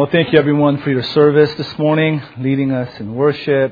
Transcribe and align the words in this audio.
Well, 0.00 0.08
thank 0.10 0.32
you 0.32 0.38
everyone 0.38 0.80
for 0.80 0.88
your 0.88 1.02
service 1.02 1.52
this 1.56 1.78
morning, 1.78 2.22
leading 2.38 2.72
us 2.72 2.98
in 3.00 3.14
worship, 3.14 3.70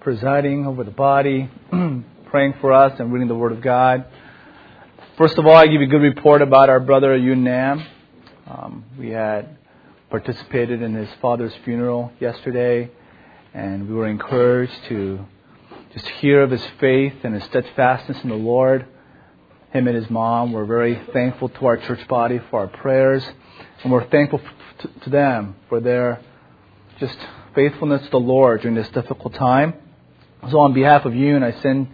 presiding 0.00 0.66
over 0.66 0.82
the 0.82 0.90
body, 0.90 1.48
praying 2.26 2.54
for 2.60 2.72
us, 2.72 2.98
and 2.98 3.12
reading 3.12 3.28
the 3.28 3.36
Word 3.36 3.52
of 3.52 3.60
God. 3.62 4.06
First 5.16 5.38
of 5.38 5.46
all, 5.46 5.54
I 5.54 5.66
give 5.66 5.80
you 5.80 5.86
a 5.86 5.86
good 5.86 6.02
report 6.02 6.42
about 6.42 6.68
our 6.68 6.80
brother 6.80 7.16
Yun 7.16 7.44
Nam. 7.44 7.86
Um, 8.48 8.84
we 8.98 9.10
had 9.10 9.56
participated 10.10 10.82
in 10.82 10.96
his 10.96 11.08
father's 11.22 11.54
funeral 11.64 12.10
yesterday, 12.18 12.90
and 13.54 13.88
we 13.88 13.94
were 13.94 14.08
encouraged 14.08 14.84
to 14.88 15.24
just 15.92 16.08
hear 16.08 16.42
of 16.42 16.50
his 16.50 16.66
faith 16.80 17.14
and 17.22 17.36
his 17.36 17.44
steadfastness 17.44 18.18
in 18.24 18.30
the 18.30 18.34
Lord. 18.34 18.84
Him 19.72 19.86
and 19.86 19.96
his 19.96 20.10
mom 20.10 20.52
were 20.52 20.64
very 20.64 21.00
thankful 21.12 21.50
to 21.50 21.66
our 21.66 21.76
church 21.76 22.08
body 22.08 22.40
for 22.50 22.58
our 22.58 22.66
prayers, 22.66 23.24
and 23.82 23.92
we're 23.92 24.08
thankful 24.08 24.40
to, 25.02 25.10
them 25.10 25.56
for 25.68 25.80
their 25.80 26.20
just 26.98 27.16
faithfulness 27.54 28.02
to 28.02 28.10
the 28.10 28.20
Lord 28.20 28.62
during 28.62 28.76
this 28.76 28.88
difficult 28.90 29.34
time. 29.34 29.74
So, 30.50 30.60
on 30.60 30.72
behalf 30.72 31.04
of 31.04 31.14
you, 31.14 31.36
and 31.36 31.44
I 31.44 31.52
send 31.60 31.88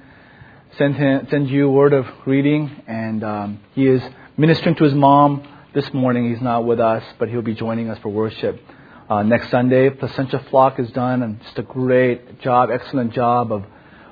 send 0.79 0.97
him, 0.97 1.27
send 1.31 1.51
you 1.51 1.69
a 1.69 1.71
word 1.71 1.93
of 1.93 2.07
greeting, 2.25 2.71
and 2.87 3.25
um, 3.25 3.61
he 3.75 3.87
is 3.87 4.03
ministering 4.37 4.75
to 4.77 4.85
his 4.85 4.95
mom 4.95 5.47
this 5.75 5.93
morning. 5.93 6.31
He's 6.33 6.43
not 6.43 6.65
with 6.65 6.81
us, 6.81 7.03
but 7.19 7.29
he'll 7.29 7.43
be 7.43 7.55
joining 7.55 7.91
us 7.91 7.99
for 7.99 8.09
worship 8.09 8.61
uh, 9.09 9.23
next 9.23 9.51
Sunday. 9.51 9.91
Placentia 9.91 10.45
Flock 10.51 10.77
has 10.77 10.91
done 10.91 11.23
and 11.23 11.41
just 11.43 11.59
a 11.59 11.63
great 11.63 12.41
job, 12.41 12.71
excellent 12.71 13.13
job 13.13 13.53
of 13.53 13.65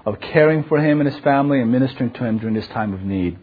of 0.06 0.20
caring 0.20 0.64
for 0.64 0.78
him 0.78 1.00
and 1.00 1.10
his 1.10 1.22
family 1.22 1.60
and 1.60 1.72
ministering 1.72 2.12
to 2.12 2.24
him 2.24 2.38
during 2.38 2.54
this 2.54 2.66
time 2.68 2.92
of 2.92 3.00
need. 3.02 3.38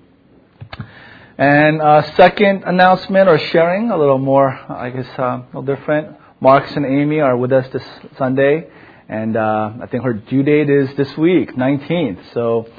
And 1.41 1.81
uh, 1.81 2.03
second 2.17 2.65
announcement 2.67 3.27
or 3.27 3.39
sharing, 3.39 3.89
a 3.89 3.97
little 3.97 4.19
more, 4.19 4.51
I 4.51 4.91
guess, 4.91 5.07
uh, 5.17 5.23
a 5.23 5.45
little 5.47 5.63
different. 5.63 6.15
Marcus 6.39 6.75
and 6.75 6.85
Amy 6.85 7.19
are 7.19 7.35
with 7.35 7.51
us 7.51 7.67
this 7.73 7.81
Sunday, 8.19 8.69
and 9.09 9.35
uh, 9.35 9.71
I 9.81 9.87
think 9.87 10.03
her 10.03 10.13
due 10.13 10.43
date 10.43 10.69
is 10.69 10.95
this 10.97 11.17
week, 11.17 11.55
19th. 11.55 12.31
So 12.35 12.69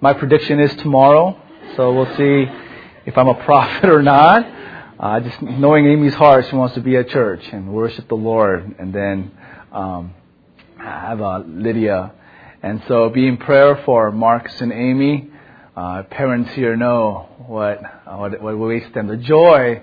my 0.00 0.12
prediction 0.12 0.60
is 0.60 0.72
tomorrow. 0.76 1.36
So 1.74 1.92
we'll 1.92 2.16
see 2.16 2.46
if 3.06 3.18
I'm 3.18 3.26
a 3.26 3.34
prophet 3.44 3.90
or 3.90 4.02
not. 4.02 4.46
Uh, 5.00 5.18
just 5.18 5.42
knowing 5.42 5.86
Amy's 5.86 6.14
heart, 6.14 6.46
she 6.48 6.54
wants 6.54 6.76
to 6.76 6.80
be 6.80 6.96
at 6.96 7.08
church 7.08 7.44
and 7.52 7.72
worship 7.74 8.06
the 8.06 8.14
Lord, 8.14 8.76
and 8.78 8.94
then 8.94 9.32
um, 9.72 10.14
have 10.78 11.20
uh, 11.20 11.38
Lydia. 11.38 12.12
And 12.62 12.84
so 12.86 13.08
be 13.08 13.26
in 13.26 13.38
prayer 13.38 13.82
for 13.84 14.12
Marcus 14.12 14.60
and 14.60 14.72
Amy 14.72 15.32
uh, 15.74 16.02
parents 16.02 16.52
here 16.52 16.76
know 16.76 17.28
what, 17.46 17.82
what, 18.06 18.42
what 18.42 18.54
awaits 18.54 18.92
them, 18.94 19.06
the 19.06 19.16
joy 19.16 19.82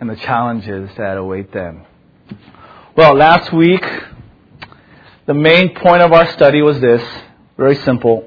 and 0.00 0.08
the 0.08 0.16
challenges 0.16 0.90
that 0.96 1.16
await 1.16 1.52
them. 1.52 1.84
Well, 2.96 3.14
last 3.14 3.52
week, 3.52 3.84
the 5.26 5.34
main 5.34 5.74
point 5.74 6.02
of 6.02 6.12
our 6.12 6.30
study 6.32 6.62
was 6.62 6.80
this 6.80 7.02
very 7.56 7.76
simple 7.76 8.26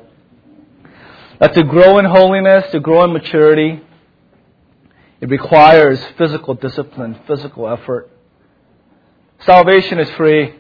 that 1.39 1.53
to 1.55 1.63
grow 1.63 1.99
in 1.99 2.05
holiness, 2.05 2.71
to 2.71 2.79
grow 2.79 3.03
in 3.03 3.11
maturity, 3.11 3.81
it 5.19 5.29
requires 5.29 5.99
physical 6.17 6.53
discipline, 6.53 7.19
physical 7.27 7.67
effort. 7.67 8.09
Salvation 9.39 9.99
is 9.99 10.09
free. 10.11 10.55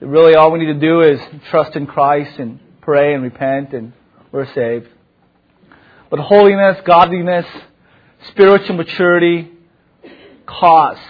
Really, 0.00 0.34
all 0.34 0.50
we 0.50 0.58
need 0.58 0.72
to 0.72 0.80
do 0.80 1.02
is 1.02 1.20
trust 1.50 1.76
in 1.76 1.86
Christ 1.86 2.38
and 2.38 2.58
pray 2.80 3.14
and 3.14 3.22
repent 3.22 3.72
and 3.72 3.92
we're 4.32 4.52
saved. 4.54 4.88
But 6.10 6.18
holiness, 6.18 6.78
godliness, 6.84 7.46
spiritual 8.28 8.76
maturity 8.76 9.50
costs. 10.44 11.04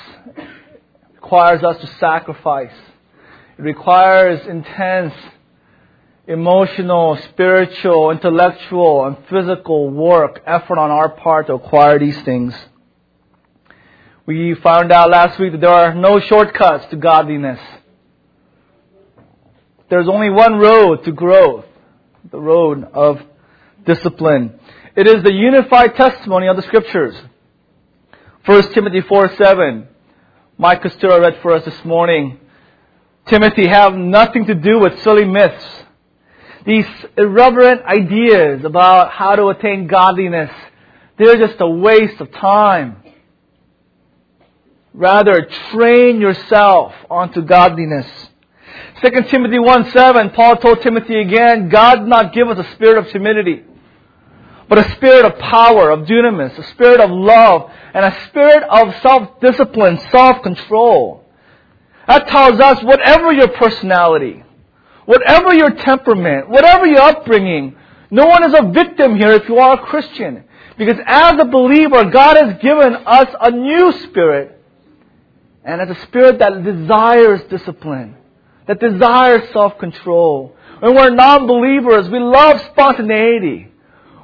requires 1.15 1.63
us 1.63 1.81
to 1.81 1.87
sacrifice. 1.99 2.75
It 3.59 3.63
requires 3.63 4.47
intense 4.47 5.15
emotional, 6.27 7.19
spiritual, 7.33 8.11
intellectual, 8.13 9.05
and 9.07 9.17
physical 9.29 9.91
work, 9.91 10.41
effort 10.47 10.79
on 10.79 10.91
our 10.91 11.09
part 11.09 11.49
to 11.49 11.55
acquire 11.55 11.99
these 11.99 12.21
things. 12.23 12.55
We 14.27 14.55
found 14.55 14.93
out 14.93 15.11
last 15.11 15.41
week 15.41 15.53
that 15.53 15.61
there 15.61 15.71
are 15.71 15.95
no 15.95 16.21
shortcuts 16.21 16.87
to 16.91 16.97
godliness. 16.97 17.59
There's 19.89 20.09
only 20.09 20.31
one 20.31 20.55
road 20.55 21.05
to 21.05 21.13
growth 21.13 21.65
the 22.31 22.39
road 22.39 22.85
of 22.93 23.21
discipline. 23.85 24.61
It 24.97 25.07
is 25.07 25.23
the 25.23 25.33
unified 25.33 25.95
testimony 25.97 26.49
of 26.49 26.57
the 26.57 26.63
scriptures. 26.63 27.15
1 28.45 28.73
Timothy 28.73 29.01
4 29.03 29.37
7. 29.37 29.89
Mike 30.59 30.83
Costura 30.83 31.21
read 31.21 31.39
for 31.43 31.53
us 31.53 31.65
this 31.65 31.85
morning. 31.85 32.39
Timothy, 33.27 33.69
have 33.69 33.95
nothing 33.95 34.47
to 34.47 34.55
do 34.55 34.79
with 34.81 35.01
silly 35.03 35.25
myths. 35.25 35.65
These 36.67 36.87
irreverent 37.17 37.83
ideas 37.85 38.65
about 38.65 39.13
how 39.13 39.37
to 39.37 39.47
attain 39.49 39.87
godliness, 39.87 40.51
they're 41.17 41.39
just 41.39 41.61
a 41.61 41.69
waste 41.69 42.21
of 42.21 42.33
time. 42.33 42.97
Rather, 44.93 45.49
train 45.71 46.21
yourself 46.21 46.93
onto 47.09 47.43
godliness. 47.43 48.07
2 49.03 49.11
Timothy 49.29 49.59
1 49.59 49.91
7, 49.93 50.31
Paul 50.31 50.57
told 50.57 50.83
Timothy 50.83 51.21
again, 51.21 51.69
God 51.69 52.07
not 52.07 52.35
give 52.35 52.49
us 52.49 52.59
a 52.59 52.71
spirit 52.73 52.99
of 52.99 53.11
timidity, 53.11 53.63
but 54.71 54.79
a 54.79 54.91
spirit 54.93 55.27
of 55.27 55.39
power, 55.39 55.91
of 55.91 56.07
dunamis, 56.07 56.57
a 56.57 56.63
spirit 56.71 57.01
of 57.01 57.11
love, 57.11 57.71
and 57.93 58.07
a 58.07 58.27
spirit 58.29 58.63
of 58.63 58.95
self-discipline, 59.03 59.99
self-control. 60.11 61.23
That 62.09 62.27
tells 62.29 62.59
us 62.59 62.83
whatever 62.83 63.33
your 63.33 63.49
personality, 63.49 64.43
whatever 65.05 65.55
your 65.55 65.71
temperament, 65.71 66.49
whatever 66.49 66.87
your 66.87 67.03
upbringing, 67.03 67.77
no 68.11 68.25
one 68.27 68.45
is 68.45 68.55
a 68.59 68.71
victim 68.71 69.17
here 69.17 69.33
if 69.33 69.49
you 69.49 69.59
are 69.59 69.75
a 69.75 69.87
Christian. 69.87 70.45
Because 70.79 70.97
as 71.05 71.35
a 71.39 71.45
believer, 71.45 72.07
God 72.07 72.39
has 72.39 72.63
given 72.63 72.95
us 72.95 73.29
a 73.39 73.51
new 73.51 73.93
spirit. 74.05 74.59
And 75.63 75.83
it's 75.83 76.01
a 76.01 76.03
spirit 76.07 76.39
that 76.39 76.65
desires 76.65 77.43
discipline 77.51 78.17
that 78.71 78.79
desires 78.79 79.51
self-control. 79.53 80.55
When 80.79 80.95
we're 80.95 81.11
non-believers, 81.11 82.09
we 82.09 82.21
love 82.21 82.61
spontaneity. 82.73 83.70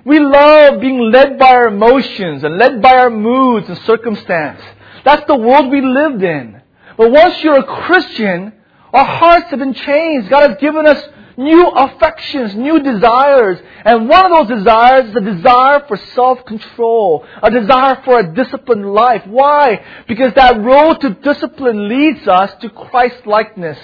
We 0.07 0.21
love 0.21 0.81
being 0.81 1.11
led 1.11 1.37
by 1.37 1.51
our 1.51 1.67
emotions 1.67 2.45
and 2.45 2.57
led 2.59 2.81
by 2.81 2.95
our 2.95 3.11
moods 3.11 3.69
and 3.69 3.77
circumstance. 3.79 4.63
That's 5.05 5.27
the 5.27 5.35
world 5.35 5.69
we 5.69 5.81
lived 5.81 6.23
in. 6.23 6.63
But 6.97 7.11
once 7.11 7.43
you're 7.43 7.59
a 7.59 7.65
Christian, 7.65 8.53
our 8.93 9.05
hearts 9.05 9.51
have 9.51 9.59
been 9.59 9.75
changed. 9.75 10.31
God 10.31 10.49
has 10.49 10.59
given 10.61 10.87
us 10.87 11.03
new 11.37 11.67
affections, 11.71 12.55
new 12.55 12.79
desires. 12.79 13.59
And 13.85 14.09
one 14.09 14.33
of 14.33 14.49
those 14.49 14.59
desires 14.59 15.11
is 15.11 15.17
a 15.17 15.21
desire 15.21 15.85
for 15.89 15.97
self-control, 15.97 17.27
a 17.43 17.51
desire 17.51 18.01
for 18.05 18.21
a 18.21 18.33
disciplined 18.33 18.95
life. 18.95 19.27
Why? 19.27 19.85
Because 20.07 20.33
that 20.35 20.61
road 20.61 21.01
to 21.01 21.11
discipline 21.11 21.89
leads 21.89 22.29
us 22.29 22.53
to 22.61 22.71
Christ-likeness 22.71 23.79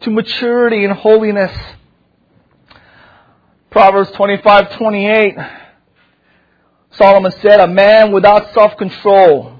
to 0.00 0.10
maturity 0.10 0.84
and 0.84 0.92
holiness. 0.92 1.56
Proverbs 3.74 4.12
25, 4.12 4.78
28. 4.78 5.36
Solomon 6.92 7.32
said, 7.42 7.58
a 7.58 7.66
man 7.66 8.12
without 8.12 8.54
self-control 8.54 9.58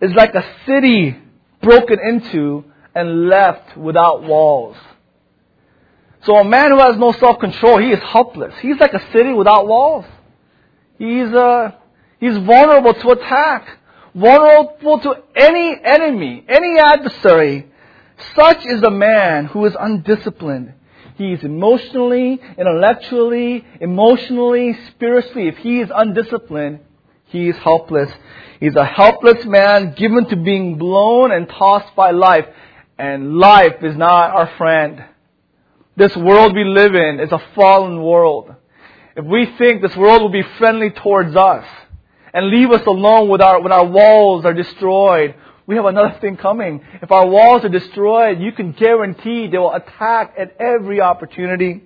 is 0.00 0.12
like 0.12 0.32
a 0.36 0.44
city 0.64 1.18
broken 1.60 1.98
into 1.98 2.62
and 2.94 3.28
left 3.28 3.76
without 3.76 4.22
walls. 4.22 4.76
So 6.22 6.36
a 6.36 6.44
man 6.44 6.70
who 6.70 6.78
has 6.78 6.98
no 6.98 7.10
self-control, 7.10 7.78
he 7.78 7.90
is 7.90 7.98
helpless. 7.98 8.54
He's 8.60 8.78
like 8.78 8.94
a 8.94 9.04
city 9.10 9.32
without 9.32 9.66
walls. 9.66 10.04
He's, 10.96 11.26
uh, 11.26 11.72
he's 12.20 12.38
vulnerable 12.38 12.94
to 12.94 13.10
attack, 13.10 13.66
vulnerable 14.14 15.00
to 15.00 15.16
any 15.34 15.76
enemy, 15.82 16.44
any 16.48 16.78
adversary. 16.78 17.66
Such 18.36 18.64
is 18.66 18.84
a 18.84 18.90
man 18.92 19.46
who 19.46 19.64
is 19.64 19.74
undisciplined. 19.76 20.74
He 21.18 21.32
is 21.32 21.42
emotionally, 21.42 22.40
intellectually, 22.56 23.64
emotionally, 23.80 24.78
spiritually. 24.90 25.48
If 25.48 25.56
he 25.56 25.80
is 25.80 25.90
undisciplined, 25.92 26.78
he 27.26 27.48
is 27.48 27.56
helpless. 27.56 28.08
He's 28.60 28.76
a 28.76 28.84
helpless 28.84 29.44
man 29.44 29.94
given 29.96 30.26
to 30.28 30.36
being 30.36 30.78
blown 30.78 31.32
and 31.32 31.48
tossed 31.48 31.94
by 31.96 32.12
life. 32.12 32.46
And 32.96 33.36
life 33.36 33.82
is 33.82 33.96
not 33.96 34.30
our 34.30 34.56
friend. 34.56 35.04
This 35.96 36.16
world 36.16 36.54
we 36.54 36.62
live 36.62 36.94
in 36.94 37.18
is 37.18 37.32
a 37.32 37.42
fallen 37.56 38.00
world. 38.00 38.54
If 39.16 39.24
we 39.24 39.46
think 39.58 39.82
this 39.82 39.96
world 39.96 40.22
will 40.22 40.30
be 40.30 40.44
friendly 40.58 40.90
towards 40.90 41.34
us 41.34 41.64
and 42.32 42.46
leave 42.46 42.70
us 42.70 42.86
alone 42.86 43.28
with 43.28 43.40
our, 43.40 43.60
when 43.60 43.72
our 43.72 43.86
walls 43.86 44.44
are 44.44 44.54
destroyed, 44.54 45.34
we 45.68 45.76
have 45.76 45.84
another 45.84 46.16
thing 46.18 46.38
coming. 46.38 46.82
If 47.02 47.12
our 47.12 47.26
walls 47.26 47.62
are 47.62 47.68
destroyed, 47.68 48.40
you 48.40 48.52
can 48.52 48.72
guarantee 48.72 49.48
they 49.48 49.58
will 49.58 49.74
attack 49.74 50.34
at 50.38 50.56
every 50.58 51.02
opportunity. 51.02 51.82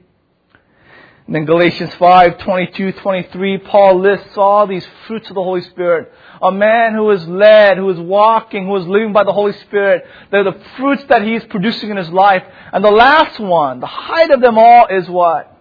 And 1.26 1.37
in 1.37 1.44
Galatians 1.46 1.93
5, 1.94 2.38
22, 2.38 2.93
23, 2.93 3.58
Paul 3.58 4.00
lists 4.00 4.37
all 4.37 4.69
these 4.69 4.87
fruits 5.08 5.29
of 5.31 5.34
the 5.34 5.43
Holy 5.43 5.62
Spirit. 5.62 6.12
A 6.40 6.52
man 6.52 6.94
who 6.94 7.11
is 7.11 7.26
led, 7.26 7.76
who 7.76 7.90
is 7.90 7.99
walking, 7.99 8.67
who 8.67 8.76
is 8.76 8.87
living 8.87 9.12
by 9.12 9.25
the 9.25 9.32
Holy 9.32 9.52
Spirit. 9.52 10.05
They're 10.31 10.44
the 10.44 10.61
fruits 10.76 11.02
that 11.08 11.23
he 11.23 11.35
is 11.35 11.43
producing 11.46 11.90
in 11.90 11.96
his 11.96 12.11
life. 12.11 12.44
And 12.73 12.85
the 12.85 12.90
last 12.90 13.40
one, 13.40 13.81
the 13.81 13.87
height 13.87 14.31
of 14.31 14.40
them 14.40 14.58
all 14.58 14.87
is 14.87 15.08
what? 15.08 15.61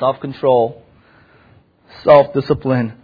Self-control. 0.00 0.82
Self-discipline. 2.02 2.99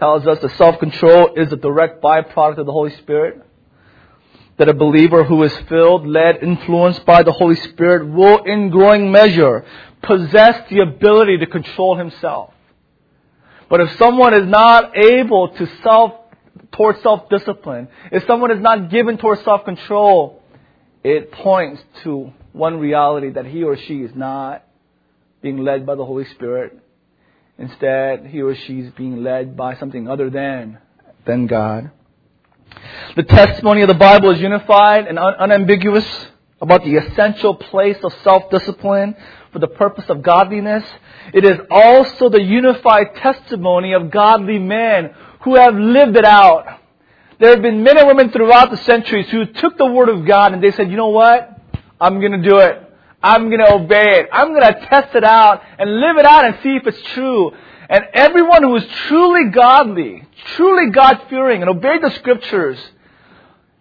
Tells 0.00 0.26
us 0.26 0.40
that 0.40 0.56
self-control 0.56 1.34
is 1.36 1.52
a 1.52 1.56
direct 1.56 2.02
byproduct 2.02 2.56
of 2.56 2.66
the 2.66 2.72
Holy 2.72 2.96
Spirit 2.96 3.42
that 4.56 4.68
a 4.68 4.74
believer 4.74 5.24
who 5.24 5.42
is 5.42 5.54
filled, 5.68 6.06
led, 6.06 6.42
influenced 6.42 7.04
by 7.04 7.22
the 7.22 7.32
Holy 7.32 7.56
Spirit 7.56 8.08
will 8.08 8.42
in 8.44 8.70
growing 8.70 9.12
measure 9.12 9.64
possess 10.02 10.68
the 10.70 10.80
ability 10.80 11.38
to 11.38 11.46
control 11.46 11.96
himself. 11.96 12.54
But 13.68 13.82
if 13.82 13.98
someone 13.98 14.34
is 14.34 14.46
not 14.46 14.96
able 14.96 15.48
to 15.48 15.66
self, 15.82 16.12
towards 16.72 17.02
self-discipline, 17.02 17.88
if 18.10 18.26
someone 18.26 18.50
is 18.50 18.60
not 18.60 18.90
given 18.90 19.18
towards 19.18 19.44
self-control, 19.44 20.42
it 21.04 21.30
points 21.30 21.82
to 22.04 22.32
one 22.52 22.78
reality 22.78 23.30
that 23.30 23.46
he 23.46 23.64
or 23.64 23.76
she 23.76 24.00
is 24.00 24.12
not 24.14 24.64
being 25.42 25.58
led 25.58 25.84
by 25.84 25.94
the 25.94 26.04
Holy 26.04 26.24
Spirit. 26.24 26.78
Instead, 27.60 28.26
he 28.26 28.40
or 28.40 28.54
she 28.54 28.80
is 28.80 28.90
being 28.92 29.22
led 29.22 29.54
by 29.54 29.76
something 29.76 30.08
other 30.08 30.30
than, 30.30 30.78
than 31.26 31.46
God. 31.46 31.90
The 33.16 33.22
testimony 33.22 33.82
of 33.82 33.88
the 33.88 33.94
Bible 33.94 34.30
is 34.30 34.40
unified 34.40 35.06
and 35.06 35.18
un- 35.18 35.34
unambiguous 35.38 36.06
about 36.58 36.84
the 36.84 36.96
essential 36.96 37.54
place 37.54 37.98
of 38.02 38.14
self-discipline 38.24 39.14
for 39.52 39.58
the 39.58 39.68
purpose 39.68 40.08
of 40.08 40.22
godliness. 40.22 40.84
It 41.34 41.44
is 41.44 41.58
also 41.70 42.30
the 42.30 42.42
unified 42.42 43.16
testimony 43.16 43.92
of 43.92 44.10
godly 44.10 44.58
men 44.58 45.14
who 45.42 45.56
have 45.56 45.74
lived 45.74 46.16
it 46.16 46.24
out. 46.24 46.80
There 47.38 47.50
have 47.50 47.62
been 47.62 47.82
men 47.82 47.98
and 47.98 48.06
women 48.06 48.30
throughout 48.30 48.70
the 48.70 48.78
centuries 48.78 49.28
who 49.28 49.44
took 49.44 49.76
the 49.76 49.86
Word 49.86 50.08
of 50.08 50.24
God 50.24 50.54
and 50.54 50.62
they 50.62 50.70
said, 50.70 50.90
you 50.90 50.96
know 50.96 51.08
what? 51.08 51.58
I'm 52.00 52.22
gonna 52.22 52.42
do 52.42 52.58
it. 52.58 52.89
I'm 53.22 53.50
gonna 53.50 53.74
obey 53.74 54.20
it. 54.20 54.28
I'm 54.32 54.54
gonna 54.54 54.86
test 54.86 55.14
it 55.14 55.24
out 55.24 55.62
and 55.78 56.00
live 56.00 56.16
it 56.16 56.24
out 56.24 56.44
and 56.44 56.56
see 56.62 56.76
if 56.76 56.86
it's 56.86 57.02
true. 57.14 57.52
And 57.88 58.04
everyone 58.14 58.62
who 58.62 58.76
is 58.76 58.86
truly 59.08 59.50
godly, 59.50 60.24
truly 60.56 60.90
God 60.90 61.22
fearing, 61.28 61.60
and 61.60 61.68
obeyed 61.68 62.02
the 62.02 62.10
scriptures, 62.10 62.78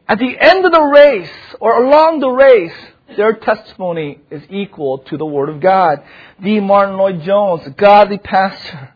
at 0.07 0.17
the 0.17 0.37
end 0.39 0.65
of 0.65 0.71
the 0.71 0.81
race, 0.81 1.29
or 1.59 1.83
along 1.85 2.19
the 2.19 2.29
race, 2.29 2.73
their 3.15 3.33
testimony 3.33 4.19
is 4.31 4.41
equal 4.49 4.99
to 4.99 5.17
the 5.17 5.25
Word 5.25 5.49
of 5.49 5.61
God. 5.61 6.03
D. 6.43 6.59
Martyn 6.59 6.97
Lloyd-Jones, 6.97 7.67
a 7.67 7.69
godly 7.69 8.17
pastor, 8.17 8.93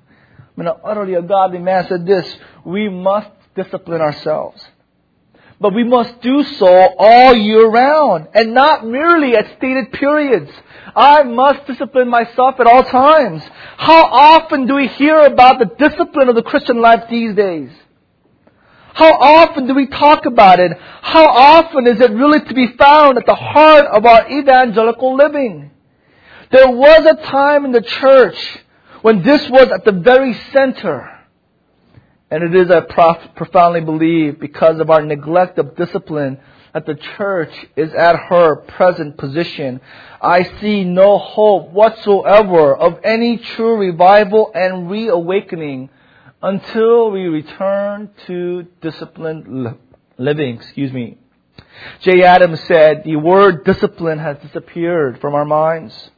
I 0.57 0.62
mean, 0.62 0.72
utterly 0.84 1.13
a 1.13 1.22
godly 1.22 1.60
man, 1.60 1.88
said 1.88 2.06
this 2.06 2.36
We 2.66 2.90
must 2.90 3.30
discipline 3.56 4.01
ourselves. 4.01 4.63
But 5.63 5.74
we 5.74 5.86
must 5.86 6.19
do 6.19 6.44
so 6.44 6.94
all 7.00 7.33
year 7.33 7.65
round 7.69 8.27
and 8.33 8.54
not 8.54 8.86
merely 8.86 9.38
at 9.38 9.56
stated 9.56 9.94
periods. 9.94 10.51
I 10.94 11.24
must 11.24 11.65
discipline 11.65 12.10
myself 12.10 12.60
at 12.60 12.68
all 12.68 12.83
times. 12.83 13.42
How 13.77 14.04
often 14.04 14.68
do 14.68 14.75
we 14.75 14.89
hear 14.89 15.21
about 15.21 15.60
the 15.60 15.71
discipline 15.88 16.27
of 16.27 16.36
the 16.36 16.44
Christian 16.44 16.81
life 16.81 17.06
these 17.10 17.33
days? 17.33 17.69
How 18.94 19.13
often 19.13 19.65
do 19.65 19.74
we 19.74 19.88
talk 19.88 20.25
about 20.25 20.60
it? 20.60 20.74
How 21.01 21.27
often 21.27 21.88
is 21.88 22.01
it 22.01 22.12
really 22.12 22.42
to 22.42 22.54
be 22.54 22.68
found 22.75 23.18
at 23.18 23.25
the 23.25 23.33
heart 23.33 23.86
of 23.86 24.06
our 24.06 24.30
evangelical 24.30 25.16
living? 25.16 25.71
There 26.51 26.71
was 26.71 27.06
a 27.06 27.25
time 27.25 27.63
in 27.63 27.71
the 27.71 27.81
church 27.81 28.59
when 29.01 29.24
this 29.24 29.50
was 29.50 29.69
at 29.71 29.86
the 29.86 29.94
very 29.94 30.33
center. 30.51 31.12
And 32.31 32.43
it 32.43 32.55
is, 32.55 32.71
I 32.71 32.79
profoundly 33.35 33.81
believe, 33.81 34.39
because 34.39 34.79
of 34.79 34.89
our 34.89 35.01
neglect 35.01 35.59
of 35.59 35.75
discipline, 35.75 36.39
that 36.73 36.85
the 36.87 36.95
church 36.95 37.53
is 37.75 37.93
at 37.93 38.15
her 38.15 38.55
present 38.55 39.17
position. 39.17 39.79
I 40.19 40.43
see 40.59 40.83
no 40.83 41.19
hope 41.19 41.69
whatsoever 41.69 42.75
of 42.75 42.99
any 43.03 43.37
true 43.37 43.77
revival 43.77 44.51
and 44.55 44.89
reawakening 44.89 45.89
until 46.41 47.11
we 47.11 47.21
return 47.25 48.09
to 48.25 48.67
disciplined 48.81 49.77
living. 50.17 50.55
Excuse 50.55 50.91
me. 50.91 51.17
J. 52.01 52.23
Adams 52.23 52.59
said, 52.61 53.03
the 53.03 53.15
word 53.17 53.63
discipline 53.63 54.19
has 54.19 54.37
disappeared 54.39 55.21
from 55.21 55.35
our 55.35 55.45
minds, 55.45 56.09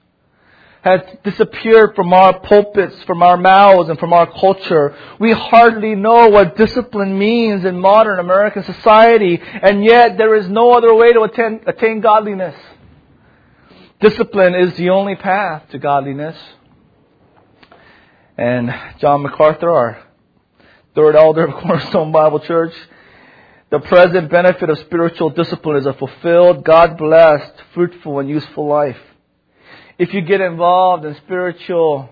has 0.85 1.01
disappeared 1.23 1.95
from 1.95 2.13
our 2.13 2.39
pulpits, 2.41 2.95
from 3.05 3.23
our 3.23 3.37
mouths, 3.37 3.89
and 3.89 3.97
from 3.97 4.13
our 4.13 4.31
culture. 4.31 4.95
We 5.19 5.31
hardly 5.31 5.95
know 5.95 6.29
what 6.29 6.55
discipline 6.55 7.17
means 7.17 7.65
in 7.65 7.79
modern 7.79 8.19
American 8.19 8.63
society, 8.63 9.41
and 9.41 9.83
yet 9.83 10.19
there 10.19 10.35
is 10.35 10.47
no 10.47 10.73
other 10.73 10.93
way 10.93 11.11
to 11.11 11.21
attain, 11.21 11.61
attain 11.65 12.01
godliness. 12.01 12.55
Discipline 13.99 14.53
is 14.53 14.77
the 14.77 14.91
only 14.91 15.15
path 15.15 15.63
to 15.71 15.79
godliness. 15.79 16.37
And 18.37 18.71
John 18.99 19.23
MacArthur, 19.23 19.71
our 19.71 20.03
third 20.93 21.15
elder 21.15 21.47
of 21.47 21.55
Cornerstone 21.63 22.11
Bible 22.11 22.41
Church. 22.41 22.75
The 23.71 23.79
present 23.79 24.29
benefit 24.29 24.69
of 24.69 24.77
spiritual 24.77 25.31
discipline 25.31 25.77
is 25.77 25.87
a 25.87 25.93
fulfilled, 25.93 26.63
God 26.63 26.95
blessed, 26.95 27.53
fruitful, 27.73 28.19
and 28.19 28.29
useful 28.29 28.67
life. 28.67 28.99
If 29.97 30.13
you 30.13 30.19
get 30.21 30.41
involved 30.41 31.05
in 31.05 31.15
spiritual 31.15 32.09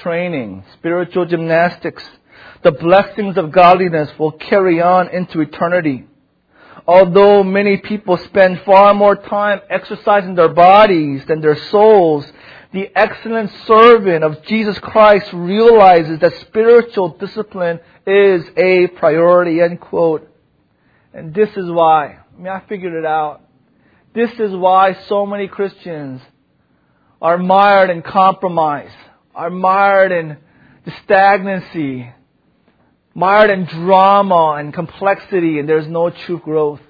training, 0.00 0.64
spiritual 0.72 1.26
gymnastics, 1.26 2.02
the 2.62 2.72
blessings 2.72 3.36
of 3.36 3.52
godliness 3.52 4.10
will 4.18 4.32
carry 4.32 4.80
on 4.80 5.08
into 5.08 5.42
eternity. 5.42 6.06
Although 6.86 7.44
many 7.44 7.76
people 7.76 8.16
spend 8.16 8.62
far 8.62 8.94
more 8.94 9.16
time 9.16 9.60
exercising 9.68 10.34
their 10.34 10.48
bodies 10.48 11.22
than 11.26 11.42
their 11.42 11.56
souls, 11.66 12.24
the 12.72 12.90
excellent 12.96 13.50
servant 13.66 14.24
of 14.24 14.42
Jesus 14.44 14.78
Christ 14.78 15.30
realizes 15.34 16.20
that 16.20 16.34
spiritual 16.40 17.10
discipline 17.18 17.80
is 18.06 18.44
a 18.56 18.86
priority, 18.86 19.60
end 19.60 19.78
quote. 19.78 20.26
And 21.12 21.34
this 21.34 21.50
is 21.50 21.70
why, 21.70 22.06
I 22.06 22.38
mean, 22.38 22.48
I 22.48 22.60
figured 22.66 22.94
it 22.94 23.04
out. 23.04 23.42
This 24.14 24.32
is 24.40 24.52
why 24.54 24.94
so 25.06 25.26
many 25.26 25.48
Christians 25.48 26.22
are 27.20 27.38
mired 27.38 27.90
in 27.90 28.02
compromise, 28.02 28.92
are 29.34 29.50
mired 29.50 30.12
in 30.12 30.36
stagnancy, 31.04 32.10
mired 33.14 33.50
in 33.50 33.66
drama 33.66 34.56
and 34.58 34.72
complexity, 34.72 35.58
and 35.58 35.68
there's 35.68 35.86
no 35.86 36.10
true 36.10 36.38
growth. 36.38 36.80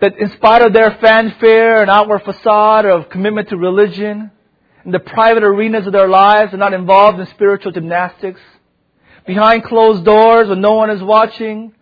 That 0.00 0.18
in 0.18 0.30
spite 0.30 0.62
of 0.62 0.72
their 0.72 0.92
fanfare 1.00 1.80
and 1.80 1.90
outward 1.90 2.22
facade 2.22 2.86
of 2.86 3.08
commitment 3.08 3.48
to 3.48 3.56
religion, 3.56 4.30
in 4.84 4.92
the 4.92 5.00
private 5.00 5.42
arenas 5.42 5.86
of 5.86 5.92
their 5.92 6.08
lives, 6.08 6.50
they're 6.50 6.58
not 6.58 6.74
involved 6.74 7.18
in 7.18 7.26
spiritual 7.28 7.72
gymnastics 7.72 8.40
behind 9.26 9.64
closed 9.64 10.04
doors 10.04 10.48
when 10.48 10.60
no 10.60 10.74
one 10.74 10.90
is 10.90 11.02
watching. 11.02 11.72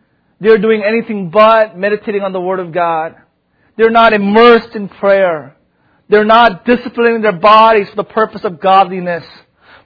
They're 0.40 0.58
doing 0.58 0.82
anything 0.86 1.30
but 1.30 1.76
meditating 1.76 2.22
on 2.22 2.32
the 2.32 2.40
Word 2.40 2.60
of 2.60 2.72
God. 2.72 3.16
They're 3.76 3.90
not 3.90 4.12
immersed 4.12 4.76
in 4.76 4.88
prayer. 4.88 5.56
They're 6.08 6.24
not 6.24 6.64
disciplining 6.64 7.22
their 7.22 7.32
bodies 7.32 7.88
for 7.90 7.96
the 7.96 8.04
purpose 8.04 8.44
of 8.44 8.60
godliness. 8.60 9.24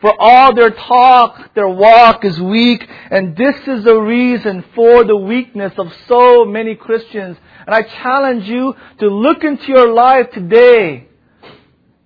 For 0.01 0.15
all 0.19 0.55
their 0.55 0.71
talk, 0.71 1.55
their 1.55 1.69
walk 1.69 2.25
is 2.25 2.39
weak, 2.39 2.87
and 3.11 3.37
this 3.37 3.57
is 3.67 3.85
the 3.85 3.97
reason 3.97 4.65
for 4.75 5.05
the 5.05 5.17
weakness 5.17 5.73
of 5.79 5.93
so 6.07 6.45
many 6.45 6.75
Christians. 6.75 7.39
And 7.67 7.75
I 7.75 7.83
challenge 7.83 8.47
you 8.49 8.75
to 8.99 9.09
look 9.09 9.43
into 9.43 9.69
your 9.69 9.93
life 9.93 10.31
today 10.33 11.09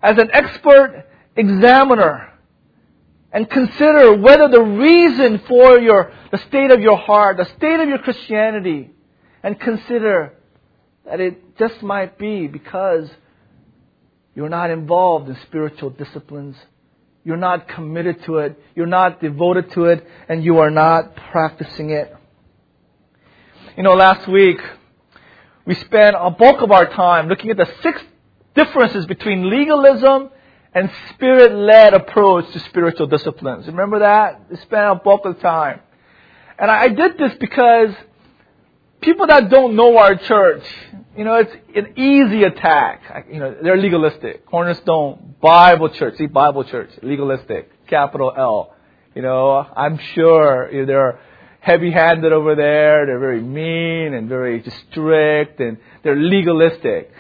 as 0.03 0.19
an 0.19 0.31
expert 0.33 1.07
examiner 1.37 2.33
and 3.33 3.49
consider 3.49 4.17
whether 4.17 4.49
the 4.49 4.63
reason 4.63 5.41
for 5.47 5.79
your, 5.79 6.13
the 6.31 6.39
state 6.49 6.71
of 6.71 6.81
your 6.81 6.97
heart, 6.97 7.37
the 7.37 7.45
state 7.57 7.81
of 7.81 7.89
your 7.89 7.99
Christianity, 7.99 8.91
and 9.43 9.59
consider 9.59 10.35
that 11.05 11.21
it 11.21 11.59
just 11.59 11.83
might 11.83 12.19
be 12.19 12.47
because 12.47 13.09
you're 14.41 14.49
not 14.49 14.71
involved 14.71 15.29
in 15.29 15.37
spiritual 15.43 15.91
disciplines. 15.91 16.57
You're 17.25 17.37
not 17.37 17.69
committed 17.69 18.25
to 18.25 18.39
it. 18.39 18.59
You're 18.75 18.87
not 18.87 19.21
devoted 19.21 19.71
to 19.73 19.85
it. 19.85 20.07
And 20.31 20.43
you 20.43 20.61
are 20.61 20.71
not 20.71 21.15
practicing 21.15 21.91
it. 21.91 22.11
You 23.77 23.83
know, 23.83 23.93
last 23.93 24.27
week, 24.27 24.59
we 25.67 25.75
spent 25.75 26.17
a 26.19 26.31
bulk 26.31 26.63
of 26.63 26.71
our 26.71 26.87
time 26.87 27.29
looking 27.29 27.51
at 27.51 27.59
the 27.59 27.69
six 27.83 28.01
differences 28.55 29.05
between 29.05 29.51
legalism 29.51 30.31
and 30.73 30.91
spirit 31.11 31.53
led 31.53 31.93
approach 31.93 32.51
to 32.55 32.61
spiritual 32.61 33.09
disciplines. 33.09 33.67
Remember 33.67 33.99
that? 33.99 34.49
We 34.49 34.57
spent 34.57 34.91
a 34.91 34.95
bulk 34.95 35.27
of 35.27 35.39
time. 35.41 35.81
And 36.59 36.71
I 36.71 36.89
did 36.89 37.19
this 37.19 37.35
because 37.39 37.91
people 39.03 39.27
that 39.27 39.51
don't 39.51 39.77
know 39.77 39.99
our 39.99 40.17
church, 40.17 40.65
you 41.17 41.25
know, 41.25 41.35
it's 41.35 41.53
an 41.75 41.99
easy 41.99 42.45
attack. 42.45 43.27
You 43.31 43.41
know, 43.41 43.57
they're 43.63 43.77
legalistic. 43.77 44.47
Cornerstone 44.47 45.35
Bible 45.41 45.89
Church, 45.91 46.17
see 46.19 46.27
Bible 46.27 46.65
Church, 46.65 46.91
legalistic, 47.03 47.87
capital 47.89 48.33
L. 48.37 48.75
You 49.15 49.23
know, 49.23 49.67
I'm 49.77 49.99
sure 50.15 50.71
you 50.73 50.81
know, 50.81 50.87
they're 50.87 51.19
heavy-handed 51.61 52.33
over 52.33 52.55
there. 52.55 53.07
They're 53.07 53.19
very 53.19 53.43
mean 53.43 54.15
and 54.15 54.29
very 54.29 54.63
strict, 54.89 55.61
and 55.61 55.79
they're 56.03 56.17
legalistic. 56.17 57.13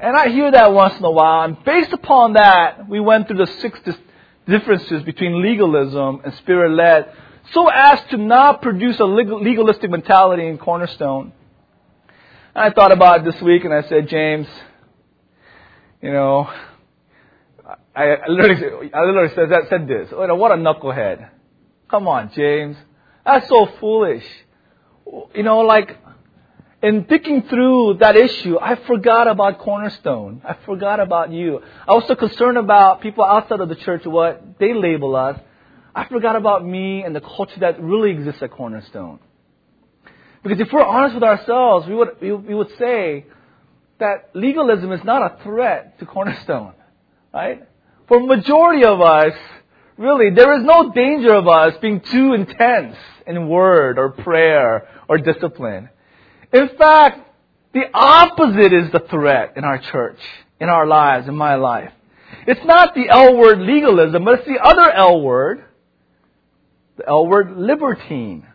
And 0.00 0.16
I 0.16 0.28
hear 0.28 0.50
that 0.50 0.72
once 0.72 0.96
in 0.96 1.04
a 1.04 1.10
while. 1.10 1.44
And 1.44 1.62
based 1.64 1.92
upon 1.92 2.32
that, 2.32 2.88
we 2.88 2.98
went 2.98 3.28
through 3.28 3.38
the 3.38 3.46
six 3.46 3.78
differences 4.48 5.02
between 5.02 5.42
legalism 5.42 6.22
and 6.24 6.34
spirit-led, 6.34 7.12
so 7.52 7.68
as 7.68 8.00
to 8.10 8.16
not 8.16 8.62
produce 8.62 8.98
a 9.00 9.04
legalistic 9.04 9.90
mentality 9.90 10.46
in 10.46 10.56
Cornerstone. 10.58 11.32
I 12.56 12.70
thought 12.70 12.92
about 12.92 13.20
it 13.20 13.32
this 13.32 13.42
week, 13.42 13.64
and 13.64 13.74
I 13.74 13.82
said, 13.88 14.08
James, 14.08 14.46
you 16.00 16.12
know, 16.12 16.48
I, 17.96 18.04
I 18.14 18.28
literally, 18.28 18.94
I 18.94 19.02
literally 19.02 19.34
said, 19.34 19.50
that, 19.50 19.62
said 19.68 19.88
this. 19.88 20.10
What 20.12 20.30
a 20.52 20.54
knucklehead. 20.54 21.30
Come 21.90 22.06
on, 22.06 22.30
James. 22.32 22.76
That's 23.26 23.48
so 23.48 23.66
foolish. 23.80 24.24
You 25.34 25.42
know, 25.42 25.60
like, 25.60 25.98
in 26.80 27.06
thinking 27.06 27.42
through 27.42 27.94
that 28.00 28.14
issue, 28.16 28.58
I 28.60 28.76
forgot 28.86 29.26
about 29.26 29.58
Cornerstone. 29.58 30.42
I 30.44 30.54
forgot 30.64 31.00
about 31.00 31.32
you. 31.32 31.60
I 31.88 31.94
was 31.94 32.06
so 32.06 32.14
concerned 32.14 32.58
about 32.58 33.00
people 33.00 33.24
outside 33.24 33.58
of 33.60 33.68
the 33.68 33.76
church, 33.76 34.04
what 34.06 34.60
they 34.60 34.74
label 34.74 35.16
us. 35.16 35.40
I 35.92 36.06
forgot 36.06 36.36
about 36.36 36.64
me 36.64 37.02
and 37.02 37.16
the 37.16 37.20
culture 37.20 37.58
that 37.60 37.82
really 37.82 38.10
exists 38.10 38.42
at 38.42 38.52
Cornerstone. 38.52 39.18
Because 40.44 40.60
if 40.60 40.70
we're 40.72 40.84
honest 40.84 41.14
with 41.14 41.24
ourselves, 41.24 41.88
we 41.88 41.94
would, 41.94 42.20
we 42.20 42.54
would 42.54 42.70
say 42.78 43.24
that 43.98 44.30
legalism 44.34 44.92
is 44.92 45.02
not 45.02 45.22
a 45.22 45.42
threat 45.42 45.98
to 46.00 46.06
Cornerstone, 46.06 46.74
right? 47.32 47.66
For 48.08 48.20
majority 48.20 48.84
of 48.84 49.00
us, 49.00 49.32
really, 49.96 50.28
there 50.30 50.58
is 50.58 50.64
no 50.64 50.92
danger 50.92 51.32
of 51.32 51.48
us 51.48 51.72
being 51.80 52.00
too 52.00 52.34
intense 52.34 52.96
in 53.26 53.48
word 53.48 53.98
or 53.98 54.10
prayer 54.10 54.86
or 55.08 55.16
discipline. 55.16 55.88
In 56.52 56.68
fact, 56.76 57.26
the 57.72 57.84
opposite 57.94 58.74
is 58.74 58.92
the 58.92 59.00
threat 59.10 59.54
in 59.56 59.64
our 59.64 59.78
church, 59.78 60.18
in 60.60 60.68
our 60.68 60.86
lives, 60.86 61.26
in 61.26 61.36
my 61.36 61.54
life. 61.54 61.92
It's 62.46 62.64
not 62.66 62.94
the 62.94 63.08
L 63.08 63.34
word 63.34 63.60
legalism, 63.60 64.24
but 64.24 64.40
it's 64.40 64.46
the 64.46 64.62
other 64.62 64.90
L 64.90 65.22
word, 65.22 65.64
the 66.98 67.08
L 67.08 67.26
word 67.26 67.56
libertine. 67.56 68.46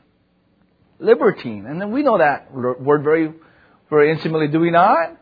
Libertine. 1.00 1.66
And 1.66 1.82
then 1.82 1.92
we 1.92 2.04
know 2.04 2.18
that 2.18 2.54
word 2.54 3.04
very, 3.04 3.34
very 3.90 4.12
intimately, 4.12 4.48
do 4.48 4.60
we 4.60 4.72
not? 4.72 5.18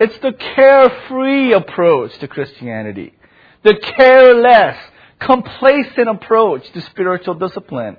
It's 0.00 0.16
the 0.18 0.32
carefree 0.32 1.52
approach 1.52 2.16
to 2.18 2.28
Christianity. 2.28 3.14
The 3.64 3.74
careless, 3.74 4.76
complacent 5.18 6.08
approach 6.08 6.70
to 6.72 6.80
spiritual 6.82 7.34
discipline. 7.34 7.96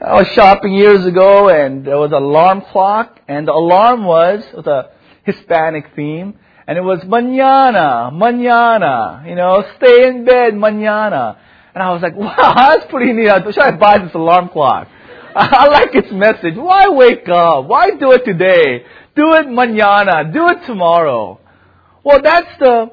I 0.00 0.14
was 0.14 0.28
shopping 0.28 0.74
years 0.74 1.06
ago 1.06 1.48
and 1.48 1.86
there 1.86 1.98
was 1.98 2.12
an 2.12 2.22
alarm 2.22 2.62
clock 2.70 3.20
and 3.26 3.48
the 3.48 3.52
alarm 3.52 4.04
was, 4.04 4.44
with 4.54 4.66
a 4.66 4.90
Hispanic 5.24 5.92
theme 5.96 6.38
and 6.66 6.76
it 6.76 6.82
was 6.82 7.00
mañana, 7.00 8.12
mañana, 8.12 9.26
you 9.26 9.34
know, 9.34 9.64
stay 9.76 10.08
in 10.08 10.24
bed 10.24 10.54
mañana. 10.54 11.38
And 11.74 11.82
I 11.82 11.92
was 11.92 12.02
like, 12.02 12.16
wow, 12.16 12.54
that's 12.54 12.86
pretty 12.90 13.12
neat. 13.12 13.30
Should 13.46 13.58
I 13.58 13.72
buy 13.72 13.98
this 13.98 14.14
alarm 14.14 14.50
clock? 14.50 14.88
I 15.36 15.66
like 15.66 15.94
its 15.94 16.12
message. 16.12 16.54
Why 16.56 16.88
wake 16.88 17.28
up? 17.28 17.66
Why 17.66 17.90
do 17.90 18.12
it 18.12 18.24
today? 18.24 18.84
Do 19.16 19.34
it 19.34 19.46
mañana. 19.46 20.32
Do 20.32 20.48
it 20.48 20.64
tomorrow. 20.64 21.40
Well, 22.04 22.20
that's 22.22 22.58
the 22.58 22.92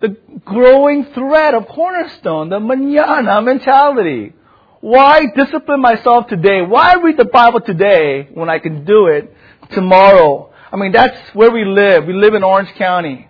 the 0.00 0.16
growing 0.44 1.06
thread 1.06 1.54
of 1.54 1.66
Cornerstone, 1.66 2.50
the 2.50 2.60
manana 2.60 3.42
mentality. 3.42 4.34
Why 4.80 5.26
discipline 5.34 5.80
myself 5.80 6.28
today? 6.28 6.60
Why 6.60 6.94
read 7.02 7.16
the 7.16 7.24
Bible 7.24 7.60
today 7.60 8.28
when 8.34 8.50
I 8.50 8.58
can 8.58 8.84
do 8.84 9.06
it 9.06 9.34
tomorrow? 9.72 10.52
I 10.70 10.76
mean, 10.76 10.92
that's 10.92 11.18
where 11.34 11.50
we 11.50 11.64
live. 11.64 12.06
We 12.06 12.12
live 12.12 12.34
in 12.34 12.44
Orange 12.44 12.72
County. 12.74 13.28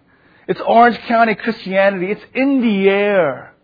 It's 0.48 0.60
Orange 0.60 0.98
County 1.06 1.34
Christianity. 1.34 2.10
It's 2.10 2.24
in 2.34 2.60
the 2.60 2.90
air. 2.90 3.54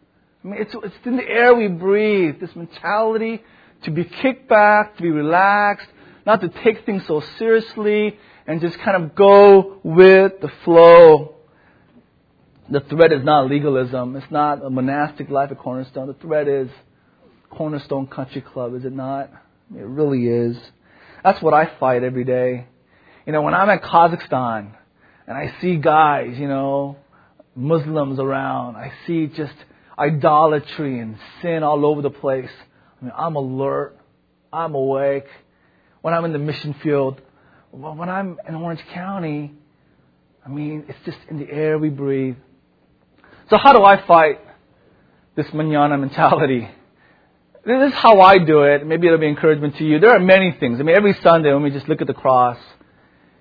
I 0.44 0.48
mean, 0.48 0.62
it's, 0.62 0.74
it's 0.74 0.94
in 1.04 1.16
the 1.16 1.28
air 1.28 1.54
we 1.54 1.66
breathe. 1.66 2.40
This 2.40 2.54
mentality 2.54 3.42
to 3.84 3.90
be 3.90 4.04
kicked 4.04 4.48
back, 4.48 4.96
to 4.96 5.02
be 5.02 5.10
relaxed, 5.10 5.88
not 6.26 6.40
to 6.40 6.48
take 6.48 6.84
things 6.84 7.06
so 7.06 7.22
seriously, 7.38 8.18
and 8.46 8.60
just 8.60 8.78
kind 8.80 9.02
of 9.02 9.14
go 9.14 9.80
with 9.82 10.40
the 10.40 10.50
flow 10.64 11.36
the 12.70 12.80
threat 12.80 13.12
is 13.12 13.24
not 13.24 13.50
legalism. 13.50 14.14
It's 14.14 14.30
not 14.30 14.64
a 14.64 14.70
monastic 14.70 15.28
life 15.28 15.50
at 15.50 15.58
Cornerstone. 15.58 16.06
The 16.06 16.14
threat 16.14 16.46
is 16.46 16.70
Cornerstone 17.50 18.06
Country 18.06 18.40
Club, 18.40 18.76
is 18.76 18.84
it 18.84 18.92
not? 18.92 19.28
It 19.76 19.84
really 19.84 20.28
is. 20.28 20.56
That's 21.24 21.42
what 21.42 21.52
I 21.52 21.68
fight 21.80 22.04
every 22.04 22.24
day. 22.24 22.66
You 23.26 23.32
know, 23.32 23.42
when 23.42 23.54
I'm 23.54 23.68
at 23.68 23.82
Kazakhstan 23.82 24.72
and 25.26 25.36
I 25.36 25.52
see 25.60 25.76
guys, 25.76 26.38
you 26.38 26.46
know, 26.46 26.96
Muslims 27.56 28.20
around, 28.20 28.76
I 28.76 28.92
see 29.04 29.26
just 29.26 29.54
idolatry 29.98 31.00
and 31.00 31.16
sin 31.42 31.64
all 31.64 31.84
over 31.84 32.02
the 32.02 32.10
place. 32.10 32.50
I 33.00 33.04
mean, 33.04 33.12
I'm 33.16 33.36
alert. 33.36 33.96
I'm 34.52 34.74
awake. 34.74 35.26
When 36.02 36.14
I'm 36.14 36.24
in 36.24 36.32
the 36.32 36.38
mission 36.38 36.74
field, 36.82 37.20
when 37.70 38.08
I'm 38.08 38.38
in 38.48 38.54
Orange 38.54 38.84
County, 38.92 39.52
I 40.44 40.48
mean, 40.48 40.84
it's 40.88 40.98
just 41.04 41.18
in 41.28 41.38
the 41.38 41.50
air 41.50 41.78
we 41.78 41.88
breathe. 41.90 42.36
So 43.48 43.56
how 43.56 43.72
do 43.72 43.82
I 43.84 44.04
fight 44.06 44.40
this 45.36 45.46
manana 45.52 45.98
mentality? 45.98 46.68
This 47.64 47.92
is 47.92 47.94
how 47.94 48.20
I 48.20 48.38
do 48.38 48.62
it. 48.62 48.86
Maybe 48.86 49.06
it'll 49.06 49.18
be 49.18 49.28
encouragement 49.28 49.76
to 49.76 49.84
you. 49.84 49.98
There 49.98 50.10
are 50.10 50.20
many 50.20 50.56
things. 50.58 50.80
I 50.80 50.82
mean, 50.82 50.96
every 50.96 51.14
Sunday 51.22 51.52
when 51.52 51.62
we 51.62 51.70
just 51.70 51.88
look 51.88 52.00
at 52.00 52.06
the 52.06 52.14
cross, 52.14 52.58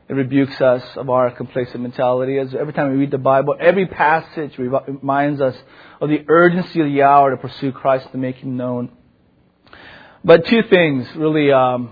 it 0.09 0.13
rebukes 0.13 0.59
us 0.59 0.83
of 0.97 1.09
our 1.09 1.31
complacent 1.31 1.81
mentality. 1.81 2.37
As 2.37 2.53
every 2.53 2.73
time 2.73 2.91
we 2.91 2.97
read 2.97 3.11
the 3.11 3.17
Bible, 3.17 3.55
every 3.59 3.85
passage 3.85 4.57
reminds 4.57 5.39
us 5.39 5.55
of 6.01 6.09
the 6.09 6.25
urgency 6.27 6.81
of 6.81 6.87
the 6.87 7.03
hour 7.03 7.31
to 7.31 7.37
pursue 7.37 7.71
Christ 7.71 8.11
to 8.11 8.17
make 8.17 8.37
Him 8.37 8.57
known. 8.57 8.91
But 10.23 10.47
two 10.47 10.63
things 10.69 11.07
really 11.15 11.51
um, 11.51 11.91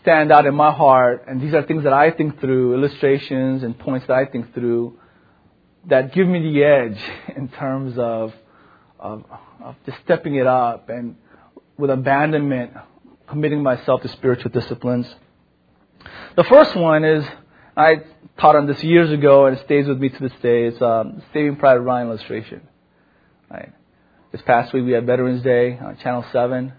stand 0.00 0.32
out 0.32 0.46
in 0.46 0.54
my 0.54 0.72
heart, 0.72 1.24
and 1.28 1.40
these 1.40 1.54
are 1.54 1.62
things 1.62 1.84
that 1.84 1.92
I 1.92 2.10
think 2.10 2.40
through, 2.40 2.74
illustrations 2.74 3.62
and 3.62 3.78
points 3.78 4.06
that 4.06 4.14
I 4.14 4.26
think 4.26 4.54
through 4.54 4.98
that 5.88 6.14
give 6.14 6.26
me 6.26 6.40
the 6.40 6.64
edge 6.64 6.98
in 7.36 7.48
terms 7.48 7.98
of, 7.98 8.32
of, 8.98 9.24
of 9.62 9.76
just 9.84 9.98
stepping 10.04 10.36
it 10.36 10.46
up 10.46 10.88
and 10.88 11.16
with 11.76 11.90
abandonment, 11.90 12.72
committing 13.28 13.62
myself 13.62 14.02
to 14.02 14.08
spiritual 14.08 14.50
disciplines. 14.50 15.06
The 16.36 16.44
first 16.44 16.76
one 16.76 17.04
is, 17.04 17.24
I 17.76 18.02
taught 18.38 18.56
on 18.56 18.66
this 18.66 18.82
years 18.82 19.10
ago 19.10 19.46
and 19.46 19.56
it 19.56 19.64
stays 19.64 19.86
with 19.86 19.98
me 19.98 20.08
to 20.08 20.18
this 20.18 20.32
day. 20.42 20.66
It's 20.66 20.80
um, 20.80 21.22
Saving 21.32 21.56
Private 21.56 21.82
Ryan 21.82 22.08
illustration. 22.08 22.62
Right. 23.50 23.72
This 24.30 24.42
past 24.42 24.72
week 24.72 24.84
we 24.84 24.92
had 24.92 25.06
Veterans 25.06 25.42
Day 25.42 25.78
on 25.78 25.96
Channel 25.98 26.24
7. 26.32 26.72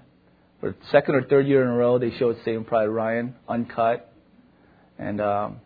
For 0.64 0.74
second 0.94 1.16
or 1.16 1.24
third 1.24 1.46
year 1.46 1.62
in 1.62 1.68
a 1.68 1.76
row, 1.76 2.00
they 2.00 2.12
showed 2.12 2.38
Saving 2.46 2.64
Private 2.64 2.92
Ryan 2.92 3.36
uncut. 3.50 4.10
And, 4.98 5.20
um, 5.20 5.60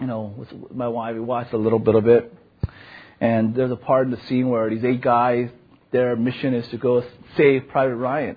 you 0.00 0.06
know, 0.06 0.32
with 0.38 0.48
my 0.72 0.86
wife, 0.86 1.14
we 1.14 1.20
watched 1.20 1.52
a 1.52 1.56
little 1.56 1.80
bit 1.80 1.96
of 1.96 2.06
it. 2.06 2.32
And 3.20 3.52
there's 3.52 3.72
a 3.72 3.76
part 3.76 4.06
in 4.06 4.12
the 4.12 4.20
scene 4.28 4.48
where 4.48 4.70
these 4.70 4.84
eight 4.84 5.00
guys, 5.00 5.48
their 5.90 6.14
mission 6.14 6.54
is 6.54 6.68
to 6.68 6.76
go 6.78 7.02
save 7.36 7.66
Private 7.66 7.96
Ryan. 7.96 8.36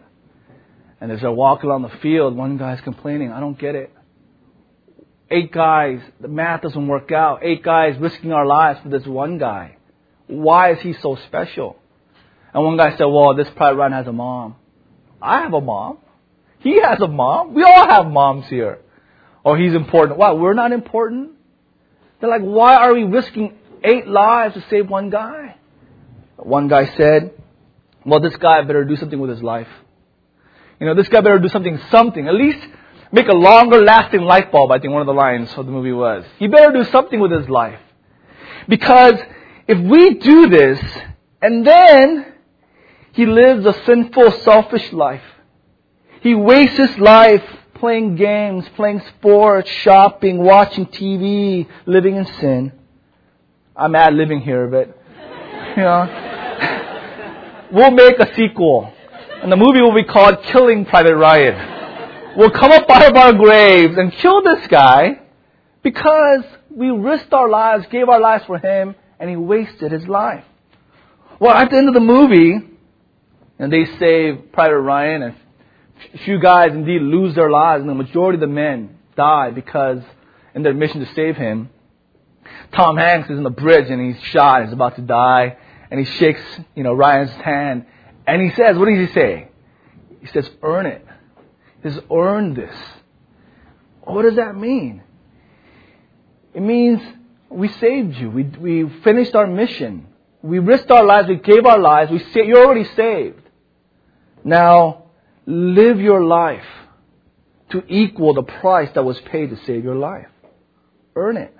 And 1.00 1.12
as 1.12 1.22
they're 1.22 1.32
walking 1.32 1.70
along 1.70 1.84
the 1.84 1.96
field, 2.02 2.36
one 2.36 2.58
guy's 2.58 2.82
complaining, 2.82 3.32
I 3.32 3.40
don't 3.40 3.60
get 3.60 3.76
it. 3.76 3.94
Eight 5.30 5.52
guys, 5.52 6.00
the 6.20 6.28
math 6.28 6.64
doesn't 6.64 6.88
work 6.88 7.12
out. 7.12 7.42
Eight 7.44 7.62
guys 7.62 7.96
risking 8.00 8.32
our 8.32 8.48
lives 8.48 8.80
for 8.82 8.90
this 8.90 9.06
one 9.06 9.38
guy. 9.38 9.78
Why 10.26 10.72
is 10.72 10.80
he 10.80 10.94
so 10.94 11.16
special? 11.28 11.78
And 12.56 12.66
one 12.66 12.76
guy 12.76 12.98
said, 12.98 13.06
Well, 13.06 13.36
this 13.36 13.50
Private 13.56 13.78
Ryan 13.78 13.92
has 13.92 14.08
a 14.08 14.14
mom. 14.14 14.56
I 15.26 15.42
have 15.42 15.54
a 15.54 15.62
mom. 15.62 15.98
He 16.60 16.82
has 16.82 17.00
a 17.02 17.08
mom. 17.08 17.54
We 17.54 17.64
all 17.64 17.88
have 17.88 18.08
moms 18.08 18.48
here. 18.48 18.80
Or 19.44 19.58
he's 19.58 19.74
important. 19.74 20.18
Why? 20.18 20.32
We're 20.32 20.54
not 20.54 20.72
important? 20.72 21.32
They're 22.20 22.30
like, 22.30 22.42
why 22.42 22.76
are 22.76 22.94
we 22.94 23.04
risking 23.04 23.58
eight 23.86 24.08
lives 24.08 24.56
to 24.56 24.66
save 24.70 24.90
one 24.90 25.10
guy. 25.10 25.56
One 26.38 26.68
guy 26.68 26.86
said, 26.98 27.32
well, 28.06 28.20
this 28.20 28.36
guy 28.36 28.62
better 28.64 28.84
do 28.84 28.96
something 28.96 29.20
with 29.20 29.30
his 29.30 29.42
life. 29.42 29.68
You 30.80 30.88
know, 30.88 30.96
this 30.96 31.08
guy 31.08 31.22
better 31.22 31.40
do 31.40 31.48
something, 31.48 31.80
something. 31.90 32.28
At 32.28 32.34
least 32.34 32.66
make 33.12 33.28
a 33.28 33.36
longer 33.36 33.82
lasting 33.82 34.22
light 34.22 34.52
bulb, 34.52 34.72
I 34.72 34.80
think 34.80 34.92
one 34.92 35.02
of 35.02 35.08
the 35.08 35.14
lines 35.14 35.50
of 35.56 35.66
the 35.66 35.72
movie 35.72 35.94
was. 35.94 36.26
He 36.38 36.48
better 36.48 36.74
do 36.74 36.84
something 36.92 37.20
with 37.20 37.32
his 37.32 37.48
life. 37.48 37.80
Because 38.68 39.16
if 39.68 39.80
we 39.80 40.16
do 40.16 40.50
this, 40.50 40.80
and 41.42 41.66
then 41.66 42.34
he 43.16 43.26
lives 43.26 43.66
a 43.66 43.74
sinful, 43.86 44.32
selfish 44.44 44.92
life, 44.94 45.24
he 46.22 46.36
wastes 46.36 46.78
his 46.78 46.98
life 47.00 47.44
playing 47.76 48.16
games, 48.16 48.66
playing 48.76 49.02
sports, 49.18 49.70
shopping, 49.70 50.38
watching 50.40 50.86
TV, 50.86 51.68
living 51.86 52.16
in 52.16 52.26
sin. 52.26 52.72
I'm 53.76 53.96
ad 53.96 54.14
living 54.14 54.42
here, 54.42 54.68
but, 54.68 54.98
you 55.78 55.84
know. 55.84 57.68
we'll 57.72 57.92
make 57.92 58.18
a 58.20 58.34
sequel. 58.34 58.92
And 59.42 59.52
the 59.52 59.58
movie 59.58 59.82
will 59.82 59.94
be 59.94 60.04
called 60.04 60.42
Killing 60.44 60.86
Private 60.86 61.16
Ryan. 61.16 62.38
We'll 62.38 62.52
come 62.52 62.72
up 62.72 62.90
out 62.90 63.10
of 63.10 63.16
our 63.16 63.34
graves 63.34 63.96
and 63.98 64.12
kill 64.12 64.42
this 64.42 64.68
guy 64.68 65.22
because 65.84 66.44
we 66.70 66.90
risked 66.90 67.34
our 67.34 67.48
lives, 67.48 67.86
gave 67.92 68.10
our 68.10 68.20
lives 68.20 68.44
for 68.46 68.58
him, 68.58 68.96
and 69.20 69.30
he 69.30 69.36
wasted 69.36 69.92
his 69.92 70.08
life. 70.08 70.44
Well, 71.40 71.54
at 71.54 71.70
the 71.70 71.78
end 71.78 71.88
of 71.88 71.94
the 71.94 72.00
movie, 72.00 72.75
and 73.60 73.72
they 73.72 73.86
save 73.98 74.52
Private 74.52 74.80
Ryan, 74.80 75.22
and 75.24 75.36
a 76.14 76.18
few 76.20 76.40
guys 76.40 76.72
indeed 76.72 77.02
lose 77.02 77.36
their 77.36 77.50
lives, 77.50 77.82
and 77.82 77.90
the 77.90 77.96
majority 77.96 78.38
of 78.38 78.42
the 78.42 78.48
men 78.48 78.98
die 79.16 79.52
because 79.52 80.02
in 80.54 80.64
their 80.64 80.74
mission 80.74 81.00
to 81.00 81.14
save 81.14 81.36
him. 81.36 81.70
Tom 82.74 82.98
Hanks 82.98 83.30
is 83.30 83.38
in 83.38 83.44
the 83.44 83.50
bridge 83.50 83.90
and 83.90 84.14
he's 84.14 84.24
shot, 84.26 84.64
he's 84.64 84.74
about 84.74 84.96
to 84.98 85.02
die, 85.02 85.58
and 85.90 86.00
he 86.00 86.06
shakes, 86.06 86.42
you 86.76 86.84
know, 86.84 86.94
Ryan's 86.94 87.32
hand, 87.32 87.86
and 88.28 88.42
he 88.42 88.50
says, 88.56 88.78
what 88.78 88.90
does 88.90 89.08
he 89.08 89.14
say? 89.14 89.50
He 90.20 90.28
says, 90.28 90.50
earn 90.62 90.86
it. 90.86 91.06
He 91.84 91.90
says, 91.90 92.00
earn 92.12 92.54
this. 92.54 92.76
What 94.02 94.24
does 94.24 94.36
that 94.36 94.56
mean? 94.56 95.04
It 96.54 96.62
means 96.62 97.02
we 97.50 97.68
saved 97.68 98.16
you. 98.16 98.30
We, 98.30 98.44
we 98.44 98.90
finished 99.04 99.36
our 99.36 99.48
mission. 99.48 100.08
We 100.42 100.60
risked 100.60 100.92
our 100.92 101.04
lives. 101.04 101.28
We 101.28 101.36
gave 101.36 101.66
our 101.66 101.80
lives. 101.80 102.12
We 102.12 102.20
sa- 102.20 102.42
you're 102.42 102.66
already 102.66 102.86
saved. 102.96 103.42
Now, 104.46 105.06
live 105.48 106.00
your 106.00 106.24
life 106.24 106.64
to 107.72 107.84
equal 107.88 108.36
the 108.36 108.44
price 108.44 108.90
that 108.94 109.04
was 109.04 109.20
paid 109.22 109.50
to 109.50 109.58
save 109.66 109.84
your 109.84 109.96
life. 109.96 110.28
Earn 111.16 111.38
it. 111.38 111.54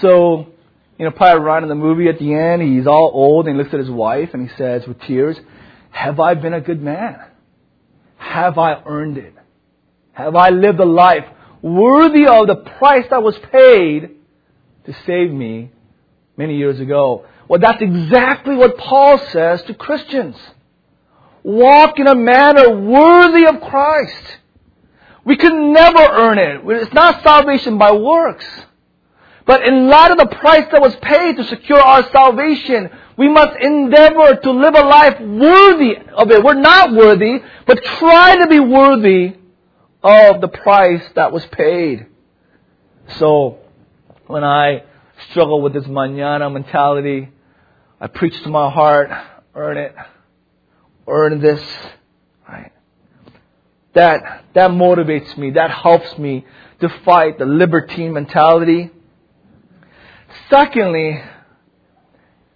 So, 0.00 0.48
you 0.98 1.04
know, 1.04 1.12
Private 1.12 1.42
Ryan 1.42 1.62
in 1.62 1.68
the 1.68 1.76
movie 1.76 2.08
at 2.08 2.18
the 2.18 2.34
end, 2.34 2.62
he's 2.62 2.88
all 2.88 3.12
old 3.14 3.46
and 3.46 3.56
he 3.56 3.62
looks 3.62 3.72
at 3.72 3.78
his 3.78 3.88
wife 3.88 4.30
and 4.32 4.50
he 4.50 4.56
says 4.56 4.88
with 4.88 5.00
tears, 5.02 5.38
Have 5.90 6.18
I 6.18 6.34
been 6.34 6.52
a 6.52 6.60
good 6.60 6.82
man? 6.82 7.20
Have 8.16 8.58
I 8.58 8.82
earned 8.84 9.16
it? 9.16 9.34
Have 10.12 10.34
I 10.34 10.50
lived 10.50 10.80
a 10.80 10.84
life 10.84 11.26
worthy 11.62 12.26
of 12.26 12.48
the 12.48 12.56
price 12.56 13.06
that 13.10 13.22
was 13.22 13.38
paid 13.52 14.16
to 14.84 14.96
save 15.06 15.30
me 15.30 15.70
many 16.36 16.56
years 16.56 16.80
ago? 16.80 17.24
Well, 17.46 17.60
that's 17.60 17.80
exactly 17.80 18.56
what 18.56 18.76
Paul 18.78 19.18
says 19.18 19.62
to 19.64 19.74
Christians. 19.74 20.34
Walk 21.46 22.00
in 22.00 22.08
a 22.08 22.14
manner 22.16 22.76
worthy 22.76 23.46
of 23.46 23.60
Christ. 23.60 24.38
We 25.24 25.36
can 25.36 25.72
never 25.72 26.00
earn 26.00 26.38
it. 26.38 26.60
It's 26.64 26.92
not 26.92 27.22
salvation 27.22 27.78
by 27.78 27.92
works. 27.92 28.44
But 29.46 29.62
in 29.62 29.86
light 29.86 30.10
of 30.10 30.18
the 30.18 30.26
price 30.26 30.66
that 30.72 30.82
was 30.82 30.96
paid 30.96 31.36
to 31.36 31.44
secure 31.44 31.78
our 31.78 32.10
salvation, 32.10 32.90
we 33.16 33.28
must 33.28 33.56
endeavor 33.60 34.34
to 34.42 34.50
live 34.50 34.74
a 34.74 34.84
life 34.86 35.20
worthy 35.20 35.96
of 36.16 36.32
it. 36.32 36.42
We're 36.42 36.54
not 36.54 36.92
worthy, 36.92 37.38
but 37.64 37.80
try 38.00 38.34
to 38.38 38.48
be 38.48 38.58
worthy 38.58 39.36
of 40.02 40.40
the 40.40 40.48
price 40.48 41.04
that 41.14 41.30
was 41.30 41.46
paid. 41.46 42.06
So, 43.18 43.58
when 44.26 44.42
I 44.42 44.82
struggle 45.30 45.62
with 45.62 45.74
this 45.74 45.86
manana 45.86 46.50
mentality, 46.50 47.28
I 48.00 48.08
preach 48.08 48.42
to 48.42 48.48
my 48.48 48.68
heart, 48.68 49.10
earn 49.54 49.76
it, 49.76 49.94
earn 51.06 51.40
this, 51.40 51.62
right? 52.48 52.72
That, 53.94 54.44
that 54.54 54.70
motivates 54.70 55.36
me, 55.36 55.52
that 55.52 55.70
helps 55.70 56.18
me 56.18 56.44
to 56.80 56.88
fight 57.04 57.38
the 57.38 57.46
libertine 57.46 58.12
mentality 58.12 58.90
Secondly, 60.50 61.20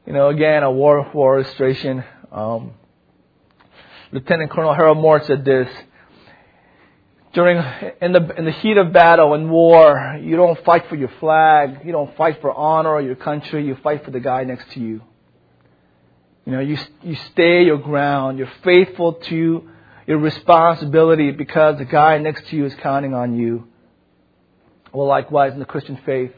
you 0.07 0.13
know, 0.13 0.29
again, 0.29 0.63
a 0.63 0.71
war 0.71 1.11
war 1.13 1.41
illustration. 1.41 2.05
Um, 2.31 2.73
Lieutenant 4.13 4.51
Colonel 4.51 4.75
Harold 4.75 4.99
Moore 4.99 5.23
said 5.25 5.45
this. 5.45 5.69
During 7.33 7.59
in 8.01 8.13
the 8.13 8.35
in 8.37 8.45
the 8.45 8.51
heat 8.51 8.77
of 8.77 8.93
battle 8.93 9.35
and 9.35 9.51
war, 9.51 10.19
you 10.21 10.37
don't 10.37 10.63
fight 10.65 10.89
for 10.89 10.97
your 10.97 11.11
flag, 11.21 11.81
you 11.85 11.93
don't 11.93 12.17
fight 12.17 12.41
for 12.41 12.53
honor 12.53 12.91
or 12.91 13.01
your 13.01 13.15
country, 13.15 13.65
you 13.65 13.77
fight 13.83 14.05
for 14.05 14.11
the 14.11 14.21
guy 14.21 14.45
next 14.45 14.71
to 14.73 14.81
you. 14.81 15.03
You 16.47 16.53
know, 16.53 16.61
you 16.61 16.79
you 17.03 17.17
stay 17.33 17.65
your 17.65 17.79
ground, 17.79 18.39
you're 18.39 18.53
faithful 18.65 19.15
to 19.15 19.69
your 20.07 20.19
responsibility 20.19 21.31
because 21.31 21.79
the 21.79 21.85
guy 21.85 22.19
next 22.19 22.49
to 22.49 22.57
you 22.57 22.65
is 22.65 22.75
counting 22.77 23.15
on 23.15 23.39
you. 23.39 23.69
Well, 24.93 25.07
likewise 25.07 25.53
in 25.53 25.59
the 25.59 25.67
Christian 25.67 25.99
faith, 26.05 26.33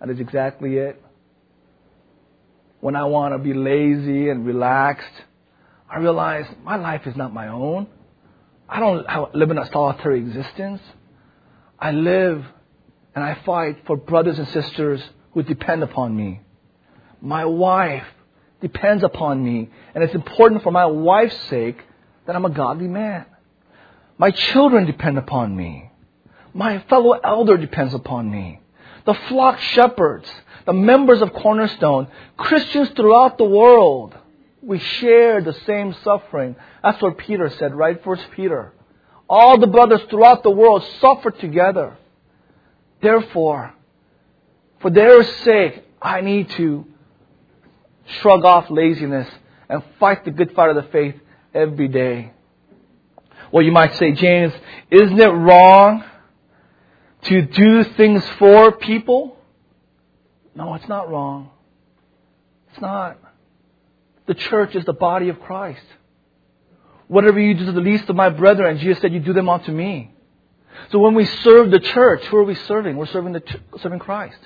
that 0.00 0.10
is 0.10 0.20
exactly 0.20 0.76
it. 0.76 1.02
When 2.80 2.96
I 2.96 3.04
want 3.04 3.34
to 3.34 3.38
be 3.38 3.54
lazy 3.54 4.28
and 4.28 4.44
relaxed, 4.44 5.12
I 5.88 5.98
realize 5.98 6.46
my 6.64 6.76
life 6.76 7.06
is 7.06 7.16
not 7.16 7.32
my 7.32 7.48
own. 7.48 7.86
I 8.68 8.80
don't 8.80 9.34
live 9.34 9.50
in 9.50 9.58
a 9.58 9.70
solitary 9.72 10.20
existence. 10.20 10.80
I 11.78 11.92
live 11.92 12.44
and 13.14 13.24
I 13.24 13.38
fight 13.44 13.86
for 13.86 13.96
brothers 13.96 14.38
and 14.38 14.48
sisters 14.48 15.02
who 15.32 15.42
depend 15.42 15.82
upon 15.82 16.16
me. 16.16 16.40
My 17.20 17.44
wife 17.44 18.06
depends 18.60 19.02
upon 19.04 19.42
me, 19.42 19.70
and 19.94 20.04
it's 20.04 20.14
important 20.14 20.62
for 20.62 20.70
my 20.70 20.86
wife's 20.86 21.40
sake 21.48 21.82
that 22.26 22.36
I'm 22.36 22.44
a 22.44 22.50
godly 22.50 22.88
man. 22.88 23.26
My 24.18 24.30
children 24.30 24.86
depend 24.86 25.18
upon 25.18 25.56
me. 25.56 25.90
My 26.52 26.80
fellow 26.88 27.12
elder 27.12 27.56
depends 27.56 27.94
upon 27.94 28.30
me 28.30 28.60
the 29.04 29.14
flock 29.28 29.58
shepherds, 29.58 30.30
the 30.66 30.72
members 30.72 31.22
of 31.22 31.32
Cornerstone, 31.32 32.08
Christians 32.36 32.90
throughout 32.90 33.38
the 33.38 33.44
world. 33.44 34.14
We 34.62 34.78
share 34.78 35.40
the 35.40 35.54
same 35.66 35.94
suffering. 36.04 36.56
That's 36.82 37.00
what 37.00 37.18
Peter 37.18 37.50
said, 37.50 37.74
right? 37.74 38.02
First 38.04 38.30
Peter. 38.32 38.72
All 39.28 39.58
the 39.58 39.66
brothers 39.66 40.02
throughout 40.10 40.42
the 40.42 40.50
world 40.50 40.84
suffer 41.00 41.30
together. 41.30 41.96
Therefore, 43.00 43.72
for 44.80 44.90
their 44.90 45.22
sake, 45.22 45.82
I 46.02 46.20
need 46.20 46.50
to 46.50 46.86
shrug 48.20 48.44
off 48.44 48.70
laziness 48.70 49.28
and 49.68 49.82
fight 49.98 50.24
the 50.24 50.30
good 50.30 50.52
fight 50.54 50.70
of 50.70 50.76
the 50.76 50.90
faith 50.90 51.14
every 51.54 51.88
day. 51.88 52.32
Well, 53.52 53.64
you 53.64 53.72
might 53.72 53.94
say, 53.96 54.12
James, 54.12 54.52
isn't 54.90 55.18
it 55.18 55.28
wrong 55.28 56.04
to 57.22 57.42
do 57.42 57.84
things 57.84 58.24
for 58.38 58.72
people? 58.72 59.36
No, 60.54 60.74
it's 60.74 60.88
not 60.88 61.10
wrong. 61.10 61.50
It's 62.70 62.80
not. 62.80 63.18
The 64.26 64.34
church 64.34 64.76
is 64.76 64.84
the 64.84 64.92
body 64.92 65.28
of 65.28 65.40
Christ. 65.40 65.82
Whatever 67.08 67.40
you 67.40 67.54
do 67.54 67.66
to 67.66 67.72
the 67.72 67.80
least 67.80 68.08
of 68.08 68.14
my 68.14 68.28
brethren, 68.28 68.78
Jesus 68.78 69.00
said, 69.02 69.12
you 69.12 69.20
do 69.20 69.32
them 69.32 69.48
unto 69.48 69.72
me. 69.72 70.12
So 70.92 70.98
when 71.00 71.14
we 71.14 71.24
serve 71.24 71.70
the 71.70 71.80
church, 71.80 72.24
who 72.26 72.36
are 72.36 72.44
we 72.44 72.54
serving? 72.54 72.96
We're 72.96 73.06
serving 73.06 73.32
the 73.32 73.42
serving 73.80 73.98
Christ. 73.98 74.38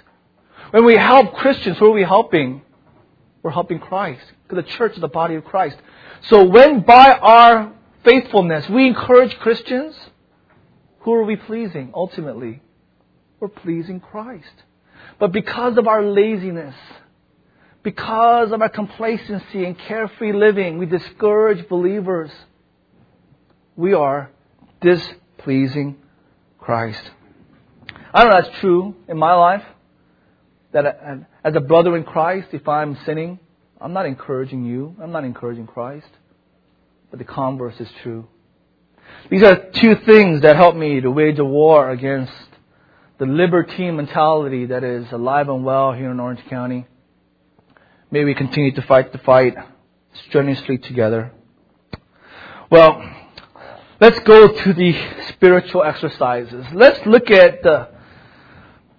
When 0.70 0.84
we 0.84 0.96
help 0.96 1.34
Christians, 1.34 1.78
who 1.78 1.86
are 1.86 1.92
we 1.92 2.02
helping? 2.02 2.62
We're 3.44 3.50
helping 3.50 3.78
Christ. 3.78 4.24
The 4.48 4.62
church 4.62 4.94
is 4.94 5.02
the 5.02 5.08
body 5.08 5.34
of 5.34 5.44
Christ. 5.44 5.76
So 6.22 6.44
when 6.44 6.80
by 6.80 7.12
our 7.12 7.74
faithfulness 8.02 8.66
we 8.70 8.86
encourage 8.86 9.38
Christians, 9.38 9.94
who 11.00 11.12
are 11.12 11.24
we 11.24 11.36
pleasing 11.36 11.92
ultimately? 11.94 12.62
We're 13.38 13.48
pleasing 13.48 14.00
Christ. 14.00 14.64
But 15.18 15.32
because 15.32 15.76
of 15.76 15.86
our 15.86 16.02
laziness, 16.02 16.74
because 17.82 18.50
of 18.50 18.62
our 18.62 18.70
complacency 18.70 19.66
and 19.66 19.78
carefree 19.78 20.32
living, 20.32 20.78
we 20.78 20.86
discourage 20.86 21.68
believers. 21.68 22.30
We 23.76 23.92
are 23.92 24.30
displeasing 24.80 25.96
Christ. 26.58 27.10
I 28.14 28.24
know 28.24 28.30
that's 28.30 28.58
true 28.60 28.94
in 29.06 29.18
my 29.18 29.34
life. 29.34 29.64
That 30.72 31.26
as 31.44 31.54
a 31.54 31.60
brother 31.60 31.94
in 31.96 32.04
Christ, 32.04 32.48
if 32.52 32.66
I'm 32.66 32.96
sinning, 33.04 33.38
I'm 33.80 33.92
not 33.92 34.06
encouraging 34.06 34.64
you. 34.64 34.96
I'm 35.00 35.12
not 35.12 35.24
encouraging 35.24 35.66
Christ. 35.66 36.08
But 37.10 37.18
the 37.18 37.26
converse 37.26 37.78
is 37.78 37.88
true. 38.02 38.26
These 39.30 39.42
are 39.42 39.70
two 39.74 39.96
things 40.06 40.40
that 40.40 40.56
help 40.56 40.74
me 40.74 41.02
to 41.02 41.10
wage 41.10 41.38
a 41.38 41.44
war 41.44 41.90
against 41.90 42.32
the 43.18 43.26
libertine 43.26 43.96
mentality 43.96 44.66
that 44.66 44.82
is 44.82 45.06
alive 45.12 45.48
and 45.48 45.64
well 45.64 45.92
here 45.92 46.10
in 46.10 46.18
Orange 46.18 46.40
County. 46.48 46.86
May 48.10 48.24
we 48.24 48.34
continue 48.34 48.72
to 48.74 48.82
fight 48.82 49.12
the 49.12 49.18
fight 49.18 49.54
strenuously 50.26 50.78
together. 50.78 51.32
Well, 52.70 53.02
let's 54.00 54.18
go 54.20 54.48
to 54.48 54.72
the 54.72 54.94
spiritual 55.28 55.84
exercises. 55.84 56.64
Let's 56.72 57.04
look 57.06 57.30
at 57.30 57.62
the, 57.62 57.88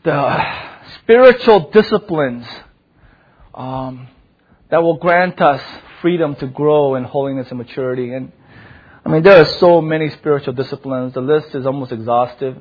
the 0.03 0.74
spiritual 1.05 1.69
disciplines 1.69 2.47
um, 3.53 4.07
that 4.71 4.81
will 4.81 4.97
grant 4.97 5.39
us 5.39 5.61
freedom 6.01 6.35
to 6.35 6.47
grow 6.47 6.95
in 6.95 7.03
holiness 7.03 7.47
and 7.49 7.59
maturity. 7.59 8.11
And 8.11 8.31
I 9.05 9.09
mean, 9.09 9.21
there 9.21 9.39
are 9.39 9.45
so 9.59 9.81
many 9.81 10.09
spiritual 10.09 10.53
disciplines. 10.53 11.13
The 11.13 11.21
list 11.21 11.53
is 11.53 11.67
almost 11.67 11.91
exhaustive. 11.91 12.57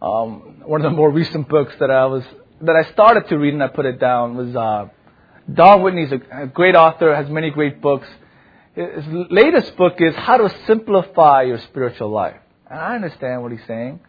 Um, 0.00 0.62
one 0.64 0.80
of 0.80 0.90
the 0.90 0.96
more 0.96 1.10
recent 1.10 1.48
books 1.48 1.74
that 1.80 1.90
I 1.90 2.06
was 2.06 2.24
that 2.62 2.76
I 2.76 2.90
started 2.92 3.28
to 3.28 3.36
read 3.36 3.52
and 3.52 3.62
I 3.62 3.68
put 3.68 3.84
it 3.84 4.00
down 4.00 4.36
was 4.36 4.56
uh, 4.56 4.88
Don 5.52 5.82
Whitney's 5.82 6.12
a, 6.12 6.44
a 6.44 6.46
great 6.46 6.74
author, 6.74 7.14
has 7.14 7.28
many 7.28 7.50
great 7.50 7.82
books. 7.82 8.08
His 8.74 9.04
latest 9.30 9.76
book 9.76 9.94
is 9.98 10.14
How 10.14 10.38
to 10.38 10.54
Simplify 10.66 11.42
Your 11.42 11.58
Spiritual 11.58 12.10
Life. 12.10 12.36
And 12.70 12.78
I 12.78 12.94
understand 12.94 13.42
what 13.42 13.52
he's 13.52 13.66
saying. 13.66 14.00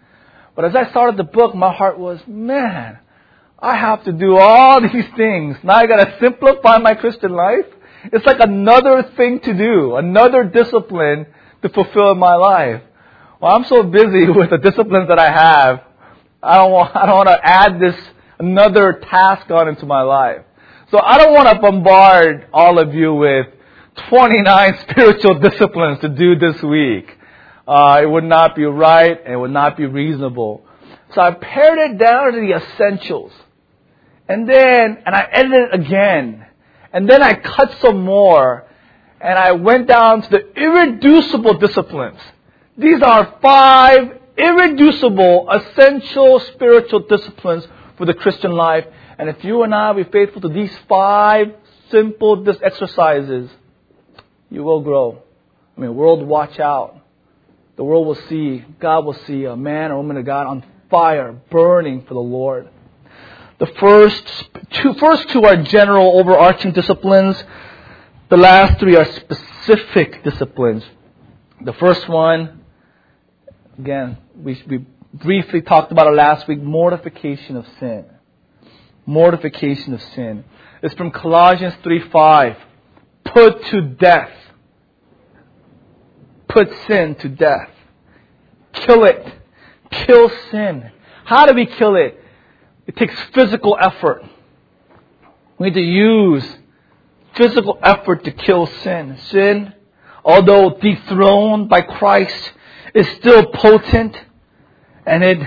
But 0.58 0.66
as 0.66 0.76
I 0.76 0.90
started 0.90 1.18
the 1.18 1.24
book, 1.24 1.54
my 1.54 1.72
heart 1.72 2.00
was, 2.00 2.20
man, 2.26 2.98
I 3.60 3.78
have 3.78 4.04
to 4.06 4.12
do 4.12 4.38
all 4.38 4.82
these 4.94 5.06
things. 5.16 5.56
Now 5.64 5.76
I 5.76 5.86
gotta 5.86 6.18
simplify 6.20 6.80
my 6.80 6.96
Christian 6.96 7.32
life. 7.32 7.68
It's 8.06 8.26
like 8.26 8.40
another 8.40 9.04
thing 9.16 9.40
to 9.42 9.54
do, 9.54 9.98
another 9.98 10.44
discipline 10.44 11.28
to 11.62 11.70
fulfill 11.70 12.12
in 12.12 12.18
my 12.18 12.34
life. 12.34 12.82
Well, 13.40 13.56
I'm 13.56 13.66
so 13.66 13.84
busy 13.84 14.28
with 14.36 14.50
the 14.50 14.58
disciplines 14.58 15.10
that 15.10 15.20
I 15.20 15.32
have. 15.32 15.84
I 16.42 16.58
don't 16.58 16.72
want, 16.72 16.96
I 16.96 17.06
don't 17.06 17.18
want 17.18 17.30
to 17.30 17.40
add 17.40 17.80
this 17.80 17.96
another 18.40 18.94
task 18.94 19.52
on 19.52 19.68
into 19.68 19.86
my 19.86 20.02
life. 20.02 20.42
So 20.90 21.00
I 21.00 21.20
don't 21.20 21.34
want 21.34 21.50
to 21.50 21.62
bombard 21.62 22.48
all 22.52 22.80
of 22.80 22.96
you 22.96 23.14
with 23.14 23.46
29 24.10 24.78
spiritual 24.90 25.38
disciplines 25.40 26.00
to 26.00 26.10
do 26.10 26.36
this 26.36 26.64
week. 26.64 27.17
Uh, 27.68 28.00
it 28.02 28.06
would 28.06 28.24
not 28.24 28.56
be 28.56 28.64
right 28.64 29.20
and 29.24 29.34
it 29.34 29.38
would 29.38 29.52
not 29.52 29.76
be 29.76 29.86
reasonable. 29.86 30.66
So 31.14 31.22
I 31.22 31.32
pared 31.32 31.80
it 31.92 31.98
down 31.98 32.34
to 32.34 32.40
the 32.40 32.54
essentials. 32.56 33.34
And 34.30 34.48
then, 34.48 35.04
and 35.06 35.16
I 35.16 35.28
edited 35.32 35.74
it 35.74 35.74
again. 35.74 36.46
And 36.94 37.10
then 37.10 37.22
I 37.22 37.34
cut 37.34 37.78
some 37.82 38.04
more. 38.04 38.66
And 39.20 39.38
I 39.38 39.54
went 39.54 39.88
down 39.88 40.22
to 40.22 40.30
the 40.30 40.54
irreducible 40.56 41.56
disciplines. 41.56 42.20
These 42.78 43.02
are 43.02 43.38
five 43.42 44.20
irreducible, 44.38 45.50
essential 45.50 46.40
spiritual 46.54 47.00
disciplines 47.00 47.68
for 47.98 48.06
the 48.06 48.14
Christian 48.14 48.52
life. 48.52 48.86
And 49.18 49.30
if 49.30 49.44
you 49.44 49.64
and 49.64 49.74
I 49.74 49.94
be 49.94 50.04
faithful 50.04 50.42
to 50.42 50.50
these 50.50 50.72
five 50.88 51.54
simple 51.90 52.46
exercises, 52.64 53.50
you 54.50 54.64
will 54.64 54.82
grow. 54.82 55.24
I 55.76 55.82
mean, 55.82 55.96
world, 55.96 56.26
watch 56.26 56.60
out. 56.60 57.02
The 57.78 57.84
world 57.84 58.08
will 58.08 58.28
see, 58.28 58.66
God 58.80 59.06
will 59.06 59.18
see 59.26 59.46
a 59.46 59.56
man 59.56 59.92
or 59.92 59.98
woman 59.98 60.18
of 60.18 60.26
God 60.26 60.48
on 60.48 60.64
fire, 60.90 61.34
burning 61.52 62.04
for 62.08 62.16
the 62.16 62.20
Lord. 62.20 62.70
The 63.60 63.68
first 63.80 64.50
two, 64.72 64.94
first 64.96 65.30
two 65.30 65.44
are 65.44 65.58
general, 65.58 66.20
overarching 66.20 66.72
disciplines. 66.72 67.42
The 68.30 68.38
last 68.38 68.80
three 68.80 68.96
are 68.96 69.06
specific 69.06 70.24
disciplines. 70.24 70.84
The 71.62 71.74
first 71.74 72.08
one, 72.10 72.62
again, 73.78 74.18
we, 74.36 74.62
we 74.68 74.86
briefly 75.14 75.62
talked 75.62 75.92
about 75.92 76.08
it 76.08 76.16
last 76.16 76.48
week 76.48 76.62
mortification 76.62 77.58
of 77.58 77.66
sin. 77.80 78.06
Mortification 79.06 79.94
of 79.94 80.02
sin. 80.16 80.44
It's 80.84 80.94
from 80.96 81.12
Colossians 81.12 81.76
3 81.84 82.10
5. 82.10 82.58
Put 83.26 83.66
to 83.66 83.82
death. 83.82 84.32
Put 86.48 86.70
sin 86.88 87.16
to 87.16 87.30
death. 87.30 87.70
Kill 88.74 89.04
it. 89.06 89.26
Kill 89.92 90.32
sin. 90.52 90.92
How 91.26 91.46
do 91.46 91.54
we 91.54 91.66
kill 91.66 91.96
it? 91.96 92.20
It 92.86 92.96
takes 92.96 93.16
physical 93.34 93.78
effort. 93.80 94.24
We 95.58 95.68
need 95.68 95.74
to 95.74 95.82
use 95.82 96.46
physical 97.36 97.78
effort 97.84 98.24
to 98.24 98.32
kill 98.32 98.68
sin. 98.68 99.18
Sin, 99.30 99.74
although 100.24 100.78
dethroned 100.82 101.70
by 101.70 101.82
Christ, 101.82 102.54
is 102.94 103.08
still 103.18 103.46
potent 103.48 104.16
and 105.06 105.24
it 105.24 105.40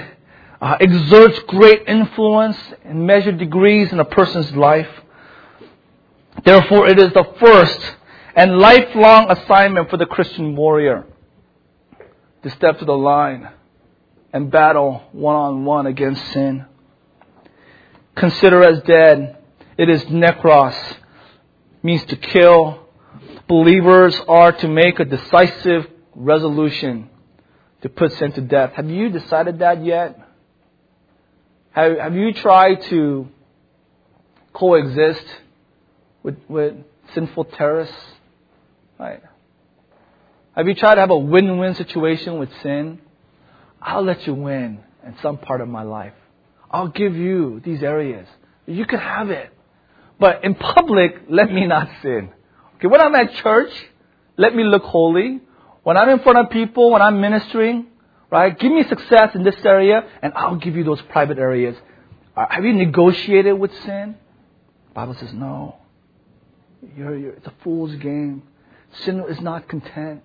uh, 0.60 0.76
exerts 0.80 1.38
great 1.40 1.82
influence 1.86 2.58
in 2.84 3.06
measured 3.06 3.38
degrees 3.38 3.92
in 3.92 4.00
a 4.00 4.04
person's 4.04 4.54
life. 4.54 4.88
Therefore, 6.44 6.88
it 6.88 6.98
is 6.98 7.12
the 7.12 7.24
first 7.38 7.96
and 8.34 8.58
lifelong 8.58 9.30
assignment 9.30 9.90
for 9.90 9.96
the 9.96 10.06
Christian 10.06 10.56
warrior 10.56 11.04
to 12.42 12.50
step 12.50 12.78
to 12.78 12.84
the 12.84 12.96
line 12.96 13.50
and 14.32 14.50
battle 14.50 15.02
one 15.12 15.36
on 15.36 15.64
one 15.64 15.86
against 15.86 16.24
sin 16.32 16.66
consider 18.20 18.62
as 18.62 18.82
dead. 18.82 19.38
It 19.76 19.88
is 19.88 20.02
necros, 20.04 20.76
means 21.82 22.04
to 22.06 22.16
kill. 22.16 22.86
Believers 23.48 24.20
are 24.28 24.52
to 24.52 24.68
make 24.68 25.00
a 25.00 25.04
decisive 25.04 25.86
resolution 26.14 27.08
to 27.82 27.88
put 27.88 28.12
sin 28.12 28.32
to 28.32 28.42
death. 28.42 28.72
Have 28.74 28.90
you 28.90 29.08
decided 29.08 29.60
that 29.60 29.84
yet? 29.84 30.20
Have, 31.72 31.98
have 31.98 32.14
you 32.14 32.32
tried 32.34 32.82
to 32.82 33.28
coexist 34.52 35.24
with, 36.22 36.36
with 36.48 36.74
sinful 37.14 37.44
terrorists? 37.44 37.96
Right. 39.00 39.22
Have 40.54 40.68
you 40.68 40.74
tried 40.74 40.96
to 40.96 41.00
have 41.00 41.10
a 41.10 41.16
win-win 41.16 41.74
situation 41.74 42.38
with 42.38 42.50
sin? 42.62 43.00
I'll 43.80 44.02
let 44.02 44.26
you 44.26 44.34
win 44.34 44.80
in 45.06 45.16
some 45.22 45.38
part 45.38 45.62
of 45.62 45.68
my 45.68 45.84
life. 45.84 46.12
I'll 46.70 46.88
give 46.88 47.16
you 47.16 47.62
these 47.64 47.82
areas. 47.82 48.28
You 48.66 48.84
can 48.84 48.98
have 48.98 49.30
it. 49.30 49.56
But 50.18 50.44
in 50.44 50.54
public, 50.54 51.22
let 51.30 51.50
me 51.50 51.66
not 51.66 51.88
sin. 52.02 52.30
Okay, 52.76 52.88
when 52.88 53.00
I'm 53.00 53.14
at 53.14 53.32
church, 53.36 53.72
let 54.36 54.54
me 54.54 54.64
look 54.64 54.82
holy. 54.82 55.40
When 55.82 55.96
I'm 55.96 56.10
in 56.10 56.18
front 56.18 56.36
of 56.36 56.50
people, 56.50 56.90
when 56.90 57.00
I'm 57.00 57.22
ministering, 57.22 57.86
right, 58.30 58.56
give 58.58 58.70
me 58.70 58.84
success 58.86 59.34
in 59.34 59.44
this 59.44 59.56
area, 59.64 60.06
and 60.20 60.34
I'll 60.36 60.56
give 60.56 60.76
you 60.76 60.84
those 60.84 61.00
private 61.00 61.38
areas. 61.38 61.74
Uh, 62.36 62.44
have 62.50 62.66
you 62.66 62.74
negotiated 62.74 63.58
with 63.58 63.74
sin? 63.76 64.14
The 64.88 64.94
Bible 64.94 65.14
says 65.14 65.32
no. 65.32 65.76
You're, 66.94 67.16
you're, 67.16 67.32
it's 67.32 67.46
a 67.46 67.54
fool's 67.64 67.94
game. 67.94 68.42
Sin 68.92 69.24
is 69.28 69.40
not 69.40 69.68
content 69.68 70.22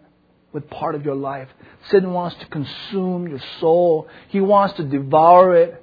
with 0.52 0.70
part 0.70 0.96
of 0.96 1.06
your 1.06 1.16
life. 1.16 1.50
Sin 1.90 2.12
wants 2.12 2.36
to 2.38 2.46
consume 2.48 3.28
your 3.28 3.42
soul. 3.60 4.08
He 4.30 4.40
wants 4.40 4.76
to 4.76 4.84
devour 4.84 5.56
it. 5.56 5.82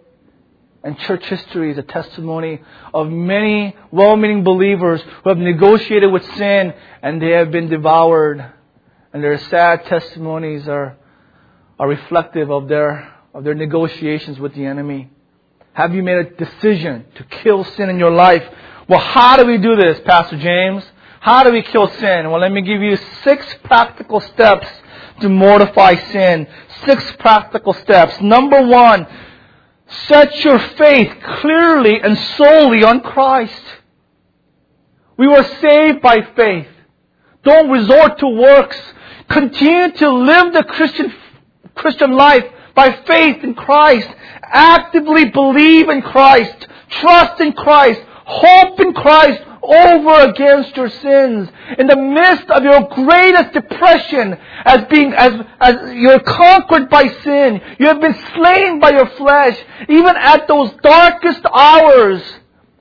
And 0.84 0.98
church 0.98 1.24
history 1.26 1.70
is 1.70 1.78
a 1.78 1.82
testimony 1.82 2.60
of 2.92 3.08
many 3.08 3.76
well-meaning 3.92 4.42
believers 4.42 5.00
who 5.22 5.28
have 5.28 5.38
negotiated 5.38 6.10
with 6.10 6.24
sin 6.34 6.74
and 7.02 7.22
they 7.22 7.30
have 7.30 7.52
been 7.52 7.68
devoured. 7.68 8.52
And 9.12 9.22
their 9.22 9.38
sad 9.38 9.84
testimonies 9.84 10.66
are, 10.66 10.96
are 11.78 11.86
reflective 11.86 12.50
of 12.50 12.66
their, 12.66 13.14
of 13.32 13.44
their 13.44 13.54
negotiations 13.54 14.40
with 14.40 14.54
the 14.54 14.64
enemy. 14.64 15.10
Have 15.74 15.94
you 15.94 16.02
made 16.02 16.18
a 16.18 16.30
decision 16.30 17.04
to 17.14 17.24
kill 17.24 17.64
sin 17.64 17.88
in 17.88 17.98
your 17.98 18.10
life? 18.10 18.42
Well, 18.88 18.98
how 18.98 19.36
do 19.36 19.46
we 19.46 19.58
do 19.58 19.76
this, 19.76 20.00
Pastor 20.04 20.38
James? 20.38 20.82
How 21.22 21.42
do 21.44 21.52
we 21.52 21.62
kill 21.62 21.88
sin? 21.88 22.30
Well, 22.30 22.40
let 22.40 22.52
me 22.52 22.62
give 22.62 22.82
you 22.82 22.98
six 23.24 23.46
practical 23.64 24.20
steps 24.20 24.66
to 25.20 25.28
mortify 25.28 25.94
sin. 26.10 26.46
Six 26.84 27.12
practical 27.18 27.72
steps. 27.72 28.20
Number 28.20 28.60
one, 28.66 29.06
Set 30.08 30.42
your 30.42 30.58
faith 30.58 31.12
clearly 31.40 32.00
and 32.00 32.16
solely 32.36 32.82
on 32.82 33.00
Christ. 33.00 33.62
We 35.18 35.28
were 35.28 35.44
saved 35.60 36.00
by 36.00 36.22
faith. 36.34 36.68
Don't 37.44 37.70
resort 37.70 38.18
to 38.18 38.28
works. 38.28 38.78
Continue 39.28 39.92
to 39.92 40.10
live 40.10 40.54
the 40.54 40.64
Christian, 40.64 41.12
Christian 41.74 42.12
life 42.12 42.44
by 42.74 42.90
faith 43.06 43.44
in 43.44 43.54
Christ. 43.54 44.08
Actively 44.42 45.26
believe 45.26 45.90
in 45.90 46.00
Christ. 46.00 46.66
Trust 46.88 47.40
in 47.40 47.52
Christ. 47.52 48.00
Hope 48.24 48.80
in 48.80 48.94
Christ 48.94 49.42
over 49.62 50.30
against 50.30 50.76
your 50.76 50.90
sins. 50.90 51.48
In 51.78 51.86
the 51.86 51.96
midst 51.96 52.50
of 52.50 52.62
your 52.62 52.88
greatest 52.88 53.52
depression 53.52 54.36
as 54.64 54.84
being, 54.90 55.12
as, 55.14 55.32
as 55.60 55.94
you're 55.94 56.20
conquered 56.20 56.88
by 56.88 57.08
sin, 57.22 57.60
you 57.78 57.86
have 57.86 58.00
been 58.00 58.18
slain 58.34 58.80
by 58.80 58.90
your 58.90 59.06
flesh, 59.10 59.58
even 59.88 60.16
at 60.16 60.48
those 60.48 60.72
darkest 60.82 61.44
hours, 61.46 62.22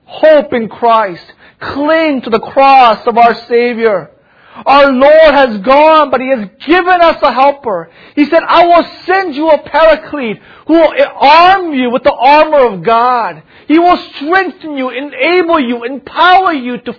hope 0.04 0.52
in 0.52 0.68
Christ. 0.68 1.32
Cling 1.60 2.22
to 2.22 2.30
the 2.30 2.40
cross 2.40 3.06
of 3.06 3.16
our 3.16 3.34
Savior. 3.46 4.11
Our 4.54 4.92
Lord 4.92 5.34
has 5.34 5.58
gone, 5.58 6.10
but 6.10 6.20
He 6.20 6.28
has 6.28 6.48
given 6.66 7.00
us 7.00 7.16
a 7.22 7.32
helper. 7.32 7.90
He 8.14 8.26
said, 8.26 8.42
I 8.46 8.66
will 8.66 8.86
send 9.06 9.34
you 9.34 9.48
a 9.48 9.58
paraclete 9.62 10.40
who 10.66 10.74
will 10.74 10.94
arm 11.16 11.72
you 11.72 11.90
with 11.90 12.02
the 12.02 12.12
armor 12.12 12.66
of 12.74 12.82
God. 12.82 13.42
He 13.66 13.78
will 13.78 13.96
strengthen 14.14 14.76
you, 14.76 14.90
enable 14.90 15.58
you, 15.58 15.84
empower 15.84 16.52
you 16.52 16.78
to 16.78 16.92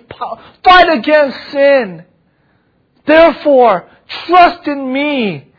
fight 0.63 0.97
against 0.97 1.51
sin. 1.51 2.05
Therefore, 3.05 3.89
trust 4.25 4.67
in 4.67 4.91
me 4.91 5.53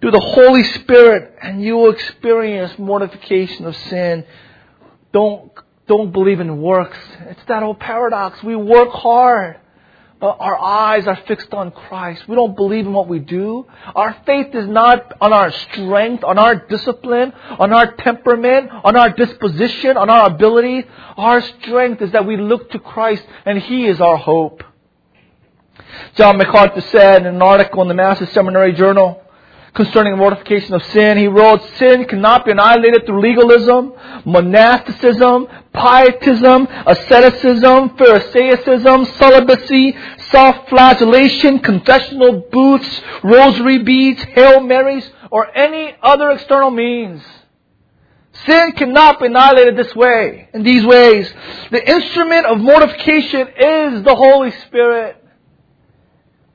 through 0.00 0.12
the 0.12 0.20
Holy 0.20 0.62
Spirit 0.62 1.34
and 1.42 1.62
you 1.62 1.76
will 1.76 1.90
experience 1.90 2.78
mortification 2.78 3.66
of 3.66 3.76
sin. 3.76 4.24
Don't, 5.12 5.50
don't 5.86 6.12
believe 6.12 6.40
in 6.40 6.62
works. 6.62 6.98
It's 7.20 7.44
that 7.48 7.62
old 7.62 7.80
paradox. 7.80 8.42
We 8.42 8.56
work 8.56 8.90
hard. 8.90 9.58
Uh, 10.20 10.26
our 10.26 10.58
eyes 10.58 11.06
are 11.06 11.18
fixed 11.28 11.54
on 11.54 11.70
Christ. 11.70 12.26
We 12.28 12.34
don't 12.34 12.56
believe 12.56 12.86
in 12.86 12.92
what 12.92 13.06
we 13.06 13.20
do. 13.20 13.66
Our 13.94 14.16
faith 14.26 14.52
is 14.54 14.66
not 14.66 15.12
on 15.20 15.32
our 15.32 15.52
strength, 15.52 16.24
on 16.24 16.38
our 16.38 16.56
discipline, 16.56 17.32
on 17.58 17.72
our 17.72 17.94
temperament, 17.94 18.70
on 18.82 18.96
our 18.96 19.10
disposition, 19.10 19.96
on 19.96 20.10
our 20.10 20.26
ability. 20.26 20.84
Our 21.16 21.40
strength 21.40 22.02
is 22.02 22.12
that 22.12 22.26
we 22.26 22.36
look 22.36 22.70
to 22.72 22.80
Christ 22.80 23.24
and 23.44 23.58
He 23.58 23.86
is 23.86 24.00
our 24.00 24.16
hope. 24.16 24.64
John 26.16 26.36
MacArthur 26.36 26.80
said 26.80 27.22
in 27.22 27.34
an 27.34 27.42
article 27.42 27.82
in 27.82 27.88
the 27.88 27.94
Master 27.94 28.26
Seminary 28.26 28.72
Journal, 28.72 29.22
concerning 29.74 30.12
the 30.12 30.16
mortification 30.16 30.74
of 30.74 30.82
sin. 30.84 31.18
He 31.18 31.28
wrote, 31.28 31.62
Sin 31.76 32.04
cannot 32.06 32.44
be 32.44 32.52
annihilated 32.52 33.06
through 33.06 33.20
legalism, 33.20 33.92
monasticism, 34.24 35.46
pietism, 35.72 36.68
asceticism, 36.86 37.90
pharisaicism, 37.90 39.06
celibacy, 39.18 39.96
self-flagellation, 40.30 41.60
confessional 41.60 42.48
booths, 42.50 43.00
rosary 43.22 43.82
beads, 43.82 44.22
Hail 44.22 44.60
Marys, 44.60 45.08
or 45.30 45.56
any 45.56 45.94
other 46.02 46.30
external 46.30 46.70
means. 46.70 47.22
Sin 48.46 48.72
cannot 48.72 49.18
be 49.20 49.26
annihilated 49.26 49.76
this 49.76 49.94
way, 49.94 50.48
in 50.54 50.62
these 50.62 50.84
ways. 50.84 51.32
The 51.70 51.90
instrument 51.90 52.46
of 52.46 52.58
mortification 52.60 53.48
is 53.48 54.02
the 54.02 54.14
Holy 54.14 54.52
Spirit. 54.66 55.24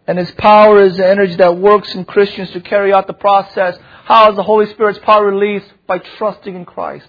And 0.05 0.17
His 0.17 0.31
power 0.31 0.83
is 0.83 0.97
the 0.97 1.07
energy 1.07 1.35
that 1.35 1.57
works 1.57 1.93
in 1.95 2.05
Christians 2.05 2.51
to 2.51 2.61
carry 2.61 2.93
out 2.93 3.07
the 3.07 3.13
process. 3.13 3.77
How 4.03 4.29
is 4.29 4.35
the 4.35 4.43
Holy 4.43 4.65
Spirit's 4.67 4.99
power 4.99 5.25
released? 5.25 5.71
By 5.87 5.99
trusting 5.99 6.53
in 6.53 6.65
Christ. 6.65 7.07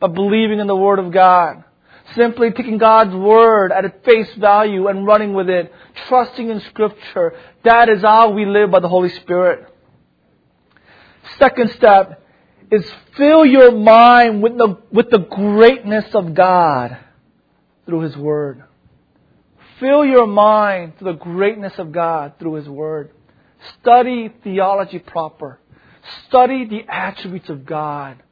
By 0.00 0.08
believing 0.08 0.58
in 0.58 0.66
the 0.66 0.76
Word 0.76 0.98
of 0.98 1.12
God. 1.12 1.62
Simply 2.16 2.50
taking 2.50 2.78
God's 2.78 3.14
Word 3.14 3.70
at 3.70 3.84
its 3.84 4.04
face 4.04 4.34
value 4.34 4.88
and 4.88 5.06
running 5.06 5.34
with 5.34 5.48
it. 5.48 5.72
Trusting 6.08 6.50
in 6.50 6.60
Scripture. 6.62 7.34
That 7.64 7.88
is 7.88 8.02
how 8.02 8.30
we 8.30 8.44
live 8.44 8.72
by 8.72 8.80
the 8.80 8.88
Holy 8.88 9.10
Spirit. 9.10 9.68
Second 11.38 11.70
step 11.72 12.26
is 12.72 12.84
fill 13.16 13.46
your 13.46 13.70
mind 13.70 14.42
with 14.42 14.58
the, 14.58 14.78
with 14.90 15.10
the 15.10 15.18
greatness 15.18 16.06
of 16.14 16.34
God 16.34 16.98
through 17.86 18.00
His 18.00 18.16
Word. 18.16 18.64
Fill 19.82 20.04
your 20.04 20.28
mind 20.28 20.96
to 20.98 21.04
the 21.04 21.14
greatness 21.14 21.72
of 21.76 21.90
God 21.90 22.34
through 22.38 22.54
His 22.54 22.68
Word. 22.68 23.10
Study 23.80 24.32
theology 24.44 25.00
proper. 25.00 25.58
Study 26.28 26.66
the 26.66 26.84
attributes 26.88 27.48
of 27.48 27.66
God. 27.66 28.22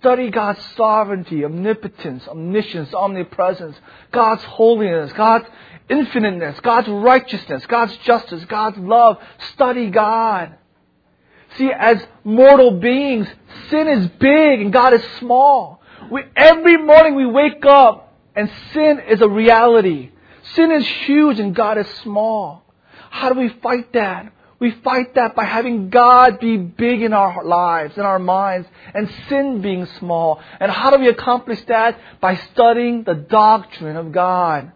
Study 0.00 0.30
God's 0.32 0.58
sovereignty, 0.76 1.44
omnipotence, 1.44 2.26
omniscience, 2.26 2.92
omnipresence, 2.92 3.76
God's 4.10 4.42
holiness, 4.42 5.12
God's 5.12 5.46
infiniteness, 5.88 6.58
God's 6.58 6.88
righteousness, 6.88 7.64
God's 7.66 7.96
justice, 7.98 8.44
God's 8.46 8.78
love. 8.78 9.18
Study 9.54 9.88
God. 9.88 10.56
See, 11.58 11.70
as 11.70 12.04
mortal 12.24 12.72
beings, 12.80 13.28
sin 13.70 13.86
is 13.86 14.08
big 14.18 14.60
and 14.62 14.72
God 14.72 14.94
is 14.94 15.02
small. 15.20 15.80
We, 16.10 16.24
every 16.34 16.76
morning 16.76 17.14
we 17.14 17.26
wake 17.26 17.64
up 17.64 18.18
and 18.34 18.50
sin 18.72 18.98
is 19.08 19.20
a 19.20 19.28
reality. 19.28 20.10
Sin 20.54 20.70
is 20.72 20.86
huge 21.06 21.38
and 21.38 21.54
God 21.54 21.78
is 21.78 21.86
small. 22.02 22.64
How 23.10 23.32
do 23.32 23.38
we 23.38 23.48
fight 23.62 23.92
that? 23.92 24.32
We 24.58 24.70
fight 24.70 25.16
that 25.16 25.34
by 25.34 25.44
having 25.44 25.90
God 25.90 26.38
be 26.38 26.56
big 26.56 27.02
in 27.02 27.12
our 27.12 27.44
lives, 27.44 27.96
in 27.96 28.04
our 28.04 28.20
minds, 28.20 28.68
and 28.94 29.12
sin 29.28 29.60
being 29.60 29.86
small. 29.98 30.40
And 30.60 30.70
how 30.70 30.90
do 30.90 31.00
we 31.00 31.08
accomplish 31.08 31.60
that? 31.64 31.98
By 32.20 32.36
studying 32.52 33.02
the 33.02 33.14
doctrine 33.14 33.96
of 33.96 34.12
God. 34.12 34.70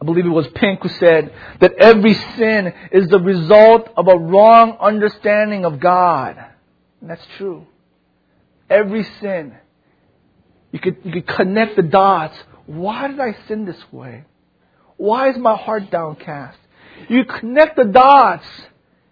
I 0.00 0.04
believe 0.04 0.26
it 0.26 0.28
was 0.28 0.46
Pink 0.48 0.82
who 0.82 0.88
said 0.88 1.32
that 1.60 1.72
every 1.80 2.14
sin 2.14 2.72
is 2.92 3.08
the 3.08 3.18
result 3.18 3.90
of 3.96 4.06
a 4.06 4.16
wrong 4.16 4.76
understanding 4.80 5.64
of 5.64 5.80
God. 5.80 6.36
And 7.00 7.10
that's 7.10 7.26
true. 7.36 7.66
Every 8.70 9.04
sin. 9.20 9.56
You 10.70 10.78
could, 10.78 10.98
you 11.04 11.12
could 11.12 11.26
connect 11.26 11.76
the 11.76 11.82
dots 11.82 12.36
why 12.66 13.08
did 13.08 13.20
I 13.20 13.36
sin 13.48 13.64
this 13.64 13.80
way? 13.92 14.24
Why 14.96 15.30
is 15.30 15.36
my 15.36 15.56
heart 15.56 15.90
downcast? 15.90 16.58
You 17.08 17.24
connect 17.24 17.76
the 17.76 17.84
dots, 17.84 18.46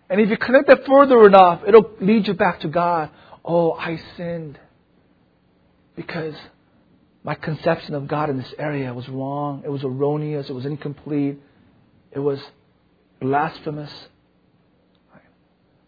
and 0.08 0.20
if 0.20 0.28
you 0.28 0.36
connect 0.36 0.68
it 0.68 0.84
further 0.86 1.26
enough, 1.26 1.62
it'll 1.66 1.90
lead 2.00 2.26
you 2.26 2.34
back 2.34 2.60
to 2.60 2.68
God. 2.68 3.10
Oh, 3.44 3.72
I 3.72 4.00
sinned 4.16 4.58
because 5.94 6.34
my 7.22 7.34
conception 7.34 7.94
of 7.94 8.08
God 8.08 8.30
in 8.30 8.38
this 8.38 8.52
area 8.58 8.92
was 8.92 9.08
wrong. 9.08 9.62
It 9.64 9.68
was 9.68 9.84
erroneous. 9.84 10.48
It 10.48 10.52
was 10.52 10.66
incomplete. 10.66 11.40
It 12.10 12.18
was 12.18 12.40
blasphemous. 13.20 13.92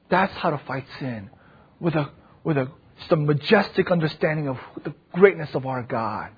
That's 0.09 0.33
how 0.35 0.51
to 0.51 0.59
fight 0.67 0.85
sin 1.01 1.31
with 1.81 1.95
a 1.95 2.11
with 2.45 2.57
a 2.57 2.71
just 2.99 3.13
a 3.13 3.17
majestic 3.17 3.91
understanding 3.91 4.49
of 4.49 4.59
the 4.85 4.95
greatness 5.13 5.51
of 5.55 5.67
our 5.67 5.83
God 5.83 6.31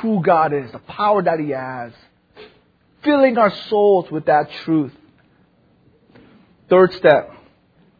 who 0.00 0.22
God 0.22 0.52
is, 0.52 0.70
the 0.72 0.78
power 0.78 1.22
that 1.22 1.40
He 1.40 1.50
has, 1.50 1.92
filling 3.02 3.38
our 3.38 3.52
souls 3.68 4.10
with 4.10 4.26
that 4.26 4.50
truth. 4.64 4.92
Third 6.68 6.92
step, 6.94 7.32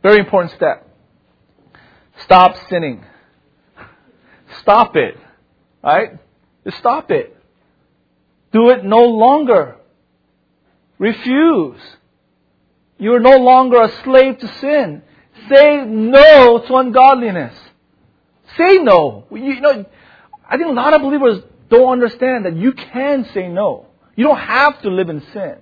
very 0.02 0.18
important 0.18 0.52
step. 0.54 0.86
Stop 2.24 2.56
sinning. 2.68 3.04
Stop 4.60 4.96
it. 4.96 5.16
Right? 5.82 6.18
Just 6.64 6.78
stop 6.78 7.10
it. 7.10 7.36
Do 8.52 8.70
it 8.70 8.84
no 8.84 9.04
longer. 9.04 9.76
Refuse. 10.98 11.80
You 12.98 13.14
are 13.14 13.20
no 13.20 13.38
longer 13.38 13.80
a 13.80 14.02
slave 14.04 14.38
to 14.38 14.48
sin. 14.58 15.02
Say 15.48 15.84
no 15.86 16.62
to 16.66 16.76
ungodliness. 16.76 17.54
Say 18.58 18.78
no. 18.78 19.24
You 19.30 19.60
know, 19.60 19.86
I 20.48 20.56
think 20.58 20.68
a 20.68 20.72
lot 20.72 20.92
of 20.92 21.00
believers 21.00 21.42
don't 21.70 21.92
understand 21.92 22.44
that 22.44 22.56
you 22.56 22.72
can 22.72 23.26
say 23.32 23.48
no. 23.48 23.86
You 24.16 24.24
don't 24.24 24.38
have 24.38 24.82
to 24.82 24.90
live 24.90 25.08
in 25.08 25.22
sin. 25.32 25.56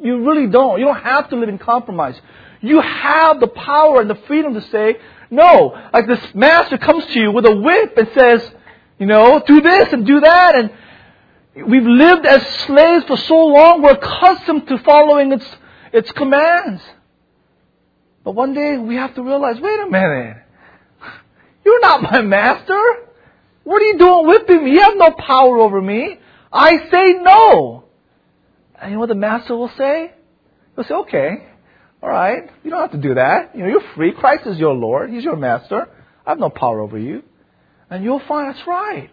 You 0.00 0.24
really 0.26 0.46
don't. 0.46 0.78
You 0.78 0.86
don't 0.86 1.02
have 1.02 1.28
to 1.30 1.36
live 1.36 1.48
in 1.48 1.58
compromise. 1.58 2.18
You 2.60 2.80
have 2.80 3.40
the 3.40 3.48
power 3.48 4.00
and 4.00 4.08
the 4.08 4.18
freedom 4.26 4.54
to 4.54 4.62
say 4.62 4.96
no. 5.30 5.78
Like 5.92 6.06
this 6.06 6.20
master 6.34 6.78
comes 6.78 7.04
to 7.06 7.20
you 7.20 7.32
with 7.32 7.44
a 7.44 7.54
whip 7.54 7.96
and 7.96 8.08
says, 8.14 8.50
you 8.98 9.06
know, 9.06 9.42
do 9.46 9.60
this 9.60 9.92
and 9.92 10.06
do 10.06 10.20
that. 10.20 10.54
And 10.54 11.68
we've 11.68 11.86
lived 11.86 12.24
as 12.24 12.46
slaves 12.66 13.04
for 13.06 13.16
so 13.16 13.46
long, 13.46 13.82
we're 13.82 13.92
accustomed 13.92 14.68
to 14.68 14.78
following 14.78 15.32
its, 15.32 15.46
its 15.92 16.10
commands. 16.12 16.82
But 18.24 18.32
one 18.32 18.54
day 18.54 18.76
we 18.78 18.96
have 18.96 19.14
to 19.16 19.22
realize, 19.22 19.60
wait 19.60 19.80
a 19.80 19.90
minute. 19.90 20.36
You're 21.64 21.80
not 21.80 22.02
my 22.02 22.22
master. 22.22 23.05
What 23.66 23.82
are 23.82 23.84
you 23.84 23.98
doing 23.98 24.28
whipping 24.28 24.64
me? 24.64 24.70
You 24.74 24.80
have 24.82 24.96
no 24.96 25.10
power 25.10 25.58
over 25.58 25.82
me. 25.82 26.20
I 26.52 26.88
say 26.88 27.14
no. 27.20 27.82
And 28.80 28.92
you 28.92 28.94
know 28.94 29.00
what 29.00 29.08
the 29.08 29.16
master 29.16 29.56
will 29.56 29.72
say? 29.76 30.12
He'll 30.76 30.84
say, 30.84 30.94
okay, 30.94 31.48
all 32.00 32.08
right, 32.08 32.48
you 32.62 32.70
don't 32.70 32.78
have 32.78 32.92
to 32.92 32.98
do 32.98 33.14
that. 33.14 33.56
You 33.56 33.64
know, 33.64 33.68
you're 33.68 33.94
free. 33.96 34.12
Christ 34.12 34.46
is 34.46 34.56
your 34.56 34.72
Lord. 34.72 35.10
He's 35.10 35.24
your 35.24 35.34
master. 35.34 35.88
I 36.24 36.30
have 36.30 36.38
no 36.38 36.48
power 36.48 36.78
over 36.80 36.96
you. 36.96 37.24
And 37.90 38.04
you'll 38.04 38.20
find 38.20 38.54
that's 38.54 38.64
right. 38.68 39.10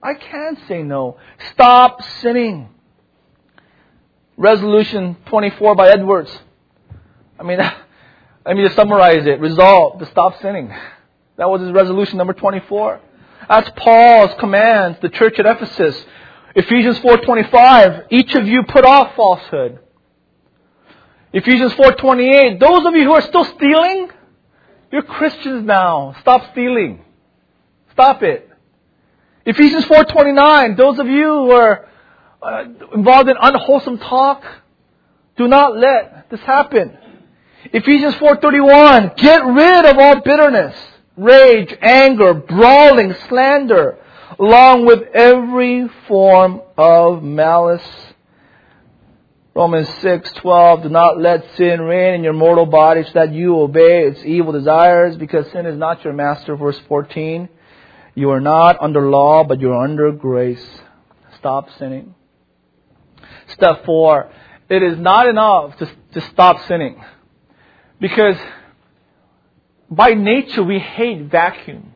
I 0.00 0.14
can 0.14 0.56
say 0.68 0.84
no. 0.84 1.18
Stop 1.54 2.00
sinning. 2.20 2.68
Resolution 4.36 5.16
24 5.26 5.74
by 5.74 5.88
Edwards. 5.88 6.30
I 7.40 7.42
mean, 7.42 7.58
let 8.46 8.56
me 8.56 8.62
just 8.62 8.76
summarize 8.76 9.26
it. 9.26 9.40
Resolve 9.40 9.98
to 9.98 10.06
stop 10.12 10.40
sinning. 10.40 10.72
That 11.38 11.50
was 11.50 11.60
his 11.60 11.72
resolution 11.72 12.18
number 12.18 12.34
24. 12.34 13.00
That's 13.48 13.70
Paul's 13.76 14.32
commands, 14.38 14.98
the 15.00 15.08
church 15.08 15.38
at 15.38 15.46
Ephesus. 15.46 16.04
Ephesians 16.54 16.98
4.25, 16.98 18.06
each 18.10 18.34
of 18.34 18.46
you 18.46 18.62
put 18.64 18.84
off 18.84 19.14
falsehood. 19.14 19.78
Ephesians 21.32 21.72
4.28, 21.74 22.58
those 22.58 22.86
of 22.86 22.94
you 22.94 23.04
who 23.04 23.12
are 23.12 23.20
still 23.20 23.44
stealing, 23.44 24.08
you're 24.90 25.02
Christians 25.02 25.66
now. 25.66 26.16
Stop 26.20 26.50
stealing. 26.52 27.04
Stop 27.92 28.22
it. 28.22 28.48
Ephesians 29.44 29.84
4.29, 29.84 30.76
those 30.76 30.98
of 30.98 31.06
you 31.06 31.26
who 31.26 31.50
are 31.50 31.88
uh, 32.42 32.64
involved 32.94 33.28
in 33.28 33.36
unwholesome 33.40 33.98
talk, 33.98 34.44
do 35.36 35.46
not 35.46 35.76
let 35.76 36.30
this 36.30 36.40
happen. 36.40 36.96
Ephesians 37.72 38.14
4.31, 38.14 39.16
get 39.16 39.44
rid 39.44 39.84
of 39.84 39.98
all 39.98 40.20
bitterness 40.22 40.76
rage, 41.16 41.74
anger, 41.80 42.34
brawling, 42.34 43.14
slander, 43.28 43.98
along 44.38 44.86
with 44.86 45.02
every 45.14 45.88
form 46.08 46.60
of 46.76 47.22
malice. 47.22 47.82
Romans 49.54 49.88
6:12 50.02 50.82
Do 50.82 50.88
not 50.90 51.18
let 51.18 51.44
sin 51.56 51.80
reign 51.80 52.14
in 52.14 52.24
your 52.24 52.34
mortal 52.34 52.66
body 52.66 53.04
so 53.04 53.10
that 53.14 53.32
you 53.32 53.58
obey 53.58 54.06
its 54.06 54.22
evil 54.24 54.52
desires 54.52 55.16
because 55.16 55.50
sin 55.50 55.64
is 55.64 55.78
not 55.78 56.04
your 56.04 56.12
master 56.12 56.56
verse 56.56 56.78
14 56.88 57.48
You 58.14 58.30
are 58.30 58.40
not 58.40 58.76
under 58.82 59.08
law 59.08 59.44
but 59.44 59.60
you 59.60 59.72
are 59.72 59.82
under 59.82 60.12
grace. 60.12 60.64
Stop 61.38 61.70
sinning. 61.78 62.14
Step 63.48 63.84
four, 63.86 64.30
it 64.68 64.82
is 64.82 64.98
not 64.98 65.26
enough 65.26 65.78
to, 65.78 65.90
to 66.12 66.20
stop 66.32 66.66
sinning. 66.66 67.02
Because 67.98 68.36
by 69.90 70.14
nature 70.14 70.62
we 70.62 70.78
hate 70.78 71.30
vacuum. 71.30 71.94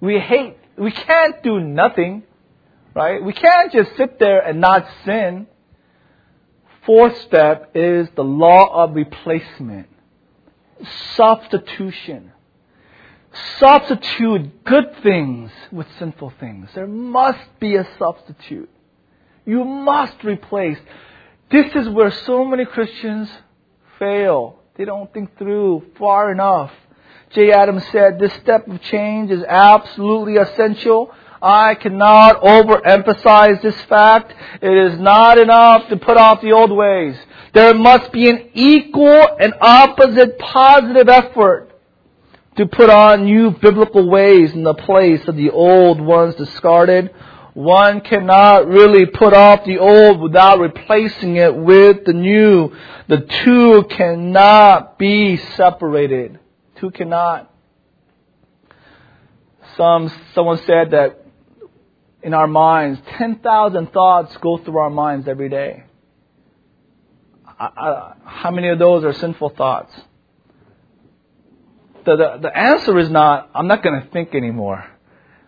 We 0.00 0.18
hate, 0.18 0.56
we 0.76 0.90
can't 0.90 1.42
do 1.42 1.60
nothing, 1.60 2.22
right? 2.94 3.22
We 3.22 3.32
can't 3.32 3.72
just 3.72 3.96
sit 3.96 4.18
there 4.18 4.40
and 4.40 4.60
not 4.60 4.86
sin. 5.04 5.46
Fourth 6.86 7.20
step 7.22 7.72
is 7.74 8.08
the 8.16 8.24
law 8.24 8.84
of 8.84 8.94
replacement. 8.94 9.88
Substitution. 11.14 12.32
Substitute 13.58 14.64
good 14.64 14.96
things 15.02 15.50
with 15.70 15.86
sinful 15.98 16.32
things. 16.40 16.70
There 16.74 16.86
must 16.86 17.58
be 17.60 17.76
a 17.76 17.86
substitute. 17.98 18.70
You 19.44 19.64
must 19.64 20.24
replace. 20.24 20.78
This 21.50 21.74
is 21.74 21.88
where 21.88 22.10
so 22.10 22.44
many 22.44 22.64
Christians 22.64 23.30
fail. 23.98 24.60
They 24.76 24.84
don't 24.84 25.12
think 25.12 25.36
through 25.36 25.84
far 25.98 26.30
enough. 26.32 26.72
Jay 27.30 27.52
Adams 27.52 27.84
said 27.92 28.18
this 28.18 28.32
step 28.34 28.66
of 28.68 28.80
change 28.82 29.30
is 29.30 29.44
absolutely 29.44 30.36
essential. 30.36 31.12
I 31.42 31.74
cannot 31.74 32.40
overemphasize 32.40 33.62
this 33.62 33.78
fact. 33.82 34.34
It 34.62 34.92
is 34.92 34.98
not 34.98 35.38
enough 35.38 35.88
to 35.88 35.96
put 35.96 36.16
off 36.16 36.40
the 36.40 36.52
old 36.52 36.72
ways. 36.72 37.16
There 37.52 37.74
must 37.74 38.12
be 38.12 38.28
an 38.30 38.50
equal 38.54 39.26
and 39.38 39.54
opposite 39.60 40.38
positive 40.38 41.08
effort 41.08 41.70
to 42.56 42.66
put 42.66 42.90
on 42.90 43.24
new 43.24 43.50
biblical 43.52 44.08
ways 44.08 44.52
in 44.52 44.64
the 44.64 44.74
place 44.74 45.26
of 45.28 45.36
the 45.36 45.50
old 45.50 46.00
ones 46.00 46.34
discarded. 46.34 47.14
One 47.54 48.00
cannot 48.00 48.68
really 48.68 49.06
put 49.06 49.34
off 49.34 49.64
the 49.64 49.78
old 49.78 50.20
without 50.20 50.60
replacing 50.60 51.36
it 51.36 51.54
with 51.54 52.04
the 52.04 52.12
new. 52.14 52.74
The 53.06 53.20
two 53.44 53.84
cannot 53.90 54.98
be 54.98 55.36
separated. 55.36 56.40
Two 56.80 56.90
cannot. 56.90 57.52
Some, 59.76 60.10
someone 60.34 60.58
said 60.66 60.90
that 60.90 61.24
in 62.22 62.34
our 62.34 62.46
minds, 62.46 63.00
10,000 63.16 63.92
thoughts 63.92 64.36
go 64.38 64.58
through 64.58 64.78
our 64.78 64.90
minds 64.90 65.28
every 65.28 65.48
day. 65.48 65.84
I, 67.46 67.64
I, 67.64 68.14
how 68.24 68.50
many 68.50 68.68
of 68.68 68.78
those 68.78 69.04
are 69.04 69.12
sinful 69.12 69.50
thoughts? 69.50 69.92
The, 72.04 72.16
the, 72.16 72.38
the 72.42 72.56
answer 72.56 72.98
is 72.98 73.10
not, 73.10 73.50
I'm 73.54 73.66
not 73.66 73.82
going 73.82 74.00
to 74.00 74.08
think 74.08 74.34
anymore. 74.34 74.84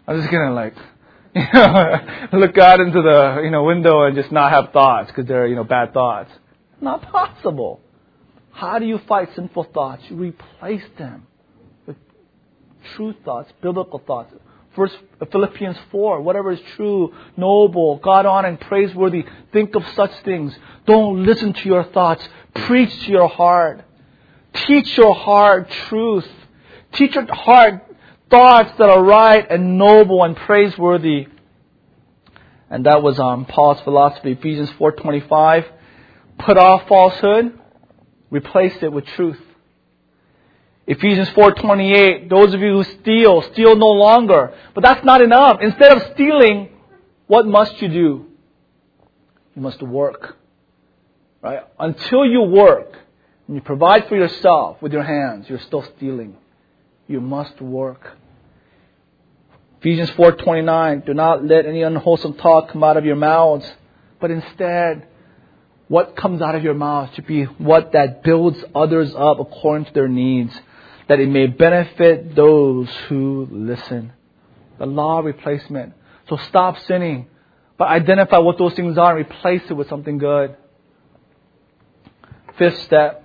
I'm 0.06 0.20
just 0.20 0.30
going 0.30 0.48
to 0.48 0.54
like, 0.54 0.74
you 1.34 1.42
know, 1.52 2.38
look 2.40 2.58
out 2.58 2.80
into 2.80 3.02
the, 3.02 3.40
you 3.44 3.50
know, 3.50 3.64
window 3.64 4.02
and 4.02 4.16
just 4.16 4.32
not 4.32 4.50
have 4.50 4.72
thoughts 4.72 5.08
because 5.08 5.26
they're, 5.26 5.46
you 5.46 5.56
know, 5.56 5.64
bad 5.64 5.92
thoughts. 5.92 6.30
Not 6.80 7.02
possible. 7.02 7.80
How 8.60 8.78
do 8.78 8.84
you 8.84 8.98
fight 9.08 9.30
sinful 9.34 9.68
thoughts? 9.72 10.02
You 10.10 10.16
replace 10.16 10.84
them 10.98 11.26
with 11.86 11.96
true 12.94 13.14
thoughts, 13.24 13.50
biblical 13.62 14.02
thoughts. 14.06 14.34
First 14.76 14.98
Philippians 15.32 15.78
4, 15.90 16.20
whatever 16.20 16.52
is 16.52 16.60
true, 16.76 17.14
noble, 17.38 17.96
God 17.96 18.26
honoring, 18.26 18.58
praiseworthy, 18.58 19.24
think 19.50 19.74
of 19.74 19.82
such 19.96 20.12
things. 20.26 20.54
Don't 20.84 21.24
listen 21.24 21.54
to 21.54 21.68
your 21.70 21.84
thoughts. 21.84 22.22
Preach 22.66 22.92
to 23.06 23.10
your 23.10 23.28
heart. 23.28 23.82
Teach 24.52 24.94
your 24.98 25.14
heart 25.14 25.70
truth. 25.88 26.28
Teach 26.92 27.14
your 27.14 27.34
heart 27.34 27.82
thoughts 28.30 28.72
that 28.76 28.90
are 28.90 29.02
right 29.02 29.50
and 29.50 29.78
noble 29.78 30.22
and 30.22 30.36
praiseworthy. 30.36 31.28
And 32.68 32.84
that 32.84 33.02
was 33.02 33.18
um, 33.18 33.46
Paul's 33.46 33.80
philosophy, 33.80 34.32
Ephesians 34.32 34.68
4.25. 34.78 35.64
Put 36.40 36.58
off 36.58 36.86
falsehood, 36.88 37.59
replace 38.30 38.76
it 38.82 38.92
with 38.92 39.04
truth. 39.06 39.40
Ephesians 40.86 41.28
4:28, 41.30 42.28
those 42.28 42.52
of 42.54 42.60
you 42.60 42.72
who 42.72 42.84
steal, 42.84 43.42
steal 43.42 43.76
no 43.76 43.90
longer. 43.90 44.52
But 44.74 44.82
that's 44.82 45.04
not 45.04 45.20
enough. 45.20 45.60
Instead 45.60 45.96
of 45.96 46.02
stealing, 46.14 46.70
what 47.26 47.46
must 47.46 47.80
you 47.80 47.88
do? 47.88 48.26
You 49.54 49.62
must 49.62 49.82
work. 49.82 50.36
Right? 51.42 51.60
Until 51.78 52.24
you 52.26 52.42
work 52.42 52.98
and 53.46 53.56
you 53.56 53.62
provide 53.62 54.08
for 54.08 54.16
yourself 54.16 54.82
with 54.82 54.92
your 54.92 55.02
hands, 55.02 55.48
you're 55.48 55.60
still 55.60 55.82
stealing. 55.96 56.36
You 57.06 57.20
must 57.20 57.60
work. 57.60 58.16
Ephesians 59.80 60.10
4:29, 60.10 61.06
do 61.06 61.14
not 61.14 61.44
let 61.44 61.66
any 61.66 61.82
unwholesome 61.82 62.34
talk 62.34 62.68
come 62.70 62.84
out 62.84 62.96
of 62.96 63.04
your 63.04 63.16
mouths, 63.16 63.70
but 64.20 64.30
instead 64.30 65.06
what 65.90 66.14
comes 66.14 66.40
out 66.40 66.54
of 66.54 66.62
your 66.62 66.74
mouth 66.74 67.12
should 67.14 67.26
be 67.26 67.42
what 67.42 67.90
that 67.94 68.22
builds 68.22 68.62
others 68.76 69.12
up 69.12 69.40
according 69.40 69.86
to 69.86 69.92
their 69.92 70.06
needs 70.06 70.56
that 71.08 71.18
it 71.18 71.28
may 71.28 71.48
benefit 71.48 72.36
those 72.36 72.88
who 73.08 73.48
listen. 73.50 74.12
The 74.78 74.86
law 74.86 75.18
of 75.18 75.24
replacement. 75.24 75.94
So 76.28 76.36
stop 76.36 76.78
sinning, 76.86 77.26
but 77.76 77.88
identify 77.88 78.38
what 78.38 78.56
those 78.56 78.72
things 78.74 78.98
are 78.98 79.18
and 79.18 79.28
replace 79.28 79.62
it 79.68 79.72
with 79.72 79.88
something 79.88 80.18
good. 80.18 80.56
Fifth 82.56 82.82
step. 82.82 83.24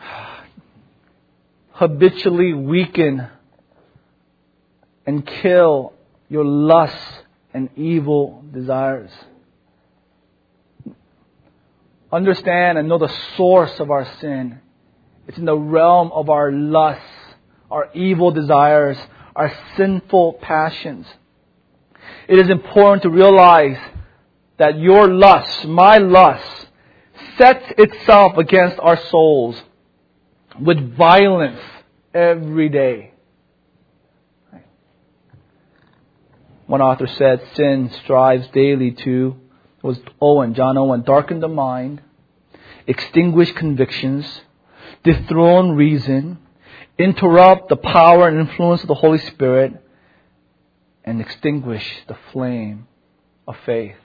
Habitually 1.72 2.54
weaken 2.54 3.28
and 5.04 5.26
kill 5.26 5.92
your 6.30 6.46
lusts 6.46 7.18
and 7.52 7.68
evil 7.76 8.42
desires. 8.50 9.10
Understand 12.14 12.78
and 12.78 12.88
know 12.88 12.98
the 12.98 13.12
source 13.36 13.80
of 13.80 13.90
our 13.90 14.06
sin 14.20 14.60
it's 15.26 15.38
in 15.38 15.44
the 15.44 15.56
realm 15.56 16.12
of 16.12 16.28
our 16.28 16.52
lusts, 16.52 17.02
our 17.70 17.90
evil 17.94 18.30
desires, 18.30 18.98
our 19.34 19.52
sinful 19.76 20.34
passions. 20.34 21.06
It 22.28 22.38
is 22.38 22.50
important 22.50 23.02
to 23.02 23.10
realize 23.10 23.78
that 24.58 24.78
your 24.78 25.08
lust, 25.08 25.66
my 25.66 25.98
lust, 25.98 26.68
sets 27.38 27.64
itself 27.78 28.36
against 28.36 28.78
our 28.78 28.98
souls 29.08 29.60
with 30.60 30.96
violence 30.96 31.60
every 32.12 32.68
day. 32.68 33.12
One 36.66 36.80
author 36.80 37.06
said, 37.06 37.42
sin 37.54 37.90
strives 38.04 38.46
daily 38.48 38.92
to, 38.92 39.36
was 39.84 40.00
Owen, 40.18 40.54
John 40.54 40.78
Owen, 40.78 41.02
darken 41.02 41.40
the 41.40 41.48
mind, 41.48 42.00
extinguish 42.86 43.52
convictions, 43.52 44.26
dethrone 45.02 45.72
reason, 45.72 46.38
interrupt 46.98 47.68
the 47.68 47.76
power 47.76 48.26
and 48.26 48.38
influence 48.38 48.80
of 48.80 48.88
the 48.88 48.94
Holy 48.94 49.18
Spirit, 49.18 49.74
and 51.04 51.20
extinguish 51.20 51.86
the 52.08 52.16
flame 52.32 52.88
of 53.46 53.56
faith. 53.66 53.96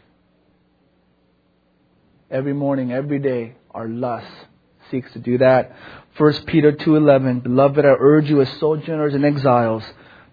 Every 2.30 2.54
morning, 2.54 2.92
every 2.92 3.20
day, 3.20 3.56
our 3.72 3.88
lust 3.88 4.28
seeks 4.92 5.14
to 5.14 5.20
do 5.20 5.38
that. 5.38 5.74
1 6.18 6.34
Peter 6.46 6.74
2.11, 6.74 7.44
Beloved, 7.44 7.86
I 7.86 7.96
urge 7.98 8.30
you 8.30 8.42
as 8.42 8.50
sojourners 8.60 9.14
and 9.14 9.24
exiles 9.24 9.84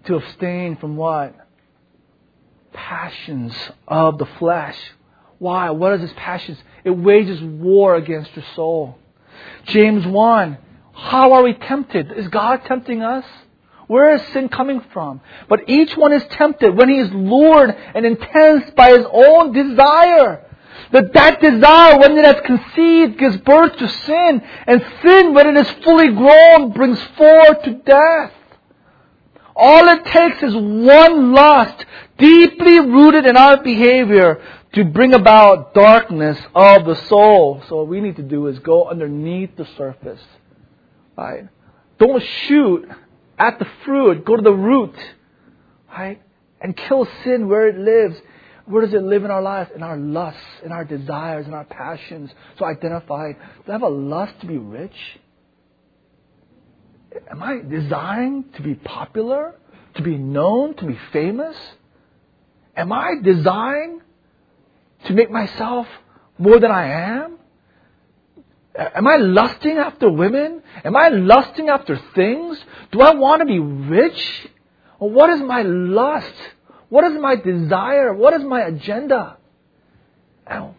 to 0.07 0.17
abstain 0.17 0.77
from 0.77 0.97
what? 0.97 1.37
Passions 2.73 3.55
of 3.87 4.19
the 4.19 4.27
flesh. 4.27 4.77
Why? 5.39 5.71
What 5.71 5.95
is 5.95 6.01
this 6.01 6.13
passions? 6.17 6.59
It 6.85 6.91
wages 6.91 7.41
war 7.43 7.97
against 7.97 8.35
your 8.35 8.45
soul. 8.55 8.99
James 9.67 10.07
1. 10.07 10.59
How 10.95 11.35
are 11.35 11.43
we 11.43 11.53
tempted? 11.53 12.13
Is 12.13 12.29
God 12.29 12.63
tempting 12.67 13.03
us? 13.03 13.25
Where 13.87 14.15
is 14.15 14.23
sin 14.33 14.49
coming 14.49 14.83
from? 14.93 15.21
But 15.49 15.69
each 15.69 15.97
one 15.97 16.13
is 16.13 16.25
tempted 16.31 16.77
when 16.77 16.89
he 16.89 16.99
is 16.99 17.11
lured 17.13 17.71
and 17.71 18.05
intense 18.05 18.71
by 18.77 18.91
his 18.91 19.07
own 19.13 19.53
desire. 19.53 20.43
That 20.93 21.13
that 21.15 21.41
desire, 21.41 21.99
when 21.99 22.17
it 22.19 22.25
has 22.25 22.41
conceived, 22.45 23.19
gives 23.19 23.37
birth 23.39 23.77
to 23.77 23.89
sin. 23.89 24.43
And 24.67 24.85
sin, 25.03 25.35
when 25.35 25.49
it 25.49 25.67
is 25.67 25.85
fully 25.85 26.13
grown, 26.13 26.73
brings 26.73 27.01
forth 27.17 27.63
to 27.63 27.75
death. 27.85 28.33
All 29.55 29.89
it 29.89 30.05
takes 30.07 30.43
is 30.43 30.55
one 30.55 31.33
lust, 31.33 31.85
deeply 32.19 32.81
rooted 32.81 33.25
in 33.27 33.37
our 33.37 33.63
behavior, 33.63 34.43
to 34.75 34.85
bring 34.85 35.15
about 35.15 35.75
darkness 35.75 36.39
of 36.55 36.85
the 36.85 36.97
soul. 37.07 37.63
So 37.69 37.77
what 37.77 37.89
we 37.89 38.01
need 38.01 38.17
to 38.17 38.23
do 38.23 38.47
is 38.49 38.59
go 38.59 38.89
underneath 38.89 39.57
the 39.57 39.67
surface. 39.77 40.21
Right? 41.17 41.49
Don't 41.99 42.23
shoot 42.47 42.89
at 43.39 43.59
the 43.59 43.67
fruit. 43.85 44.25
Go 44.25 44.37
to 44.37 44.43
the 44.43 44.53
root. 44.53 44.95
Right? 45.89 46.21
And 46.61 46.77
kill 46.77 47.09
sin 47.25 47.49
where 47.49 47.69
it 47.69 47.79
lives. 47.79 48.21
Where 48.67 48.85
does 48.85 48.93
it 48.93 49.03
live 49.03 49.25
in 49.25 49.31
our 49.31 49.43
lives? 49.43 49.71
In 49.75 49.83
our 49.83 49.97
lusts, 49.97 50.41
in 50.65 50.73
our 50.73 50.85
desires, 50.85 51.47
in 51.47 51.55
our 51.55 51.65
passions. 51.65 52.31
So 52.59 52.65
identify. 52.65 53.33
Do 53.33 53.39
I 53.69 53.73
have 53.73 53.83
a 53.83 53.89
lust 53.89 54.41
to 54.41 54.47
be 54.47 54.59
rich? 54.59 54.97
Am 57.31 57.43
I 57.43 57.61
desiring 57.61 58.45
to 58.57 58.63
be 58.63 58.75
popular? 58.75 59.55
To 59.95 60.03
be 60.03 60.19
known? 60.19 60.75
To 60.77 60.85
be 60.85 60.99
famous? 61.13 61.57
Am 62.77 62.93
I 62.93 63.15
desiring 63.23 64.03
to 65.07 65.15
make 65.15 65.31
myself 65.31 65.87
more 66.39 66.59
than 66.61 66.71
I 66.71 66.87
am? 66.89 67.39
Am 68.77 69.07
I 69.07 69.17
lusting 69.17 69.79
after 69.79 70.11
women? 70.11 70.63
Am 70.85 70.97
I 70.97 71.09
lusting 71.09 71.69
after 71.69 71.99
things? 72.15 72.63
Do 72.93 73.01
I 73.01 73.15
want 73.15 73.41
to 73.41 73.47
be 73.47 73.59
rich? 73.59 74.49
Or 74.99 75.11
what 75.11 75.31
is 75.31 75.41
my 75.41 75.63
lust? 75.63 76.35
What 76.89 77.05
is 77.11 77.19
my 77.19 77.37
desire? 77.37 78.13
What 78.13 78.35
is 78.35 78.43
my 78.43 78.63
agenda? 78.63 79.39
And 80.47 80.75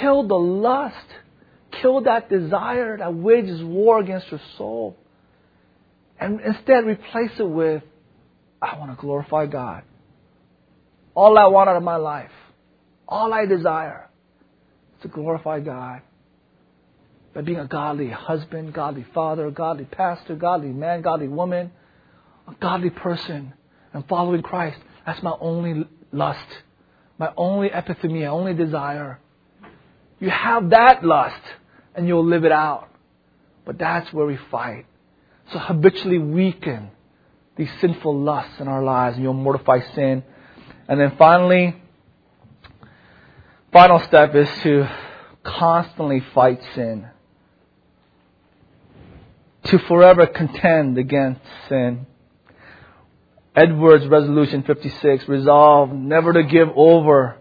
kill 0.00 0.26
the 0.26 0.36
lust. 0.36 0.96
Kill 1.72 2.02
that 2.02 2.28
desire 2.28 2.98
that 2.98 3.14
wages 3.14 3.62
war 3.62 4.00
against 4.00 4.30
your 4.30 4.40
soul. 4.56 4.96
And 6.18 6.40
instead 6.40 6.84
replace 6.84 7.32
it 7.38 7.48
with, 7.48 7.82
I 8.60 8.78
want 8.78 8.90
to 8.92 9.00
glorify 9.00 9.46
God. 9.46 9.82
All 11.14 11.38
I 11.38 11.46
want 11.46 11.68
out 11.68 11.76
of 11.76 11.82
my 11.82 11.96
life, 11.96 12.30
all 13.10 13.34
I 13.34 13.44
desire 13.44 14.08
is 14.96 15.02
to 15.02 15.08
glorify 15.08 15.60
God 15.60 16.02
by 17.34 17.42
being 17.42 17.58
a 17.58 17.66
godly 17.66 18.08
husband, 18.08 18.72
godly 18.72 19.04
father, 19.14 19.50
godly 19.50 19.84
pastor, 19.84 20.34
godly 20.34 20.68
man, 20.68 21.02
godly 21.02 21.28
woman, 21.28 21.72
a 22.48 22.54
godly 22.54 22.90
person, 22.90 23.52
and 23.92 24.06
following 24.08 24.42
Christ. 24.42 24.78
That's 25.06 25.22
my 25.22 25.34
only 25.40 25.84
lust, 26.12 26.46
my 27.18 27.32
only 27.36 27.68
epithumia, 27.70 28.28
only 28.28 28.54
desire. 28.54 29.18
You 30.18 30.30
have 30.30 30.70
that 30.70 31.04
lust, 31.04 31.40
and 31.94 32.06
you'll 32.06 32.26
live 32.26 32.44
it 32.44 32.52
out. 32.52 32.88
But 33.64 33.78
that's 33.78 34.12
where 34.12 34.26
we 34.26 34.38
fight. 34.50 34.86
So 35.52 35.58
habitually 35.58 36.18
weaken 36.18 36.90
these 37.56 37.70
sinful 37.80 38.20
lusts 38.20 38.60
in 38.60 38.68
our 38.68 38.82
lives, 38.82 39.16
and 39.16 39.24
you'll 39.24 39.34
mortify 39.34 39.80
sin. 39.94 40.22
And 40.88 41.00
then 41.00 41.14
finally, 41.16 41.76
final 43.72 44.00
step 44.00 44.34
is 44.34 44.48
to 44.62 44.88
constantly 45.42 46.20
fight 46.34 46.60
sin 46.74 47.08
to 49.64 49.78
forever 49.78 50.26
contend 50.26 50.98
against 50.98 51.40
sin. 51.68 52.06
Edwards 53.54 54.06
Resolution 54.06 54.62
56 54.62 55.28
resolved 55.28 55.92
never 55.92 56.32
to 56.32 56.42
give 56.42 56.68
over, 56.74 57.36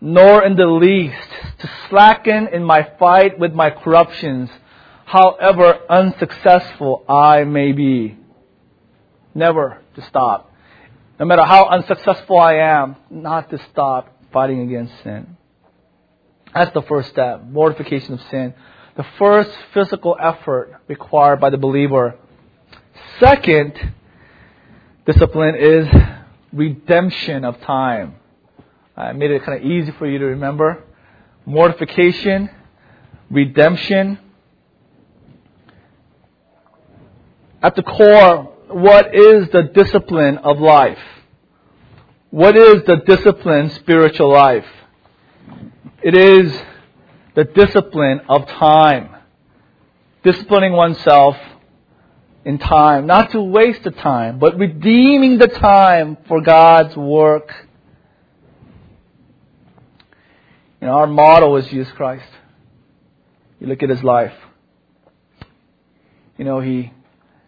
nor 0.00 0.44
in 0.44 0.56
the 0.56 0.66
least 0.66 1.28
to 1.60 1.70
slacken 1.88 2.48
in 2.52 2.64
my 2.64 2.88
fight 2.98 3.38
with 3.38 3.52
my 3.52 3.70
corruptions, 3.70 4.50
however 5.04 5.78
unsuccessful 5.88 7.04
I 7.08 7.44
may 7.44 7.72
be. 7.72 8.16
Never 9.34 9.78
to 9.94 10.02
stop. 10.02 10.52
No 11.18 11.26
matter 11.26 11.44
how 11.44 11.66
unsuccessful 11.66 12.38
I 12.38 12.54
am, 12.54 12.96
not 13.10 13.50
to 13.50 13.58
stop 13.70 14.08
fighting 14.32 14.60
against 14.60 14.92
sin. 15.02 15.36
That's 16.54 16.72
the 16.72 16.82
first 16.82 17.10
step, 17.10 17.44
mortification 17.44 18.14
of 18.14 18.22
sin 18.30 18.54
the 18.96 19.04
first 19.18 19.50
physical 19.72 20.16
effort 20.20 20.80
required 20.86 21.40
by 21.40 21.50
the 21.50 21.56
believer. 21.56 22.18
Second 23.18 23.72
discipline 25.06 25.54
is 25.54 25.88
redemption 26.52 27.44
of 27.44 27.60
time. 27.62 28.16
I 28.96 29.12
made 29.12 29.30
it 29.30 29.42
kind 29.44 29.58
of 29.58 29.70
easy 29.70 29.92
for 29.92 30.06
you 30.06 30.18
to 30.18 30.26
remember. 30.26 30.84
Mortification, 31.46 32.50
redemption. 33.30 34.18
At 37.62 37.74
the 37.74 37.82
core, 37.82 38.52
what 38.68 39.14
is 39.14 39.48
the 39.48 39.62
discipline 39.74 40.38
of 40.38 40.58
life? 40.60 40.98
What 42.30 42.56
is 42.56 42.82
the 42.86 42.96
discipline 43.06 43.70
spiritual 43.70 44.30
life? 44.30 44.66
It 46.02 46.16
is 46.16 46.52
the 47.36 47.44
discipline 47.44 48.22
of 48.28 48.46
time. 48.46 49.14
Disciplining 50.24 50.72
oneself 50.72 51.36
in 52.44 52.58
time. 52.58 53.06
Not 53.06 53.30
to 53.30 53.42
waste 53.42 53.84
the 53.84 53.92
time, 53.92 54.40
but 54.40 54.58
redeeming 54.58 55.38
the 55.38 55.46
time 55.46 56.16
for 56.26 56.40
God's 56.40 56.96
work. 56.96 57.52
You 60.80 60.88
know, 60.88 60.94
our 60.94 61.06
model 61.06 61.56
is 61.56 61.66
Jesus 61.68 61.92
Christ. 61.92 62.28
You 63.60 63.68
look 63.68 63.82
at 63.84 63.90
his 63.90 64.02
life. 64.02 64.34
You 66.36 66.44
know, 66.44 66.58
he 66.58 66.92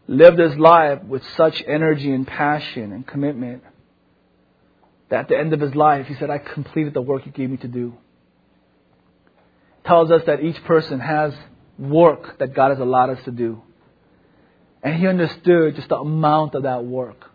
lived 0.07 0.39
his 0.39 0.57
life 0.57 1.03
with 1.03 1.25
such 1.37 1.61
energy 1.67 2.13
and 2.13 2.25
passion 2.25 2.93
and 2.93 3.05
commitment 3.05 3.65
that 5.09 5.21
at 5.21 5.29
the 5.29 5.37
end 5.37 5.53
of 5.53 5.61
his 5.61 5.75
life, 5.75 6.07
he 6.07 6.15
said, 6.15 6.31
I 6.31 6.39
completed 6.39 6.95
the 6.95 7.03
work 7.03 7.27
you 7.27 7.33
gave 7.33 7.51
me 7.51 7.57
to 7.59 7.69
do 7.69 7.95
tells 9.85 10.11
us 10.11 10.23
that 10.27 10.43
each 10.43 10.63
person 10.65 11.01
has 11.01 11.35
work 11.79 12.39
that 12.39 12.55
God 12.55 12.71
has 12.71 12.79
allowed 12.79 13.11
us 13.11 13.25
to 13.25 13.31
do. 13.31 13.63
And 14.83 14.97
he 14.97 15.07
understood 15.07 15.77
just 15.77 15.89
the 15.89 15.97
amount 15.97 16.55
of 16.55 16.65
that 16.65 16.85
work. 16.85 17.31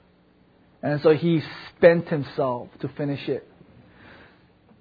And 0.82 1.02
so 1.02 1.14
he 1.14 1.42
spent 1.76 2.08
himself 2.08 2.70
to 2.82 2.88
finish 2.90 3.28
it. 3.28 3.48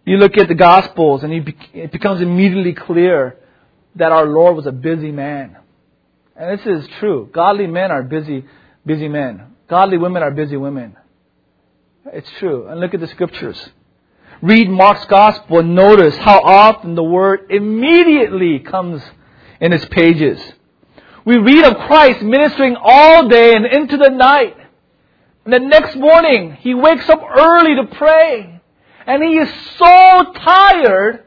You 0.04 0.16
look 0.16 0.38
at 0.38 0.48
the 0.48 0.54
Gospels 0.54 1.22
and 1.22 1.32
it 1.32 1.92
becomes 1.92 2.20
immediately 2.20 2.74
clear 2.74 3.36
that 3.96 4.12
our 4.12 4.26
Lord 4.26 4.56
was 4.56 4.66
a 4.66 4.72
busy 4.72 5.10
man. 5.10 5.56
And 6.36 6.58
this 6.58 6.66
is 6.66 6.88
true. 7.00 7.28
Godly 7.32 7.66
men 7.66 7.90
are 7.90 8.02
busy, 8.02 8.44
busy 8.86 9.08
men. 9.08 9.54
Godly 9.68 9.98
women 9.98 10.22
are 10.22 10.30
busy 10.30 10.56
women. 10.56 10.96
It's 12.06 12.30
true. 12.38 12.68
And 12.68 12.80
look 12.80 12.94
at 12.94 13.00
the 13.00 13.08
scriptures 13.08 13.58
read 14.42 14.68
Mark's 14.68 15.04
gospel 15.06 15.60
and 15.60 15.74
notice 15.74 16.16
how 16.16 16.40
often 16.40 16.94
the 16.94 17.02
word 17.02 17.46
immediately 17.50 18.60
comes 18.60 19.02
in 19.60 19.72
its 19.72 19.84
pages. 19.86 20.40
We 21.24 21.36
read 21.36 21.64
of 21.64 21.76
Christ 21.86 22.22
ministering 22.22 22.76
all 22.80 23.28
day 23.28 23.54
and 23.54 23.66
into 23.66 23.96
the 23.96 24.10
night. 24.10 24.56
And 25.44 25.52
the 25.52 25.58
next 25.58 25.96
morning, 25.96 26.54
he 26.60 26.74
wakes 26.74 27.08
up 27.08 27.20
early 27.22 27.74
to 27.76 27.84
pray. 27.96 28.60
And 29.06 29.22
he 29.22 29.38
is 29.38 29.48
so 29.76 30.32
tired. 30.34 31.24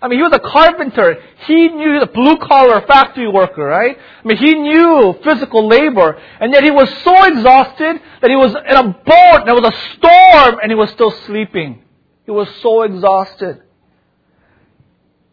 I 0.00 0.08
mean, 0.08 0.18
he 0.18 0.22
was 0.22 0.32
a 0.32 0.40
carpenter. 0.40 1.20
He 1.46 1.68
knew 1.68 1.88
he 1.88 1.94
was 1.94 2.02
a 2.04 2.12
blue 2.12 2.36
collar 2.38 2.80
factory 2.86 3.28
worker, 3.28 3.64
right? 3.64 3.96
I 3.96 4.26
mean, 4.26 4.36
he 4.36 4.54
knew 4.54 5.16
physical 5.24 5.66
labor. 5.66 6.20
And 6.40 6.52
yet 6.52 6.62
he 6.62 6.70
was 6.70 6.88
so 7.02 7.24
exhausted 7.24 8.00
that 8.20 8.30
he 8.30 8.36
was 8.36 8.52
in 8.52 8.76
a 8.76 8.82
boat 8.84 9.40
and 9.40 9.46
there 9.46 9.54
was 9.54 9.64
a 9.64 9.96
storm 9.96 10.60
and 10.62 10.70
he 10.70 10.76
was 10.76 10.90
still 10.90 11.10
sleeping. 11.26 11.82
He 12.26 12.32
was 12.32 12.48
so 12.60 12.82
exhausted. 12.82 13.62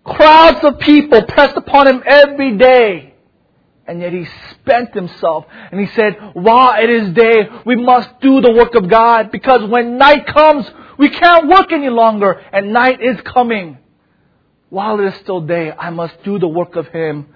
Crowds 0.05 0.63
of 0.63 0.79
people 0.79 1.23
pressed 1.23 1.57
upon 1.57 1.87
him 1.87 2.03
every 2.05 2.57
day. 2.57 3.15
And 3.85 3.99
yet 3.99 4.13
he 4.13 4.25
spent 4.51 4.93
himself 4.93 5.45
and 5.71 5.79
he 5.79 5.87
said, 5.87 6.15
while 6.33 6.81
it 6.81 6.89
is 6.89 7.13
day, 7.13 7.49
we 7.65 7.75
must 7.75 8.17
do 8.21 8.39
the 8.39 8.51
work 8.51 8.75
of 8.75 8.87
God 8.87 9.29
because 9.29 9.69
when 9.69 9.97
night 9.97 10.25
comes, 10.27 10.65
we 10.97 11.09
can't 11.09 11.49
work 11.49 11.71
any 11.71 11.89
longer 11.89 12.31
and 12.53 12.71
night 12.71 13.01
is 13.01 13.19
coming. 13.21 13.77
While 14.69 14.99
it 15.01 15.07
is 15.07 15.15
still 15.15 15.41
day, 15.41 15.73
I 15.77 15.89
must 15.89 16.23
do 16.23 16.39
the 16.39 16.47
work 16.47 16.77
of 16.77 16.87
him 16.87 17.27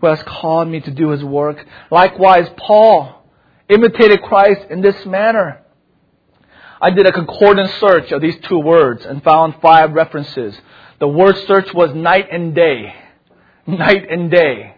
who 0.00 0.06
has 0.08 0.22
called 0.24 0.68
me 0.68 0.80
to 0.80 0.90
do 0.90 1.10
his 1.10 1.22
work. 1.22 1.64
Likewise, 1.90 2.48
Paul 2.56 3.24
imitated 3.68 4.22
Christ 4.22 4.62
in 4.70 4.80
this 4.80 5.06
manner. 5.06 5.62
I 6.80 6.90
did 6.90 7.06
a 7.06 7.12
concordance 7.12 7.72
search 7.74 8.12
of 8.12 8.20
these 8.20 8.36
two 8.48 8.58
words 8.58 9.04
and 9.04 9.22
found 9.22 9.56
five 9.60 9.92
references. 9.92 10.56
The 11.00 11.08
word 11.08 11.36
search 11.46 11.72
was 11.74 11.94
night 11.94 12.28
and 12.30 12.54
day. 12.54 12.94
Night 13.66 14.10
and 14.10 14.30
day. 14.30 14.74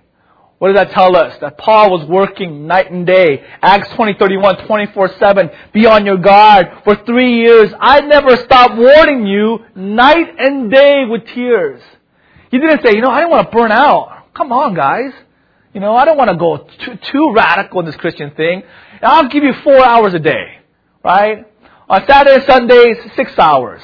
What 0.58 0.68
does 0.68 0.76
that 0.76 0.90
tell 0.92 1.16
us? 1.16 1.38
That 1.40 1.56
Paul 1.56 1.90
was 1.90 2.06
working 2.06 2.66
night 2.66 2.90
and 2.90 3.06
day. 3.06 3.42
Acts 3.62 3.88
20, 3.94 4.14
31, 4.18 4.56
24-7. 4.56 5.72
Be 5.72 5.86
on 5.86 6.04
your 6.04 6.18
guard. 6.18 6.66
For 6.84 6.96
three 7.06 7.36
years, 7.36 7.72
I 7.80 8.00
never 8.02 8.36
stopped 8.36 8.76
warning 8.76 9.26
you 9.26 9.60
night 9.74 10.34
and 10.38 10.70
day 10.70 11.06
with 11.08 11.24
tears. 11.28 11.80
He 12.50 12.58
didn't 12.58 12.84
say, 12.84 12.94
you 12.94 13.00
know, 13.00 13.08
I 13.08 13.20
don't 13.20 13.30
want 13.30 13.50
to 13.50 13.56
burn 13.56 13.72
out. 13.72 14.34
Come 14.34 14.52
on, 14.52 14.74
guys. 14.74 15.12
You 15.72 15.80
know, 15.80 15.96
I 15.96 16.04
don't 16.04 16.18
want 16.18 16.30
to 16.30 16.36
go 16.36 16.58
too, 16.84 16.98
too 17.10 17.32
radical 17.34 17.80
in 17.80 17.86
this 17.86 17.96
Christian 17.96 18.32
thing. 18.32 18.62
I'll 19.02 19.28
give 19.28 19.42
you 19.42 19.54
four 19.64 19.82
hours 19.82 20.12
a 20.12 20.18
day. 20.18 20.58
Right? 21.02 21.46
On 21.90 22.06
Saturday, 22.06 22.46
Sundays, 22.46 22.98
six 23.16 23.36
hours. 23.36 23.82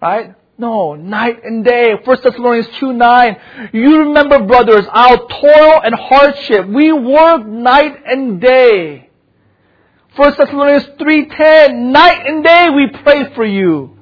Right? 0.00 0.36
No, 0.56 0.94
night 0.94 1.42
and 1.42 1.64
day. 1.64 1.94
1 2.04 2.18
Thessalonians 2.22 2.68
2 2.78 2.92
9. 2.92 3.36
You 3.72 3.98
remember, 3.98 4.46
brothers, 4.46 4.86
our 4.88 5.16
toil 5.16 5.80
and 5.82 5.94
hardship. 5.94 6.68
We 6.68 6.92
work 6.92 7.44
night 7.46 7.96
and 8.06 8.40
day. 8.40 9.10
1 10.14 10.34
Thessalonians 10.38 10.84
3.10, 11.00 11.92
night 11.92 12.26
and 12.26 12.44
day 12.44 12.68
we 12.74 12.88
pray 13.02 13.34
for 13.34 13.44
you. 13.44 13.96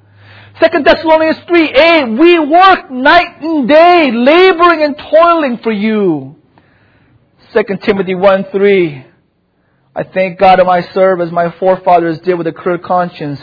2 0.60 0.82
Thessalonians 0.82 1.38
3.8, 1.38 2.18
we 2.18 2.38
work 2.38 2.90
night 2.90 3.40
and 3.40 3.68
day, 3.68 4.10
laboring 4.12 4.82
and 4.82 4.98
toiling 4.98 5.58
for 5.58 5.72
you. 5.72 6.36
2 7.54 7.62
Timothy 7.82 8.14
1.3, 8.14 9.04
I 9.98 10.04
thank 10.04 10.38
God 10.38 10.60
whom 10.60 10.68
I 10.68 10.82
serve 10.92 11.20
as 11.20 11.32
my 11.32 11.50
forefathers 11.58 12.20
did 12.20 12.34
with 12.34 12.46
a 12.46 12.52
clear 12.52 12.78
conscience. 12.78 13.40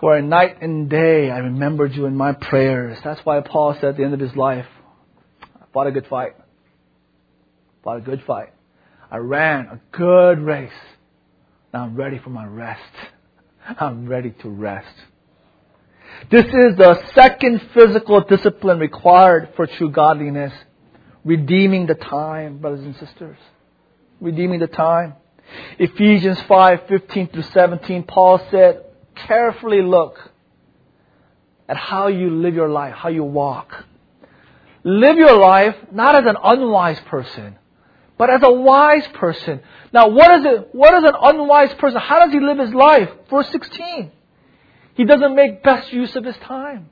For 0.00 0.16
a 0.16 0.22
night 0.22 0.62
and 0.62 0.88
day 0.88 1.30
I 1.30 1.40
remembered 1.40 1.94
you 1.94 2.06
in 2.06 2.16
my 2.16 2.32
prayers. 2.32 2.96
That's 3.04 3.20
why 3.26 3.38
Paul 3.42 3.74
said 3.74 3.84
at 3.84 3.96
the 3.98 4.04
end 4.04 4.14
of 4.14 4.20
his 4.20 4.34
life, 4.34 4.64
I 5.42 5.66
fought 5.74 5.88
a 5.88 5.90
good 5.90 6.06
fight. 6.06 6.36
Fought 7.84 7.98
a 7.98 8.00
good 8.00 8.22
fight. 8.26 8.54
I 9.10 9.18
ran 9.18 9.66
a 9.66 9.80
good 9.94 10.38
race. 10.38 10.72
Now 11.74 11.82
I'm 11.82 11.96
ready 11.96 12.18
for 12.18 12.30
my 12.30 12.46
rest. 12.46 12.80
I'm 13.78 14.08
ready 14.08 14.30
to 14.40 14.48
rest. 14.48 14.96
This 16.30 16.46
is 16.46 16.78
the 16.78 16.98
second 17.14 17.60
physical 17.74 18.22
discipline 18.22 18.78
required 18.78 19.50
for 19.54 19.66
true 19.66 19.90
godliness. 19.90 20.54
Redeeming 21.26 21.86
the 21.88 21.94
time, 21.94 22.56
brothers 22.56 22.86
and 22.86 22.96
sisters. 22.96 23.36
Redeeming 24.20 24.60
the 24.60 24.66
time. 24.66 25.14
Ephesians 25.78 26.40
5, 26.42 26.86
15 26.88 27.28
through 27.28 27.42
17, 27.42 28.02
Paul 28.04 28.40
said, 28.50 28.84
carefully 29.14 29.82
look 29.82 30.18
at 31.68 31.76
how 31.76 32.08
you 32.08 32.30
live 32.30 32.54
your 32.54 32.68
life, 32.68 32.94
how 32.94 33.08
you 33.08 33.24
walk. 33.24 33.84
Live 34.82 35.16
your 35.16 35.36
life 35.36 35.76
not 35.92 36.14
as 36.14 36.26
an 36.26 36.36
unwise 36.42 37.00
person, 37.00 37.56
but 38.16 38.30
as 38.30 38.40
a 38.42 38.50
wise 38.50 39.06
person. 39.14 39.60
Now, 39.92 40.08
what 40.08 40.40
is 40.40 40.46
it? 40.46 40.68
What 40.72 40.94
is 40.94 41.04
an 41.04 41.14
unwise 41.20 41.74
person? 41.74 42.00
How 42.00 42.24
does 42.24 42.32
he 42.32 42.40
live 42.40 42.58
his 42.58 42.72
life? 42.72 43.10
Verse 43.28 43.48
16. 43.50 44.10
He 44.94 45.04
doesn't 45.04 45.34
make 45.34 45.62
best 45.62 45.92
use 45.92 46.16
of 46.16 46.24
his 46.24 46.36
time. 46.38 46.90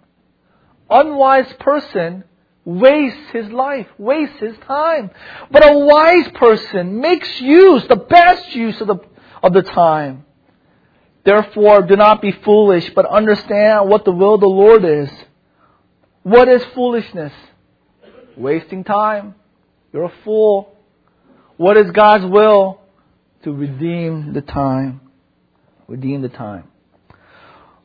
Unwise 0.91 1.53
person 1.61 2.25
wastes 2.69 3.31
his 3.33 3.49
life, 3.51 3.87
wastes 3.97 4.39
his 4.41 4.55
time. 4.67 5.11
But 5.51 5.67
a 5.67 5.79
wise 5.79 6.29
person 6.35 7.01
makes 7.01 7.41
use, 7.41 7.83
the 7.89 7.97
best 7.97 8.55
use 8.55 8.79
of 8.83 8.89
the, 8.89 8.97
of 9.43 9.55
the 9.55 9.63
time. 9.63 10.27
Therefore, 11.25 11.81
do 11.81 11.97
not 11.97 12.21
be 12.21 12.31
foolish, 12.31 12.91
but 12.95 13.07
understand 13.07 13.89
what 13.89 14.05
the 14.05 14.13
will 14.13 14.35
of 14.35 14.41
the 14.41 14.49
Lord 14.49 14.85
is. 14.85 15.09
What 16.23 16.47
is 16.49 16.63
foolishness? 16.75 17.33
Wasting 18.37 18.85
time. 18.85 19.35
You're 19.91 20.05
a 20.05 20.13
fool. 20.23 20.77
What 21.57 21.79
is 21.79 21.91
God's 21.91 22.27
will? 22.27 22.83
To 23.45 23.53
redeem 23.53 24.35
the 24.35 24.43
time. 24.43 25.01
Redeem 25.87 26.21
the 26.21 26.29
time. 26.29 26.65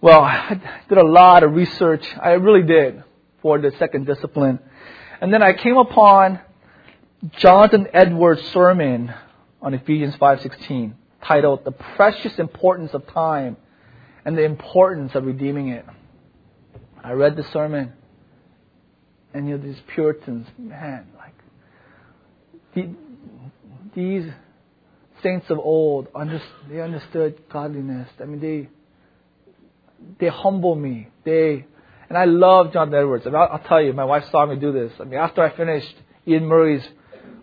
Well, 0.02 0.20
I 0.24 0.60
did 0.90 0.98
a 0.98 1.08
lot 1.08 1.44
of 1.44 1.54
research. 1.54 2.06
I 2.22 2.32
really 2.32 2.68
did 2.68 3.02
for 3.42 3.60
the 3.60 3.72
second 3.78 4.08
discipline. 4.08 4.60
And 5.24 5.34
then 5.34 5.42
I 5.42 5.54
came 5.54 5.78
upon 5.78 6.42
Jonathan 7.38 7.88
Edwards' 7.94 8.42
sermon 8.48 9.14
on 9.62 9.74
Ephesians 9.74 10.18
5:16 10.18 10.96
titled 11.22 11.64
The 11.64 11.72
Precious 11.72 12.38
Importance 12.40 12.94
of 12.94 13.08
Time 13.08 13.56
and 14.26 14.38
the 14.38 14.44
Importance 14.44 15.16
of 15.16 15.26
Redeeming 15.26 15.70
It. 15.70 15.86
I 17.02 17.14
read 17.14 17.38
the 17.38 17.44
sermon 17.44 17.94
and 19.34 19.48
you 19.48 19.56
know 19.56 19.64
these 19.64 19.80
Puritans, 19.88 20.46
man, 20.58 21.08
like 21.18 21.36
the, 22.74 22.90
these 23.96 24.30
saints 25.22 25.50
of 25.50 25.58
old, 25.58 26.10
they 26.70 26.82
understood 26.82 27.48
godliness. 27.48 28.10
I 28.20 28.26
mean, 28.26 28.42
they 28.42 28.68
they 30.20 30.28
humble 30.28 30.76
me. 30.76 31.08
They 31.24 31.66
and 32.10 32.18
I 32.18 32.26
love 32.26 32.74
John 32.74 32.94
Edwards. 32.94 33.26
I 33.26 33.30
mean, 33.30 33.40
I'll, 33.40 33.50
I'll 33.54 33.68
tell 33.68 33.82
you, 33.82 33.94
my 33.94 34.06
wife 34.06 34.26
saw 34.32 34.46
me 34.46 34.56
do 34.56 34.72
this. 34.72 34.92
I 35.00 35.04
mean, 35.04 35.20
after 35.20 35.42
I 35.42 35.56
finished 35.56 35.96
Iain 36.28 36.46
Murray's 36.46 36.88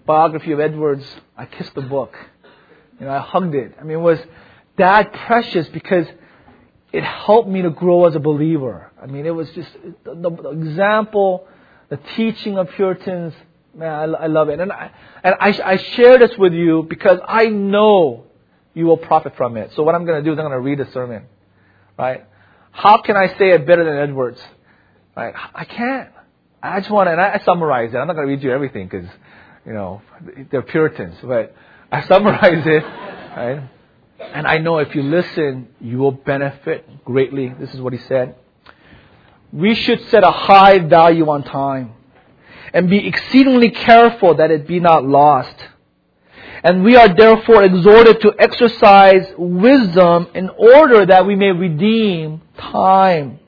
biography 0.06 0.52
of 0.52 0.60
Edwards, 0.60 1.04
I 1.36 1.46
kissed 1.46 1.74
the 1.74 1.82
book. 1.82 2.14
You 2.98 3.06
know, 3.06 3.12
I 3.12 3.20
hugged 3.20 3.54
it. 3.54 3.74
I 3.80 3.84
mean, 3.84 3.98
it 3.98 4.02
was 4.02 4.18
that 4.76 5.12
precious 5.12 5.68
because 5.68 6.06
it 6.92 7.04
helped 7.04 7.48
me 7.48 7.62
to 7.62 7.70
grow 7.70 8.06
as 8.06 8.14
a 8.14 8.20
believer. 8.20 8.90
I 9.00 9.06
mean, 9.06 9.26
it 9.26 9.30
was 9.30 9.50
just 9.50 9.70
the, 10.04 10.14
the 10.14 10.50
example, 10.50 11.46
the 11.88 11.98
teaching 12.16 12.58
of 12.58 12.68
Puritans. 12.70 13.32
Man, 13.74 13.88
I, 13.88 14.24
I 14.24 14.26
love 14.26 14.48
it. 14.48 14.58
And 14.58 14.72
I, 14.72 14.90
and 15.22 15.34
I, 15.40 15.60
I 15.64 15.76
share 15.76 16.18
this 16.18 16.36
with 16.36 16.52
you 16.52 16.86
because 16.88 17.18
I 17.26 17.46
know 17.46 18.24
you 18.74 18.86
will 18.86 18.96
profit 18.96 19.36
from 19.36 19.56
it. 19.56 19.72
So 19.74 19.82
what 19.82 19.94
I'm 19.94 20.04
going 20.04 20.22
to 20.22 20.28
do 20.28 20.32
is 20.32 20.38
I'm 20.38 20.44
going 20.44 20.52
to 20.52 20.60
read 20.60 20.78
the 20.78 20.90
sermon, 20.92 21.26
right? 21.98 22.24
How 22.70 23.02
can 23.02 23.16
I 23.16 23.28
say 23.38 23.50
it 23.50 23.66
better 23.66 23.84
than 23.84 23.96
Edwards? 23.96 24.40
Right? 25.16 25.34
I 25.54 25.64
can't. 25.64 26.10
I 26.62 26.80
just 26.80 26.90
want 26.90 27.06
to, 27.06 27.12
and 27.12 27.20
I, 27.20 27.34
I 27.34 27.44
summarize 27.44 27.92
it. 27.94 27.96
I'm 27.96 28.06
not 28.06 28.14
going 28.14 28.26
to 28.26 28.32
read 28.32 28.42
you 28.42 28.52
everything 28.52 28.86
because, 28.86 29.08
you 29.64 29.72
know, 29.72 30.02
they're 30.50 30.62
Puritans, 30.62 31.16
but 31.22 31.54
I 31.90 32.02
summarize 32.06 32.66
it, 32.66 32.84
right? 32.84 33.70
And 34.20 34.46
I 34.46 34.58
know 34.58 34.78
if 34.78 34.94
you 34.94 35.02
listen, 35.02 35.68
you 35.80 35.98
will 35.98 36.12
benefit 36.12 37.04
greatly. 37.04 37.54
This 37.58 37.72
is 37.74 37.80
what 37.80 37.92
he 37.92 37.98
said. 38.00 38.36
We 39.52 39.74
should 39.74 40.06
set 40.08 40.22
a 40.22 40.30
high 40.30 40.78
value 40.78 41.28
on 41.28 41.42
time 41.42 41.94
and 42.72 42.88
be 42.88 43.08
exceedingly 43.08 43.70
careful 43.70 44.36
that 44.36 44.50
it 44.50 44.66
be 44.66 44.78
not 44.78 45.04
lost. 45.04 45.56
And 46.62 46.84
we 46.84 46.94
are 46.96 47.12
therefore 47.12 47.64
exhorted 47.64 48.20
to 48.20 48.34
exercise 48.38 49.26
wisdom 49.38 50.28
in 50.34 50.50
order 50.50 51.06
that 51.06 51.26
we 51.26 51.34
may 51.34 51.52
redeem 51.52 52.42
time. 52.60 53.40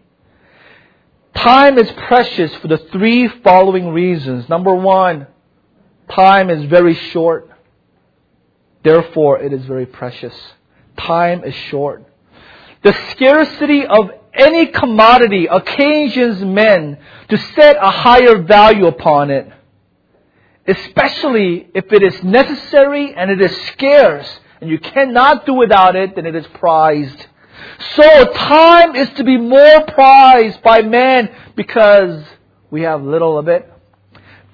Time 1.35 1.79
is 1.79 1.91
precious 1.93 2.55
for 2.57 2.69
the 2.69 2.79
three 2.79 3.29
following 3.29 3.89
reasons. 3.89 4.49
Number 4.49 4.75
one, 4.75 5.27
time 6.11 6.51
is 6.51 6.65
very 6.67 6.95
short. 6.95 7.49
Therefore, 8.85 9.39
it 9.39 9.53
is 9.53 9.65
very 9.65 9.87
precious. 9.87 10.35
Time 10.97 11.45
is 11.45 11.55
short. 11.55 12.05
The 12.83 12.95
scarcity 13.11 13.87
of 13.87 14.11
any 14.35 14.67
commodity 14.67 15.47
occasions 15.47 16.43
men 16.43 16.99
to 17.29 17.37
set 17.55 17.77
a 17.81 17.91
higher 17.91 18.43
value 18.43 18.87
upon 18.87 19.31
it 19.31 19.53
especially 20.67 21.69
if 21.75 21.93
it 21.93 22.03
is 22.03 22.23
necessary 22.23 23.15
and 23.15 23.31
it 23.31 23.41
is 23.41 23.55
scarce 23.69 24.41
and 24.61 24.71
you 24.71 24.79
cannot 24.79 25.45
do 25.45 25.55
without 25.55 25.97
it, 25.97 26.15
then 26.15 26.25
it 26.25 26.37
is 26.37 26.47
prized. 26.55 27.27
So 27.97 28.33
time 28.33 28.97
is 28.97 29.11
to 29.17 29.25
be 29.25 29.37
more 29.37 29.85
prized 29.87 30.63
by 30.63 30.83
man 30.83 31.31
because 31.57 32.25
we 32.71 32.83
have 32.83 33.03
little 33.03 33.39
of 33.39 33.49
it. 33.49 33.69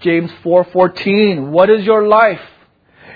James 0.00 0.30
4:14 0.44 1.50
What 1.50 1.70
is 1.70 1.84
your 1.84 2.06
life? 2.06 2.40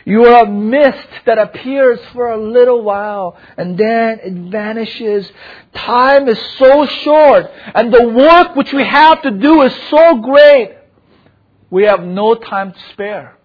You 0.04 0.24
are 0.24 0.44
a 0.44 0.48
mist 0.48 1.08
that 1.26 1.38
appears 1.38 2.00
for 2.12 2.32
a 2.32 2.36
little 2.36 2.82
while 2.82 3.36
and 3.56 3.78
then 3.78 4.18
it 4.22 4.50
vanishes. 4.50 5.30
Time 5.74 6.28
is 6.28 6.38
so 6.58 6.86
short 6.86 7.50
and 7.74 7.92
the 7.92 8.08
work 8.08 8.56
which 8.56 8.72
we 8.72 8.84
have 8.84 9.22
to 9.22 9.30
do 9.30 9.62
is 9.62 9.74
so 9.90 10.16
great 10.16 10.76
we 11.70 11.84
have 11.84 12.02
no 12.02 12.34
time 12.34 12.72
to 12.72 12.78
spare. 12.92 13.38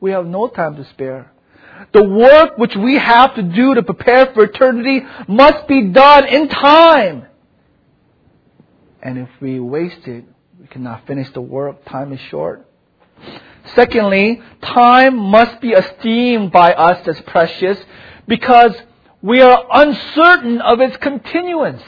We 0.00 0.10
have 0.10 0.26
no 0.26 0.48
time 0.48 0.76
to 0.76 0.84
spare. 0.90 1.32
The 1.92 2.04
work 2.04 2.58
which 2.58 2.74
we 2.76 2.98
have 2.98 3.34
to 3.36 3.42
do 3.42 3.74
to 3.74 3.82
prepare 3.82 4.26
for 4.32 4.44
eternity 4.44 5.02
must 5.28 5.68
be 5.68 5.88
done 5.88 6.26
in 6.26 6.48
time. 6.48 7.26
And 9.02 9.18
if 9.18 9.28
we 9.40 9.60
waste 9.60 10.06
it, 10.06 10.24
we 10.58 10.66
cannot 10.66 11.06
finish 11.06 11.30
the 11.32 11.40
work. 11.40 11.84
Time 11.84 12.12
is 12.12 12.20
short. 12.30 12.66
Secondly, 13.74 14.42
time 14.62 15.16
must 15.16 15.60
be 15.60 15.70
esteemed 15.70 16.52
by 16.52 16.72
us 16.72 17.06
as 17.06 17.20
precious 17.22 17.78
because 18.26 18.74
we 19.22 19.40
are 19.40 19.64
uncertain 19.72 20.60
of 20.60 20.80
its 20.80 20.96
continuance. 20.98 21.82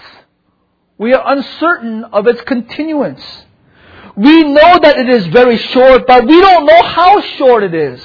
We 0.99 1.12
are 1.12 1.22
uncertain 1.32 2.05
of 2.05 2.26
its 2.26 2.41
continuance. 2.43 3.22
We 4.16 4.45
know 4.45 4.78
that 4.78 4.97
it 4.97 5.11
is 5.11 5.26
very 5.26 5.59
short, 5.59 6.07
but 6.07 6.26
we 6.26 6.41
don't 6.41 6.64
know 6.64 6.82
how 6.82 7.20
short 7.20 7.62
it 7.62 7.74
is. 7.74 8.03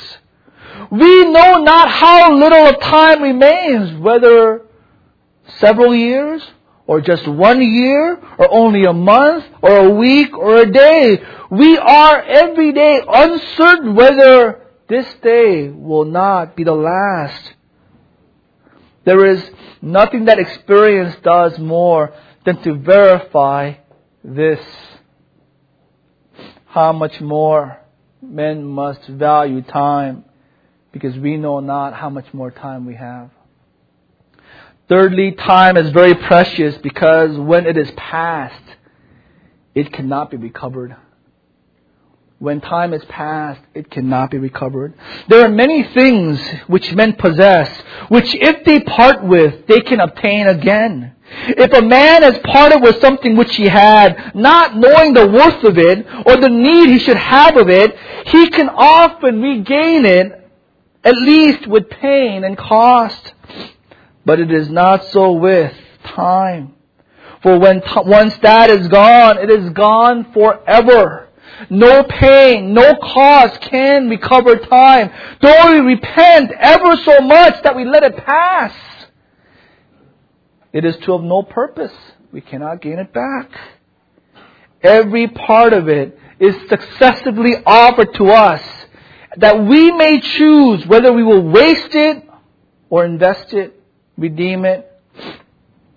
We 0.92 1.26
know 1.26 1.64
not 1.64 1.90
how 1.90 2.34
little 2.34 2.68
of 2.68 2.80
time 2.82 3.22
remains, 3.22 3.98
whether 4.00 4.64
several 5.58 5.96
years, 5.96 6.46
or 6.88 7.02
just 7.02 7.28
one 7.28 7.62
year, 7.62 8.20
or 8.38 8.48
only 8.52 8.86
a 8.86 8.94
month, 8.94 9.46
or 9.62 9.86
a 9.86 9.90
week, 9.90 10.38
or 10.38 10.58
a 10.58 10.72
day. 10.72 11.22
We 11.50 11.78
are 11.78 12.22
every 12.22 12.74
day 12.74 13.02
uncertain 13.08 13.96
whether 13.96 14.62
this 14.90 15.08
day 15.22 15.70
will 15.70 16.06
not 16.06 16.56
be 16.56 16.64
the 16.64 16.74
last. 16.74 17.54
There 19.06 19.26
is 19.26 19.50
nothing 19.82 20.26
that 20.26 20.40
experience 20.40 21.16
does 21.24 21.58
more 21.58 22.14
than 22.46 22.62
to 22.64 22.76
verify 22.76 23.76
this 24.24 24.60
how 26.66 26.94
much 26.94 27.20
more 27.20 27.80
men 28.22 28.64
must 28.64 29.06
value 29.08 29.62
time 29.62 30.24
because 30.92 31.16
we 31.18 31.38
know 31.38 31.60
not 31.60 31.94
how 31.94 32.10
much 32.10 32.34
more 32.34 32.52
time 32.52 32.86
we 32.86 32.96
have. 32.96 33.30
Thirdly, 34.90 35.32
time 35.32 35.78
is 35.78 35.92
very 35.92 36.16
precious 36.16 36.78
because 36.80 37.38
when 37.38 37.66
it 37.66 37.78
is 37.78 37.90
past, 37.92 38.62
it 39.74 39.92
cannot 39.94 40.30
be 40.32 40.38
recovered. 40.38 40.96
when 42.40 42.60
time 42.60 42.92
is 42.92 43.06
past, 43.06 43.62
it 43.76 43.92
cannot 43.92 44.32
be 44.32 44.38
recovered. 44.40 44.96
There 45.30 45.46
are 45.46 45.50
many 45.50 45.84
things 45.94 46.42
which 46.66 46.92
men 46.92 47.14
possess, 47.14 47.70
which 48.10 48.34
if 48.34 48.66
they 48.66 48.80
part 48.80 49.24
with, 49.24 49.68
they 49.68 49.80
can 49.82 50.00
obtain 50.00 50.48
again. 50.48 51.14
If 51.50 51.72
a 51.72 51.84
man 51.84 52.24
has 52.24 52.40
parted 52.40 52.82
with 52.82 53.00
something 53.00 53.38
which 53.38 53.56
he 53.56 53.68
had, 53.68 54.34
not 54.34 54.76
knowing 54.76 55.14
the 55.14 55.28
worth 55.28 55.64
of 55.64 55.78
it, 55.78 56.04
or 56.26 56.36
the 56.38 56.50
need 56.50 56.90
he 56.90 56.98
should 56.98 57.16
have 57.16 57.58
of 57.58 57.70
it, 57.70 57.96
he 58.26 58.50
can 58.50 58.70
often 58.70 59.40
regain 59.40 60.06
it, 60.06 60.41
at 61.04 61.16
least 61.16 61.68
with 61.68 61.90
pain 61.90 62.44
and 62.44 62.58
cost. 62.58 63.34
But 64.26 64.40
it 64.40 64.52
is 64.52 64.70
not 64.70 65.06
so 65.06 65.34
with 65.34 65.74
time. 66.04 66.76
For 67.42 67.58
when 67.58 67.82
t- 67.82 67.88
once 68.06 68.38
that 68.44 68.70
is 68.70 68.88
gone, 68.88 69.40
it 69.40 69.50
is 69.50 69.70
gone 69.72 70.32
forever. 70.32 71.30
No 71.70 72.04
pain, 72.04 72.74
no 72.74 72.96
cost 72.96 73.62
can 73.62 74.10
recover 74.10 74.58
time. 74.58 75.12
Though 75.42 75.72
we 75.72 75.80
repent 75.80 76.52
ever 76.52 76.96
so 77.04 77.20
much 77.20 77.62
that 77.64 77.76
we 77.76 77.86
let 77.86 78.04
it 78.04 78.18
pass, 78.18 78.74
it 80.72 80.86
is 80.86 80.96
to 80.98 81.14
of 81.14 81.24
no 81.24 81.44
purpose. 81.44 81.94
We 82.32 82.42
cannot 82.42 82.82
gain 82.82 83.00
it 83.00 83.12
back. 83.12 83.50
Every 84.82 85.28
part 85.28 85.74
of 85.74 85.88
it 85.90 86.18
is 86.40 86.56
successively 86.70 87.56
offered 87.66 88.14
to 88.16 88.30
us 88.30 88.62
that 89.38 89.64
we 89.64 89.92
may 89.92 90.20
choose 90.20 90.86
whether 90.86 91.12
we 91.14 91.24
will 91.24 91.44
waste 91.44 91.96
it 91.96 92.28
or 92.90 93.06
invest 93.06 93.54
it, 93.54 93.82
redeem 94.18 94.66
it. 94.66 94.88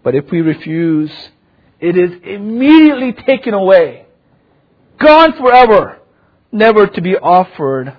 But 0.02 0.14
if 0.14 0.30
we 0.30 0.40
refuse, 0.40 1.10
it 1.80 1.96
is 1.96 2.20
immediately 2.22 3.12
taken 3.12 3.54
away 3.54 4.04
gone 4.98 5.32
forever, 5.34 5.98
never 6.50 6.86
to 6.86 7.00
be 7.00 7.16
offered 7.16 7.96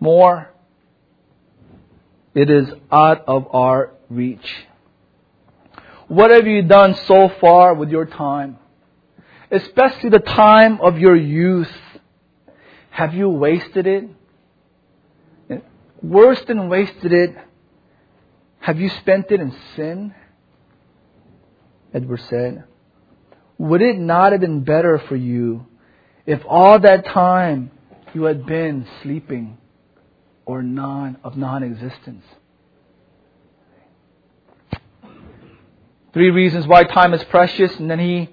more. 0.00 0.50
It 2.34 2.50
is 2.50 2.68
out 2.90 3.24
of 3.26 3.46
our 3.52 3.92
reach. 4.10 4.66
What 6.08 6.30
have 6.30 6.46
you 6.46 6.62
done 6.62 6.94
so 7.06 7.30
far 7.40 7.74
with 7.74 7.90
your 7.90 8.04
time? 8.04 8.58
Especially 9.50 10.10
the 10.10 10.18
time 10.18 10.80
of 10.80 10.98
your 10.98 11.16
youth. 11.16 11.70
Have 12.94 13.12
you 13.12 13.28
wasted 13.28 13.88
it? 13.88 14.04
Worse 16.00 16.40
than 16.46 16.68
wasted 16.68 17.12
it, 17.12 17.36
have 18.60 18.78
you 18.78 18.88
spent 18.88 19.32
it 19.32 19.40
in 19.40 19.52
sin? 19.74 20.14
Edward 21.92 22.20
said. 22.30 22.62
Would 23.58 23.82
it 23.82 23.98
not 23.98 24.30
have 24.30 24.40
been 24.40 24.62
better 24.62 25.02
for 25.08 25.16
you 25.16 25.66
if 26.24 26.40
all 26.46 26.78
that 26.78 27.04
time 27.06 27.72
you 28.12 28.24
had 28.24 28.46
been 28.46 28.86
sleeping 29.02 29.58
or 30.46 30.62
non 30.62 31.16
of 31.24 31.36
non-existence? 31.36 32.24
Three 36.12 36.30
reasons 36.30 36.68
why 36.68 36.84
time 36.84 37.12
is 37.12 37.24
precious, 37.24 37.74
and 37.74 37.90
then 37.90 37.98
he 37.98 38.30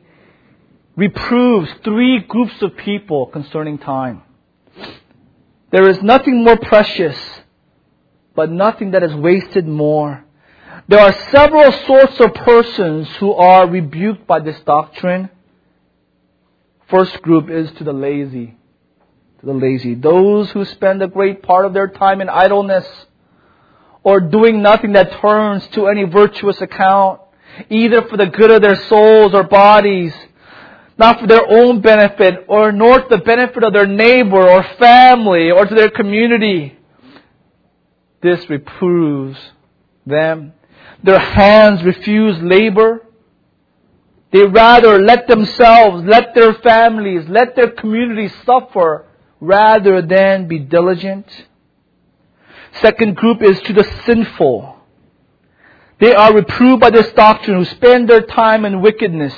reproves 0.96 1.72
three 1.84 2.20
groups 2.20 2.62
of 2.62 2.78
people 2.78 3.26
concerning 3.26 3.80
time. 3.80 4.22
There 5.72 5.90
is 5.90 6.02
nothing 6.02 6.44
more 6.44 6.58
precious, 6.58 7.18
but 8.36 8.52
nothing 8.52 8.92
that 8.92 9.04
is 9.04 9.14
wasted 9.14 9.68
more 9.68 10.26
there 10.92 11.00
are 11.00 11.14
several 11.32 11.72
sorts 11.72 12.20
of 12.20 12.34
persons 12.34 13.08
who 13.18 13.34
are 13.34 13.66
rebuked 13.66 14.28
by 14.28 14.40
this 14.40 14.60
doctrine. 14.62 15.30
First 16.90 17.22
group 17.22 17.50
is 17.50 17.72
to 17.78 17.86
the 17.86 17.94
lazy. 17.94 18.58
To 19.40 19.46
the 19.46 19.54
lazy. 19.54 19.96
Those 19.96 20.52
who 20.52 20.66
spend 20.66 21.02
a 21.02 21.08
great 21.08 21.44
part 21.44 21.66
of 21.66 21.74
their 21.74 21.88
time 21.88 22.20
in 22.20 22.28
idleness 22.28 22.86
or 24.04 24.20
doing 24.20 24.62
nothing 24.62 24.92
that 24.92 25.22
turns 25.22 25.66
to 25.68 25.88
any 25.88 26.04
virtuous 26.04 26.60
account, 26.60 27.22
either 27.70 28.02
for 28.10 28.18
the 28.18 28.26
good 28.26 28.52
of 28.52 28.62
their 28.62 28.76
souls 28.88 29.34
or 29.34 29.44
bodies, 29.44 30.14
not 30.98 31.20
for 31.20 31.28
their 31.28 31.48
own 31.50 31.82
benefit, 31.82 32.46
or 32.48 32.72
nor 32.72 33.00
to 33.00 33.08
the 33.10 33.24
benefit 33.24 33.64
of 33.64 33.74
their 33.74 33.88
neighbor 33.88 34.50
or 34.50 34.64
family 34.78 35.52
or 35.52 35.66
to 35.66 35.76
their 35.76 35.90
community. 35.90 36.78
This 38.22 38.50
reproves 38.50 39.40
them 40.06 40.54
their 41.04 41.20
hands 41.20 41.84
refuse 41.84 42.40
labor. 42.42 43.06
They 44.32 44.44
rather 44.44 45.02
let 45.02 45.28
themselves, 45.28 46.06
let 46.06 46.34
their 46.36 46.54
families, 46.54 47.28
let 47.28 47.56
their 47.56 47.72
communities 47.72 48.34
suffer 48.46 49.06
rather 49.40 50.02
than 50.02 50.48
be 50.48 50.60
diligent. 50.60 51.28
Second 52.82 53.16
group 53.18 53.42
is 53.42 53.60
to 53.64 53.74
the 53.74 53.84
sinful. 54.06 54.78
They 56.00 56.14
are 56.14 56.34
reproved 56.34 56.80
by 56.80 56.92
this 56.92 57.12
doctrine 57.12 57.58
who 57.58 57.66
spend 57.66 58.08
their 58.08 58.22
time 58.22 58.64
in 58.64 58.82
wickedness, 58.82 59.34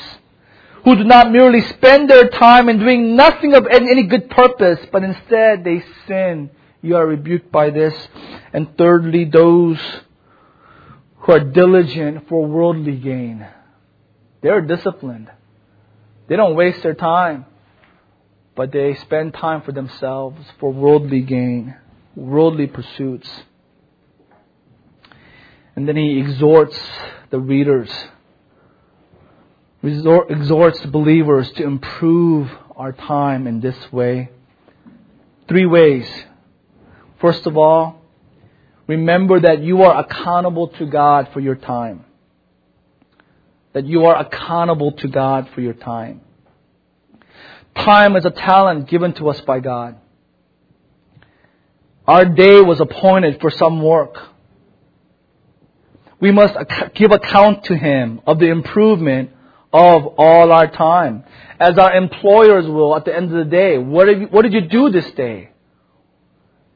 who 0.84 0.95
do 0.95 1.03
not 1.03 1.31
merely 1.31 1.61
spend 1.61 2.09
their 2.09 2.27
time 2.29 2.67
in 2.69 2.79
doing 2.79 3.15
nothing 3.15 3.53
of 3.53 3.65
any 3.67 4.03
good 4.03 4.29
purpose, 4.29 4.79
but 4.91 5.03
instead 5.03 5.63
they 5.63 5.84
sin. 6.07 6.49
You 6.81 6.97
are 6.97 7.07
rebuked 7.07 7.51
by 7.51 7.69
this. 7.69 7.93
And 8.51 8.77
thirdly, 8.77 9.25
those 9.25 9.79
who 11.19 11.31
are 11.31 11.39
diligent 11.39 12.27
for 12.27 12.45
worldly 12.45 12.97
gain. 12.97 13.47
They're 14.41 14.61
disciplined. 14.61 15.31
They 16.27 16.36
don't 16.36 16.55
waste 16.55 16.84
their 16.84 16.93
time, 16.93 17.45
but 18.55 18.73
they 18.73 18.95
spend 18.95 19.34
time 19.34 19.61
for 19.61 19.71
themselves 19.71 20.45
for 20.59 20.73
worldly 20.73 21.21
gain, 21.21 21.75
worldly 22.15 22.67
pursuits. 22.67 23.29
And 25.75 25.88
then 25.88 25.95
he 25.95 26.19
exhorts 26.19 26.77
the 27.29 27.39
readers, 27.39 27.89
exhorts 29.84 30.86
believers 30.86 31.51
to 31.53 31.63
improve 31.63 32.49
our 32.75 32.91
time 32.91 33.47
in 33.47 33.59
this 33.59 33.91
way. 33.91 34.29
Three 35.47 35.65
ways. 35.65 36.09
First 37.19 37.45
of 37.45 37.57
all, 37.57 38.03
Remember 38.88 39.39
that 39.39 39.63
you 39.63 39.81
are 39.84 39.99
accountable 39.99 40.67
to 40.67 40.86
God 40.86 41.29
for 41.34 41.39
your 41.39 41.55
time. 41.55 42.05
That 43.73 43.86
you 43.86 44.05
are 44.05 44.17
accountable 44.19 44.91
to 44.93 45.07
God 45.07 45.49
for 45.55 45.61
your 45.61 45.73
time. 45.73 46.21
Time 47.75 48.15
is 48.15 48.25
a 48.25 48.29
talent 48.29 48.89
given 48.89 49.13
to 49.13 49.29
us 49.29 49.39
by 49.41 49.59
God. 49.59 49.97
Our 52.05 52.25
day 52.25 52.59
was 52.59 52.81
appointed 52.81 53.39
for 53.39 53.49
some 53.49 53.81
work. 53.81 54.17
We 56.19 56.31
must 56.31 56.55
give 56.93 57.11
account 57.11 57.63
to 57.65 57.77
Him 57.77 58.21
of 58.27 58.39
the 58.39 58.49
improvement 58.49 59.31
of 59.74 60.05
all 60.17 60.51
our 60.51 60.67
time. 60.67 61.24
As 61.59 61.78
our 61.78 61.95
employers 61.95 62.65
will 62.67 62.95
at 62.95 63.05
the 63.05 63.15
end 63.15 63.32
of 63.36 63.45
the 63.45 63.49
day. 63.49 63.78
What, 63.78 64.07
you, 64.07 64.28
what 64.30 64.43
did 64.43 64.53
you 64.53 64.61
do 64.61 64.89
this 64.91 65.09
day? 65.11 65.49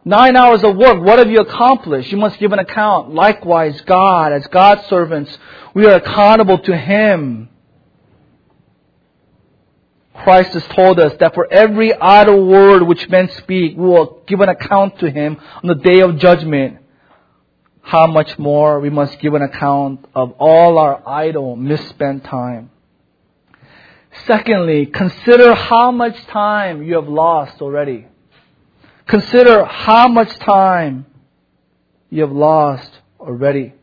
Nine 0.04 0.36
hours 0.38 0.64
of 0.64 0.78
work, 0.78 1.04
what 1.04 1.20
have 1.20 1.30
you 1.30 1.42
accomplished? 1.42 2.12
You 2.12 2.18
must 2.18 2.40
give 2.40 2.54
an 2.54 2.60
account. 2.60 3.14
Likewise, 3.14 3.80
God, 3.82 4.32
as 4.32 4.48
God's 4.48 4.88
servants, 4.88 5.38
we 5.74 5.86
are 5.86 5.96
accountable 5.96 6.58
to 6.60 6.78
Him. 6.78 7.50
Christ 10.16 10.54
has 10.54 10.66
told 10.68 11.00
us 11.00 11.14
that 11.20 11.34
for 11.34 11.52
every 11.52 11.94
idle 11.94 12.46
word 12.48 12.84
which 12.84 13.08
men 13.10 13.30
speak, 13.38 13.78
we 13.78 13.84
will 13.84 14.24
give 14.26 14.40
an 14.40 14.50
account 14.50 14.98
to 15.00 15.12
Him 15.12 15.38
on 15.62 15.68
the 15.68 15.76
day 15.76 16.00
of 16.00 16.18
judgment. 16.18 16.80
How 17.82 18.08
much 18.08 18.40
more 18.40 18.80
we 18.80 18.90
must 18.90 19.20
give 19.20 19.34
an 19.34 19.42
account 19.42 20.06
of 20.16 20.32
all 20.40 20.78
our 20.78 21.08
idle, 21.08 21.56
misspent 21.56 22.24
time. 22.24 22.72
Secondly, 24.26 24.86
consider 24.88 25.54
how 25.54 25.92
much 25.92 26.26
time 26.28 26.84
you 26.84 26.96
have 26.96 27.08
lost 27.08 27.62
already. 27.62 28.08
Consider 29.08 29.64
how 29.64 30.08
much 30.08 30.38
time 30.40 31.06
you 32.10 32.22
have 32.22 32.32
lost 32.32 32.92
already. 33.20 33.74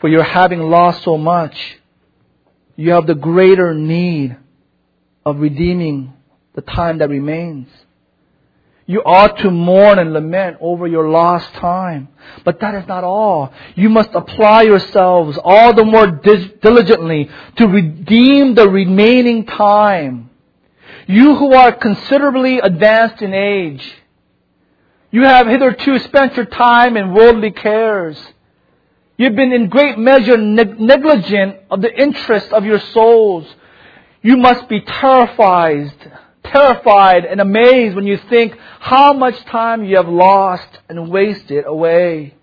For 0.00 0.08
you're 0.08 0.22
having 0.22 0.60
lost 0.60 1.04
so 1.04 1.16
much, 1.16 1.78
you 2.76 2.92
have 2.92 3.06
the 3.06 3.14
greater 3.14 3.74
need 3.74 4.36
of 5.24 5.38
redeeming 5.38 6.12
the 6.54 6.62
time 6.62 6.98
that 6.98 7.08
remains. 7.08 7.68
You 8.92 9.02
ought 9.04 9.38
to 9.38 9.50
mourn 9.50 9.98
and 9.98 10.12
lament 10.12 10.58
over 10.60 10.86
your 10.86 11.08
lost 11.08 11.52
time. 11.54 12.08
But 12.44 12.60
that 12.60 12.74
is 12.74 12.86
not 12.86 13.04
all. 13.04 13.52
You 13.74 13.88
must 13.88 14.10
apply 14.14 14.62
yourselves 14.62 15.38
all 15.42 15.74
the 15.74 15.84
more 15.84 16.06
diligently 16.06 17.30
to 17.56 17.66
redeem 17.66 18.54
the 18.54 18.68
remaining 18.68 19.46
time 19.46 20.30
you 21.06 21.34
who 21.34 21.52
are 21.54 21.72
considerably 21.72 22.58
advanced 22.58 23.22
in 23.22 23.34
age, 23.34 23.94
you 25.10 25.22
have 25.22 25.46
hitherto 25.46 25.98
spent 25.98 26.36
your 26.36 26.46
time 26.46 26.96
in 26.96 27.12
worldly 27.12 27.50
cares. 27.50 28.18
You've 29.18 29.36
been 29.36 29.52
in 29.52 29.68
great 29.68 29.98
measure 29.98 30.36
negligent 30.38 31.56
of 31.70 31.82
the 31.82 32.00
interests 32.00 32.52
of 32.52 32.64
your 32.64 32.80
souls. 32.80 33.46
You 34.22 34.36
must 34.36 34.68
be 34.68 34.80
terrified, 34.80 35.92
terrified 36.52 37.24
and 37.24 37.40
amazed 37.40 37.96
when 37.96 38.06
you 38.06 38.18
think 38.28 38.56
how 38.80 39.12
much 39.12 39.42
time 39.46 39.84
you 39.84 39.96
have 39.96 40.08
lost 40.08 40.68
and 40.88 41.10
wasted 41.10 41.64
away. 41.66 42.34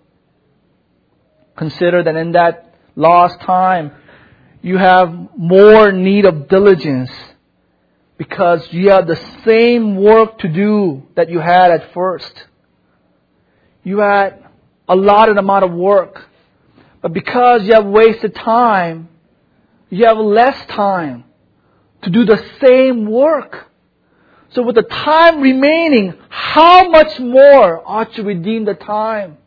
Consider 1.56 2.02
that 2.02 2.16
in 2.16 2.32
that 2.32 2.74
lost 2.96 3.40
time, 3.40 3.92
you 4.62 4.76
have 4.76 5.14
more 5.36 5.92
need 5.92 6.24
of 6.24 6.48
diligence 6.48 7.10
because 8.18 8.66
you 8.72 8.90
have 8.90 9.06
the 9.06 9.20
same 9.44 9.96
work 9.96 10.38
to 10.38 10.48
do 10.48 11.02
that 11.16 11.30
you 11.30 11.38
had 11.38 11.70
at 11.70 11.94
first. 11.94 12.32
You 13.82 14.00
had 14.00 14.44
a 14.88 14.96
lot 14.96 15.28
of 15.28 15.36
amount 15.36 15.64
of 15.64 15.72
work. 15.72 16.28
But 17.00 17.14
because 17.14 17.64
you 17.64 17.72
have 17.72 17.86
wasted 17.86 18.34
time, 18.34 19.08
you 19.88 20.04
have 20.04 20.18
less 20.18 20.66
time 20.66 21.24
to 22.02 22.10
do 22.10 22.24
the 22.24 22.44
same 22.60 23.06
work. 23.06 23.69
So 24.52 24.62
with 24.62 24.74
the 24.74 24.82
time 24.82 25.40
remaining, 25.40 26.14
how 26.28 26.88
much 26.88 27.20
more 27.20 27.82
ought 27.86 28.16
you 28.16 28.24
redeem 28.24 28.64
the 28.64 28.74
time? 28.74 29.38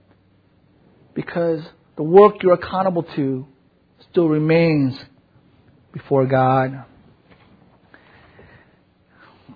Because 1.13 1.61
the 1.97 2.03
work 2.03 2.41
you're 2.41 2.53
accountable 2.53 3.03
to 3.15 3.45
still 4.09 4.29
remains 4.29 4.97
before 5.91 6.25
God. 6.25 6.85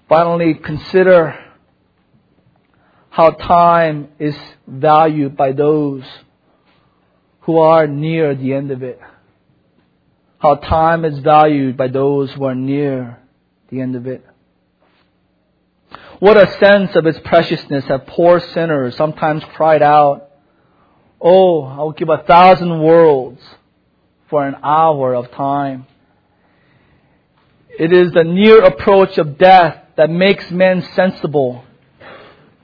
Finally, 0.09 0.55
consider 0.55 1.37
how 3.09 3.31
time 3.31 4.09
is 4.19 4.35
valued 4.67 5.35
by 5.35 5.53
those 5.53 6.03
who 7.41 7.57
are 7.57 7.87
near 7.87 8.35
the 8.35 8.53
end 8.53 8.71
of 8.71 8.83
it. 8.83 8.99
How 10.39 10.55
time 10.55 11.05
is 11.05 11.19
valued 11.19 11.77
by 11.77 11.87
those 11.87 12.31
who 12.33 12.43
are 12.43 12.53
near 12.53 13.19
the 13.69 13.81
end 13.81 13.95
of 13.95 14.05
it. 14.05 14.23
What 16.19 16.37
a 16.37 16.51
sense 16.59 16.95
of 16.95 17.05
its 17.05 17.19
preciousness 17.19 17.85
have 17.85 18.07
poor 18.07 18.39
sinners 18.39 18.95
sometimes 18.95 19.43
cried 19.53 19.83
out, 19.83 20.29
Oh, 21.21 21.63
I 21.63 21.83
would 21.83 21.97
give 21.97 22.09
a 22.09 22.23
thousand 22.23 22.81
worlds 22.81 23.41
for 24.29 24.47
an 24.47 24.55
hour 24.63 25.15
of 25.15 25.31
time. 25.31 25.85
It 27.69 27.93
is 27.93 28.11
the 28.11 28.23
near 28.23 28.63
approach 28.63 29.17
of 29.17 29.37
death 29.37 29.77
that 29.95 30.09
makes 30.09 30.49
men 30.49 30.87
sensible 30.95 31.63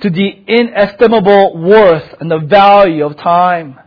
to 0.01 0.10
the 0.10 0.43
inestimable 0.47 1.58
worth 1.58 2.16
and 2.20 2.30
the 2.30 2.39
value 2.39 3.06
of 3.06 3.18
time. 3.18 3.80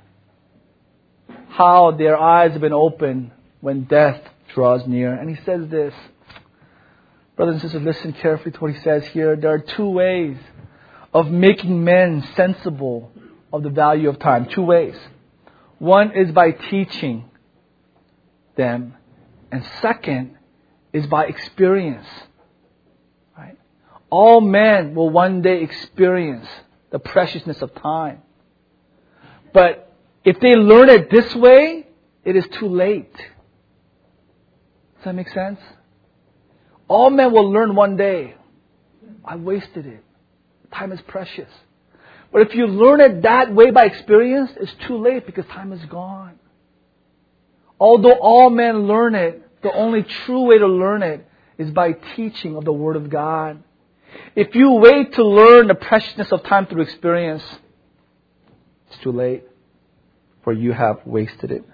How 1.48 1.90
their 1.90 2.16
eyes 2.16 2.52
have 2.52 2.60
been 2.60 2.72
opened 2.72 3.32
when 3.60 3.84
death 3.84 4.20
draws 4.54 4.86
near. 4.86 5.12
And 5.12 5.28
he 5.28 5.42
says 5.44 5.68
this. 5.68 5.94
Brothers 7.36 7.54
and 7.54 7.62
sisters, 7.62 7.82
listen 7.82 8.12
carefully 8.14 8.52
to 8.52 8.58
what 8.58 8.72
he 8.72 8.80
says 8.80 9.06
here. 9.06 9.36
There 9.36 9.52
are 9.52 9.58
two 9.58 9.88
ways 9.88 10.36
of 11.12 11.30
making 11.30 11.84
men 11.84 12.26
sensible 12.34 13.12
of 13.52 13.62
the 13.62 13.70
value 13.70 14.08
of 14.08 14.18
time. 14.18 14.46
Two 14.46 14.62
ways. 14.62 14.96
One 15.78 16.12
is 16.12 16.32
by 16.32 16.52
teaching 16.52 17.28
them, 18.56 18.94
and 19.52 19.64
second 19.82 20.36
is 20.92 21.06
by 21.06 21.26
experience. 21.26 22.06
All 24.08 24.40
men 24.40 24.94
will 24.94 25.10
one 25.10 25.42
day 25.42 25.62
experience 25.62 26.46
the 26.90 26.98
preciousness 26.98 27.60
of 27.60 27.74
time. 27.74 28.22
But 29.52 29.92
if 30.24 30.38
they 30.40 30.52
learn 30.52 30.88
it 30.88 31.10
this 31.10 31.34
way, 31.34 31.86
it 32.24 32.36
is 32.36 32.46
too 32.48 32.68
late. 32.68 33.14
Does 33.14 35.04
that 35.04 35.14
make 35.14 35.28
sense? 35.30 35.58
All 36.88 37.10
men 37.10 37.32
will 37.32 37.50
learn 37.50 37.74
one 37.74 37.96
day. 37.96 38.34
I 39.24 39.36
wasted 39.36 39.86
it. 39.86 40.04
Time 40.72 40.92
is 40.92 41.00
precious. 41.02 41.50
But 42.32 42.42
if 42.42 42.54
you 42.54 42.66
learn 42.66 43.00
it 43.00 43.22
that 43.22 43.52
way 43.52 43.70
by 43.70 43.84
experience, 43.84 44.50
it's 44.60 44.72
too 44.86 44.98
late 44.98 45.26
because 45.26 45.46
time 45.46 45.72
is 45.72 45.84
gone. 45.86 46.38
Although 47.78 48.14
all 48.14 48.50
men 48.50 48.86
learn 48.86 49.14
it, 49.14 49.62
the 49.62 49.72
only 49.72 50.02
true 50.02 50.42
way 50.42 50.58
to 50.58 50.66
learn 50.66 51.02
it 51.02 51.26
is 51.58 51.70
by 51.70 51.92
teaching 51.92 52.56
of 52.56 52.64
the 52.64 52.72
Word 52.72 52.96
of 52.96 53.10
God. 53.10 53.62
If 54.34 54.54
you 54.54 54.72
wait 54.72 55.14
to 55.14 55.24
learn 55.24 55.66
the 55.66 55.74
preciousness 55.74 56.30
of 56.32 56.42
time 56.44 56.66
through 56.66 56.82
experience, 56.82 57.42
it's 58.88 59.02
too 59.02 59.12
late, 59.12 59.44
for 60.44 60.52
you 60.52 60.72
have 60.72 61.00
wasted 61.04 61.50
it. 61.50 61.64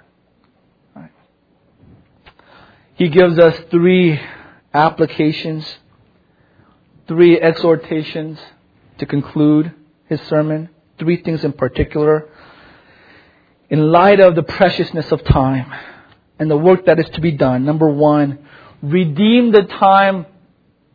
Right. 0.95 1.11
He 2.95 3.09
gives 3.09 3.39
us 3.39 3.57
three 3.71 4.19
applications, 4.75 5.67
three 7.09 7.41
exhortations 7.41 8.39
to 8.99 9.07
conclude 9.07 9.73
his 10.07 10.21
sermon, 10.23 10.69
three 10.99 11.23
things 11.23 11.45
in 11.45 11.53
particular. 11.53 12.29
In 13.71 13.91
light 13.91 14.21
of 14.21 14.35
the 14.35 14.43
preciousness 14.43 15.11
of 15.13 15.25
time 15.25 15.73
and 16.39 16.51
the 16.51 16.57
work 16.57 16.87
that 16.87 16.99
is 16.99 17.09
to 17.11 17.21
be 17.21 17.33
done, 17.33 17.65
number 17.65 17.89
one, 17.89 18.47
redeem 18.83 19.53
the 19.53 19.63
time 19.63 20.27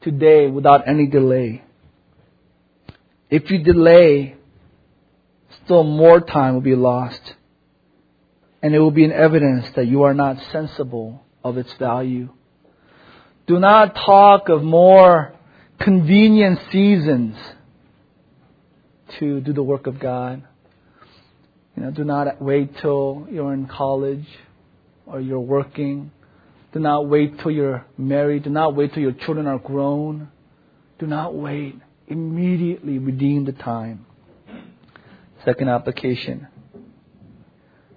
today 0.01 0.47
without 0.47 0.87
any 0.87 1.07
delay. 1.07 1.63
If 3.29 3.49
you 3.51 3.63
delay, 3.63 4.35
still 5.63 5.83
more 5.83 6.21
time 6.21 6.53
will 6.53 6.61
be 6.61 6.75
lost. 6.75 7.35
And 8.61 8.73
it 8.73 8.79
will 8.79 8.91
be 8.91 9.05
an 9.05 9.11
evidence 9.11 9.69
that 9.75 9.85
you 9.85 10.03
are 10.03 10.13
not 10.13 10.41
sensible 10.51 11.23
of 11.43 11.57
its 11.57 11.71
value. 11.73 12.29
Do 13.47 13.59
not 13.59 13.95
talk 13.95 14.49
of 14.49 14.61
more 14.63 15.33
convenient 15.79 16.59
seasons 16.71 17.37
to 19.19 19.39
do 19.39 19.53
the 19.53 19.63
work 19.63 19.87
of 19.87 19.99
God. 19.99 20.43
You 21.75 21.83
know, 21.83 21.91
do 21.91 22.03
not 22.03 22.41
wait 22.41 22.77
till 22.77 23.27
you're 23.31 23.53
in 23.53 23.67
college 23.67 24.27
or 25.05 25.21
you're 25.21 25.39
working 25.39 26.11
do 26.73 26.79
not 26.79 27.07
wait 27.07 27.39
till 27.39 27.51
you're 27.51 27.85
married. 27.97 28.43
Do 28.43 28.49
not 28.49 28.75
wait 28.75 28.93
till 28.93 29.01
your 29.01 29.13
children 29.13 29.47
are 29.47 29.59
grown. 29.59 30.29
Do 30.99 31.07
not 31.07 31.33
wait. 31.33 31.75
Immediately 32.07 32.99
redeem 32.99 33.45
the 33.45 33.51
time. 33.51 34.05
Second 35.45 35.69
application. 35.69 36.47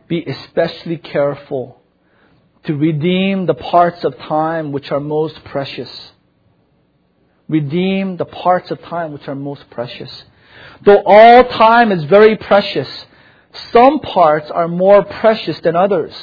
Be 0.09 0.24
especially 0.24 0.96
careful 0.96 1.80
to 2.64 2.76
redeem 2.76 3.46
the 3.46 3.54
parts 3.54 4.04
of 4.04 4.16
time 4.18 4.72
which 4.72 4.90
are 4.92 5.00
most 5.00 5.42
precious. 5.44 6.12
Redeem 7.48 8.16
the 8.16 8.24
parts 8.24 8.70
of 8.70 8.80
time 8.82 9.12
which 9.12 9.26
are 9.28 9.34
most 9.34 9.68
precious. 9.70 10.24
Though 10.82 11.02
all 11.04 11.44
time 11.44 11.90
is 11.92 12.04
very 12.04 12.36
precious, 12.36 12.88
some 13.72 14.00
parts 14.00 14.50
are 14.50 14.68
more 14.68 15.02
precious 15.04 15.58
than 15.61 15.74
others. 15.74 16.14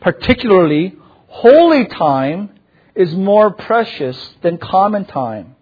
Particularly 0.00 0.96
Holy 1.32 1.86
time 1.86 2.50
is 2.94 3.14
more 3.14 3.52
precious 3.52 4.34
than 4.42 4.58
common 4.58 5.06
time. 5.06 5.56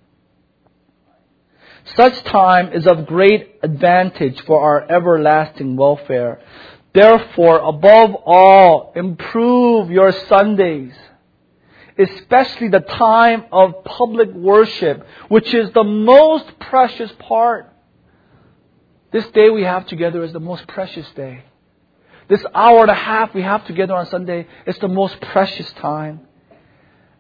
Such 1.94 2.24
time 2.24 2.72
is 2.72 2.88
of 2.88 3.06
great 3.06 3.60
advantage 3.62 4.40
for 4.46 4.60
our 4.60 4.90
everlasting 4.90 5.76
welfare. 5.76 6.40
Therefore, 6.92 7.58
above 7.60 8.16
all, 8.26 8.92
improve 8.96 9.90
your 9.90 10.12
Sundays, 10.28 10.92
especially 11.96 12.68
the 12.68 12.80
time 12.80 13.44
of 13.52 13.84
public 13.84 14.32
worship, 14.32 15.06
which 15.28 15.54
is 15.54 15.70
the 15.72 15.84
most 15.84 16.58
precious 16.58 17.12
part. 17.20 17.72
This 19.12 19.26
day 19.28 19.50
we 19.50 19.62
have 19.62 19.86
together 19.86 20.22
is 20.24 20.32
the 20.32 20.40
most 20.40 20.66
precious 20.66 21.08
day. 21.14 21.44
This 22.28 22.44
hour 22.54 22.82
and 22.82 22.90
a 22.90 22.94
half 22.94 23.34
we 23.34 23.42
have 23.42 23.66
together 23.66 23.94
on 23.94 24.06
Sunday 24.06 24.46
is 24.66 24.78
the 24.78 24.88
most 24.88 25.20
precious 25.20 25.70
time. 25.74 26.20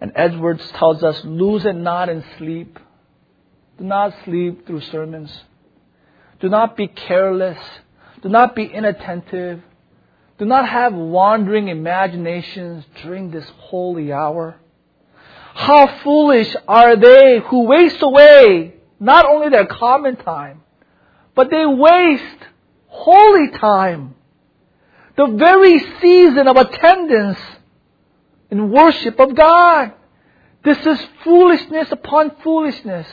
And 0.00 0.12
Edwards 0.14 0.68
tells 0.72 1.02
us, 1.02 1.24
lose 1.24 1.64
it 1.64 1.74
not 1.74 2.08
in 2.08 2.24
sleep. 2.38 2.78
Do 3.78 3.84
not 3.84 4.14
sleep 4.24 4.66
through 4.66 4.80
sermons. 4.82 5.44
Do 6.40 6.48
not 6.48 6.76
be 6.76 6.86
careless. 6.86 7.58
Do 8.22 8.28
not 8.28 8.54
be 8.54 8.64
inattentive. 8.64 9.62
Do 10.38 10.44
not 10.44 10.68
have 10.68 10.94
wandering 10.94 11.68
imaginations 11.68 12.84
during 13.02 13.30
this 13.30 13.48
holy 13.58 14.12
hour. 14.12 14.56
How 15.54 15.86
foolish 16.02 16.54
are 16.66 16.96
they 16.96 17.40
who 17.40 17.64
waste 17.64 18.00
away 18.00 18.74
not 18.98 19.26
only 19.26 19.48
their 19.48 19.66
common 19.66 20.16
time, 20.16 20.62
but 21.34 21.50
they 21.50 21.66
waste 21.66 22.46
holy 22.86 23.50
time 23.58 24.14
the 25.16 25.26
very 25.26 25.78
season 26.00 26.48
of 26.48 26.56
attendance 26.56 27.38
in 28.50 28.70
worship 28.70 29.18
of 29.20 29.34
God. 29.34 29.92
This 30.64 30.78
is 30.86 30.98
foolishness 31.24 31.88
upon 31.90 32.36
foolishness. 32.42 33.06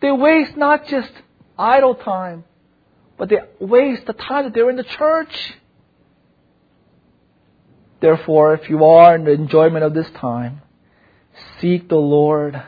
They 0.00 0.12
waste 0.12 0.56
not 0.56 0.86
just 0.86 1.10
idle 1.58 1.94
time, 1.96 2.44
but 3.22 3.28
they 3.28 3.38
waste 3.60 4.04
the 4.06 4.14
time 4.14 4.46
that 4.46 4.52
they're 4.52 4.68
in 4.68 4.74
the 4.74 4.82
church. 4.82 5.54
Therefore, 8.00 8.54
if 8.54 8.68
you 8.68 8.84
are 8.84 9.14
in 9.14 9.22
the 9.22 9.30
enjoyment 9.30 9.84
of 9.84 9.94
this 9.94 10.10
time, 10.16 10.60
Seek 11.60 11.88
the 11.88 11.94
Lord 11.94 12.60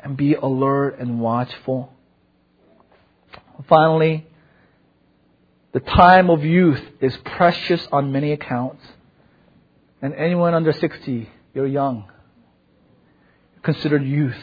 and 0.00 0.16
be 0.16 0.32
alert 0.32 0.98
and 0.98 1.20
watchful. 1.20 1.92
Finally, 3.68 4.26
the 5.72 5.80
time 5.80 6.30
of 6.30 6.46
youth 6.46 6.80
is 7.02 7.14
precious 7.18 7.86
on 7.92 8.12
many 8.12 8.32
accounts. 8.32 8.82
And 10.00 10.14
anyone 10.14 10.54
under 10.54 10.72
60, 10.72 11.28
you're 11.52 11.66
young. 11.66 12.10
Considered 13.62 14.04
youth. 14.04 14.42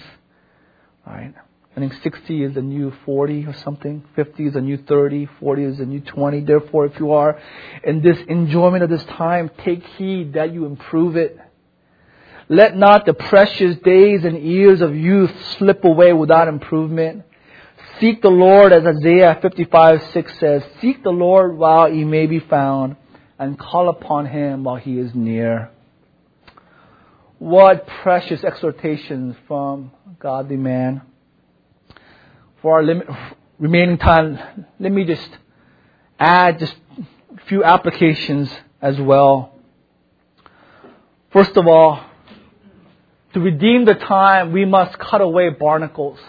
Right? 1.08 1.34
I 1.80 1.88
think 1.88 2.04
60 2.04 2.44
is 2.44 2.58
a 2.58 2.62
new 2.62 2.92
40 3.06 3.46
or 3.46 3.54
something. 3.54 4.04
50 4.18 4.48
is 4.48 4.56
a 4.58 4.60
new 4.60 4.76
30. 4.76 5.30
40 5.40 5.64
is 5.64 5.80
a 5.80 5.86
new 5.86 6.02
20. 6.02 6.42
Therefore, 6.42 6.88
if 6.88 7.00
you 7.00 7.14
are 7.14 7.40
in 7.86 8.02
this 8.02 8.18
enjoyment 8.28 8.84
of 8.84 8.90
this 8.90 9.06
time, 9.06 9.50
take 9.64 9.86
heed 9.96 10.34
that 10.34 10.52
you 10.52 10.66
improve 10.66 11.16
it. 11.16 11.40
Let 12.50 12.76
not 12.76 13.06
the 13.06 13.14
precious 13.14 13.78
days 13.78 14.26
and 14.26 14.44
years 14.44 14.82
of 14.82 14.94
youth 14.94 15.32
slip 15.58 15.86
away 15.86 16.12
without 16.12 16.50
improvement. 16.50 17.24
Seek 18.02 18.22
the 18.22 18.30
Lord, 18.30 18.74
as 18.74 18.86
Isaiah 18.86 19.40
55 19.42 20.12
6 20.12 20.40
says, 20.40 20.64
Seek 20.82 21.02
the 21.02 21.12
Lord 21.12 21.58
while 21.58 21.90
he 21.90 22.04
may 22.04 22.26
be 22.26 22.40
found, 22.40 22.98
and 23.38 23.58
call 23.58 23.88
upon 23.88 24.26
him 24.26 24.66
while 24.66 24.76
he 24.76 25.00
is 25.00 25.16
near. 25.16 25.72
What 27.38 27.88
precious 27.88 28.44
exhortations 28.44 29.38
from 29.48 29.92
godly 30.20 30.58
man. 30.58 31.04
For 32.62 32.78
our 32.78 32.84
limit, 32.84 33.08
remaining 33.58 33.98
time, 33.98 34.66
let 34.80 34.92
me 34.92 35.06
just 35.06 35.30
add 36.20 36.60
just 36.60 36.76
a 37.00 37.46
few 37.48 37.64
applications 37.64 38.54
as 38.82 39.00
well. 39.00 39.54
First 41.32 41.56
of 41.56 41.68
all, 41.68 42.04
to 43.34 43.40
redeem 43.40 43.86
the 43.86 43.94
time, 43.94 44.52
we 44.52 44.66
must 44.66 44.98
cut 44.98 45.22
away 45.22 45.50
barnacles. 45.50 46.20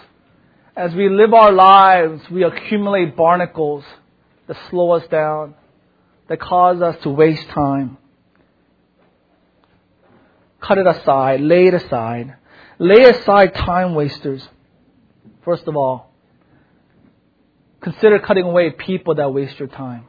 As 0.75 0.93
we 0.93 1.09
live 1.09 1.33
our 1.33 1.51
lives, 1.51 2.21
we 2.29 2.43
accumulate 2.43 3.15
barnacles 3.15 3.83
that 4.47 4.57
slow 4.69 4.91
us 4.91 5.05
down, 5.07 5.55
that 6.29 6.39
cause 6.39 6.81
us 6.81 6.95
to 7.03 7.09
waste 7.09 7.47
time. 7.49 7.97
Cut 10.61 10.77
it 10.77 10.87
aside, 10.87 11.41
lay 11.41 11.67
it 11.67 11.73
aside. 11.73 12.35
Lay 12.77 13.03
aside 13.03 13.53
time 13.55 13.95
wasters. 13.95 14.47
First 15.43 15.67
of 15.67 15.75
all, 15.75 16.10
consider 17.81 18.19
cutting 18.19 18.45
away 18.45 18.71
people 18.71 19.15
that 19.15 19.33
waste 19.33 19.59
your 19.59 19.67
time. 19.67 20.05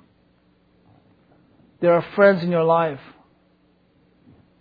There 1.81 1.93
are 1.93 2.05
friends 2.15 2.43
in 2.43 2.51
your 2.51 2.65
life 2.65 3.01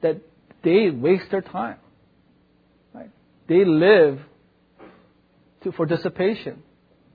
that 0.02 0.22
they 0.64 0.90
waste 0.90 1.30
their 1.30 1.42
time. 1.42 1.78
Right? 2.94 3.12
They 3.48 3.64
live 3.66 4.20
to, 5.64 5.72
for 5.72 5.86
dissipation, 5.86 6.64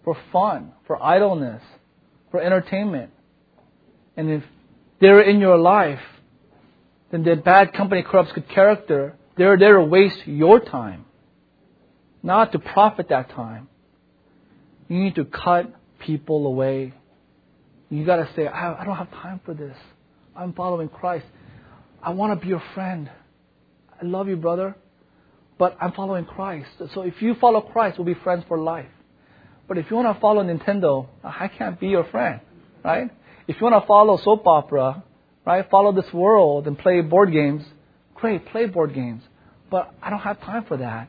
for 0.05 0.17
fun, 0.33 0.73
for 0.87 1.03
idleness, 1.03 1.63
for 2.31 2.41
entertainment. 2.41 3.11
And 4.17 4.31
if 4.31 4.45
they're 5.01 5.23
in 5.23 5.41
your 5.41 5.59
life, 5.59 6.01
then 7.11 7.25
their 7.25 7.37
bad 7.37 7.73
company 7.73 8.03
corrupts 8.03 8.33
good 8.33 8.49
character. 8.49 9.15
They're 9.37 9.59
there 9.59 9.75
to 9.75 9.85
waste 9.85 10.27
your 10.27 10.61
time, 10.61 11.05
not 12.23 12.53
to 12.53 12.59
profit 12.59 13.09
that 13.09 13.31
time. 13.31 13.69
You 14.89 14.99
need 14.99 15.17
to 15.17 15.25
cut 15.25 15.73
people 15.99 16.47
away. 16.47 16.95
You 17.91 18.05
got 18.05 18.17
to 18.17 18.29
say, 18.35 18.47
I, 18.47 18.83
I 18.83 18.85
don't 18.85 18.97
have 18.97 19.11
time 19.11 19.41
for 19.45 19.55
this. 19.55 19.77
I'm 20.35 20.53
following 20.53 20.89
Christ. 20.89 21.27
I 22.03 22.11
want 22.11 22.39
to 22.39 22.45
be 22.45 22.49
your 22.49 22.63
friend. 22.75 23.11
I 24.01 24.05
love 24.05 24.29
you, 24.29 24.37
brother 24.37 24.77
but 25.59 25.77
I'm 25.81 25.93
following 25.93 26.25
Christ. 26.25 26.69
So 26.95 27.03
if 27.03 27.21
you 27.21 27.35
follow 27.41 27.61
Christ, 27.61 27.99
we'll 27.99 28.07
be 28.07 28.21
friends 28.23 28.45
for 28.49 28.59
life. 28.59 28.89
But 29.69 29.79
if 29.79 29.91
you 29.91 29.97
want 29.97 30.15
to 30.15 30.21
follow 30.21 30.45
Nintendo, 30.45 31.09
I 31.25 31.49
can't 31.49 31.81
be 31.81 31.89
your 31.89 32.05
friend, 32.05 32.41
right? 32.85 33.11
If 33.49 33.57
you 33.61 33.67
want 33.67 33.83
to 33.83 33.87
follow 33.87 34.19
soap 34.23 34.47
opera, 34.47 35.03
right, 35.45 35.69
follow 35.71 35.93
this 35.93 36.13
world 36.13 36.67
and 36.67 36.79
play 36.79 37.01
board 37.01 37.33
games, 37.33 37.65
great, 38.15 38.47
play 38.47 38.67
board 38.67 38.95
games. 38.95 39.23
But 39.71 39.93
I 40.03 40.11
don't 40.11 40.21
have 40.21 40.41
time 40.41 40.65
for 40.67 40.77
that. 40.77 41.09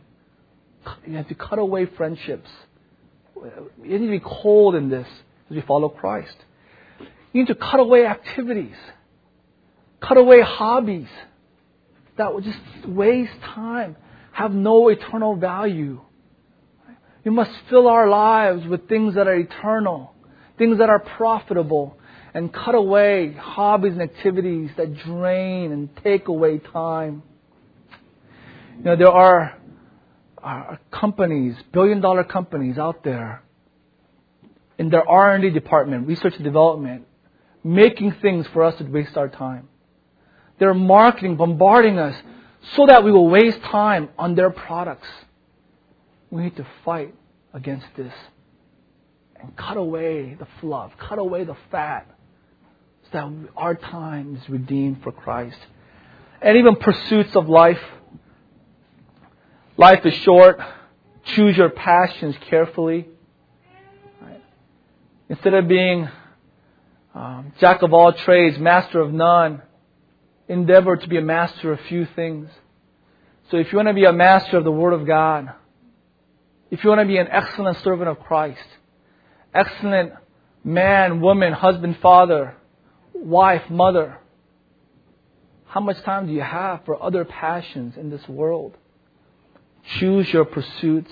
You 1.05 1.17
have 1.17 1.27
to 1.27 1.35
cut 1.35 1.59
away 1.59 1.85
friendships. 1.85 2.49
You 3.83 3.99
need 3.99 4.05
to 4.05 4.11
be 4.11 4.23
cold 4.23 4.75
in 4.75 4.89
this 4.89 5.07
as 5.49 5.55
you 5.55 5.63
follow 5.67 5.89
Christ. 5.89 6.35
You 7.33 7.41
need 7.41 7.47
to 7.47 7.55
cut 7.55 7.79
away 7.79 8.05
activities, 8.05 8.75
cut 10.01 10.17
away 10.17 10.41
hobbies 10.41 11.07
that 12.17 12.33
will 12.33 12.41
just 12.41 12.59
waste 12.87 13.39
time 13.43 13.95
have 14.37 14.53
no 14.53 14.87
eternal 14.89 15.35
value. 15.35 15.99
We 17.25 17.31
must 17.31 17.49
fill 17.71 17.87
our 17.87 18.07
lives 18.07 18.67
with 18.67 18.87
things 18.87 19.15
that 19.15 19.27
are 19.27 19.35
eternal, 19.35 20.13
things 20.59 20.77
that 20.77 20.89
are 20.89 20.99
profitable, 20.99 21.97
and 22.35 22.53
cut 22.53 22.75
away 22.75 23.33
hobbies 23.33 23.93
and 23.93 24.01
activities 24.03 24.69
that 24.77 24.95
drain 24.95 25.71
and 25.71 25.89
take 26.03 26.27
away 26.27 26.59
time. 26.59 27.23
You 28.77 28.83
know, 28.83 28.95
there 28.95 29.09
are, 29.09 29.57
are 30.43 30.79
companies, 30.91 31.55
billion 31.71 32.01
dollar 32.01 32.23
companies 32.23 32.77
out 32.77 33.03
there 33.03 33.43
in 34.77 34.89
their 34.89 35.07
R&D 35.07 35.49
department, 35.51 36.07
research 36.07 36.35
and 36.35 36.43
development, 36.43 37.07
making 37.63 38.13
things 38.21 38.45
for 38.53 38.63
us 38.63 38.75
to 38.77 38.83
waste 38.83 39.17
our 39.17 39.27
time. 39.27 39.67
They're 40.59 40.73
marketing, 40.73 41.35
bombarding 41.35 41.97
us 41.99 42.15
so 42.75 42.85
that 42.87 43.03
we 43.03 43.11
will 43.11 43.29
waste 43.29 43.61
time 43.61 44.09
on 44.17 44.35
their 44.35 44.49
products. 44.49 45.07
We 46.29 46.43
need 46.43 46.57
to 46.57 46.67
fight 46.83 47.13
against 47.53 47.87
this 47.95 48.13
and 49.39 49.55
cut 49.55 49.77
away 49.77 50.35
the 50.37 50.47
fluff, 50.59 50.91
cut 50.97 51.19
away 51.19 51.43
the 51.43 51.57
fat, 51.71 52.07
so 53.05 53.09
that 53.13 53.49
our 53.55 53.75
time 53.75 54.35
is 54.35 54.49
redeemed 54.49 55.03
for 55.03 55.11
Christ. 55.11 55.57
And 56.41 56.57
even 56.57 56.75
pursuits 56.75 57.35
of 57.35 57.47
life. 57.47 57.81
Life 59.77 60.05
is 60.05 60.13
short. 60.15 60.59
Choose 61.35 61.55
your 61.55 61.69
passions 61.69 62.35
carefully. 62.49 63.07
Right? 64.19 64.43
Instead 65.29 65.53
of 65.53 65.67
being 65.67 66.09
um, 67.13 67.53
jack 67.59 67.83
of 67.83 67.93
all 67.93 68.11
trades, 68.11 68.57
master 68.57 68.99
of 68.99 69.13
none, 69.13 69.61
endeavor 70.47 70.97
to 70.97 71.07
be 71.07 71.17
a 71.17 71.21
master 71.21 71.73
of 71.73 71.79
few 71.81 72.07
things. 72.15 72.49
So 73.51 73.57
if 73.57 73.71
you 73.71 73.77
want 73.77 73.89
to 73.89 73.93
be 73.93 74.05
a 74.05 74.13
master 74.13 74.57
of 74.57 74.63
the 74.63 74.71
Word 74.71 74.93
of 74.93 75.05
God, 75.05 75.53
if 76.71 76.83
you 76.83 76.89
want 76.89 77.01
to 77.01 77.07
be 77.07 77.17
an 77.17 77.27
excellent 77.29 77.77
servant 77.83 78.09
of 78.09 78.19
Christ, 78.19 78.67
excellent 79.53 80.13
man, 80.63 81.21
woman, 81.21 81.53
husband, 81.53 81.97
father, 82.01 82.55
wife, 83.13 83.69
mother, 83.69 84.17
how 85.65 85.81
much 85.81 86.01
time 86.01 86.25
do 86.25 86.33
you 86.33 86.41
have 86.41 86.83
for 86.85 87.01
other 87.01 87.25
passions 87.25 87.95
in 87.95 88.09
this 88.09 88.27
world? 88.27 88.75
Choose 89.95 90.31
your 90.31 90.45
pursuits 90.45 91.11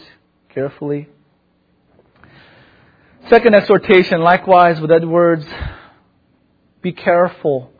carefully. 0.50 1.08
Second 3.30 3.56
exhortation, 3.56 4.22
likewise 4.22 4.80
with 4.80 4.92
Edwards, 4.92 5.46
be 6.82 6.92
careful 6.92 7.72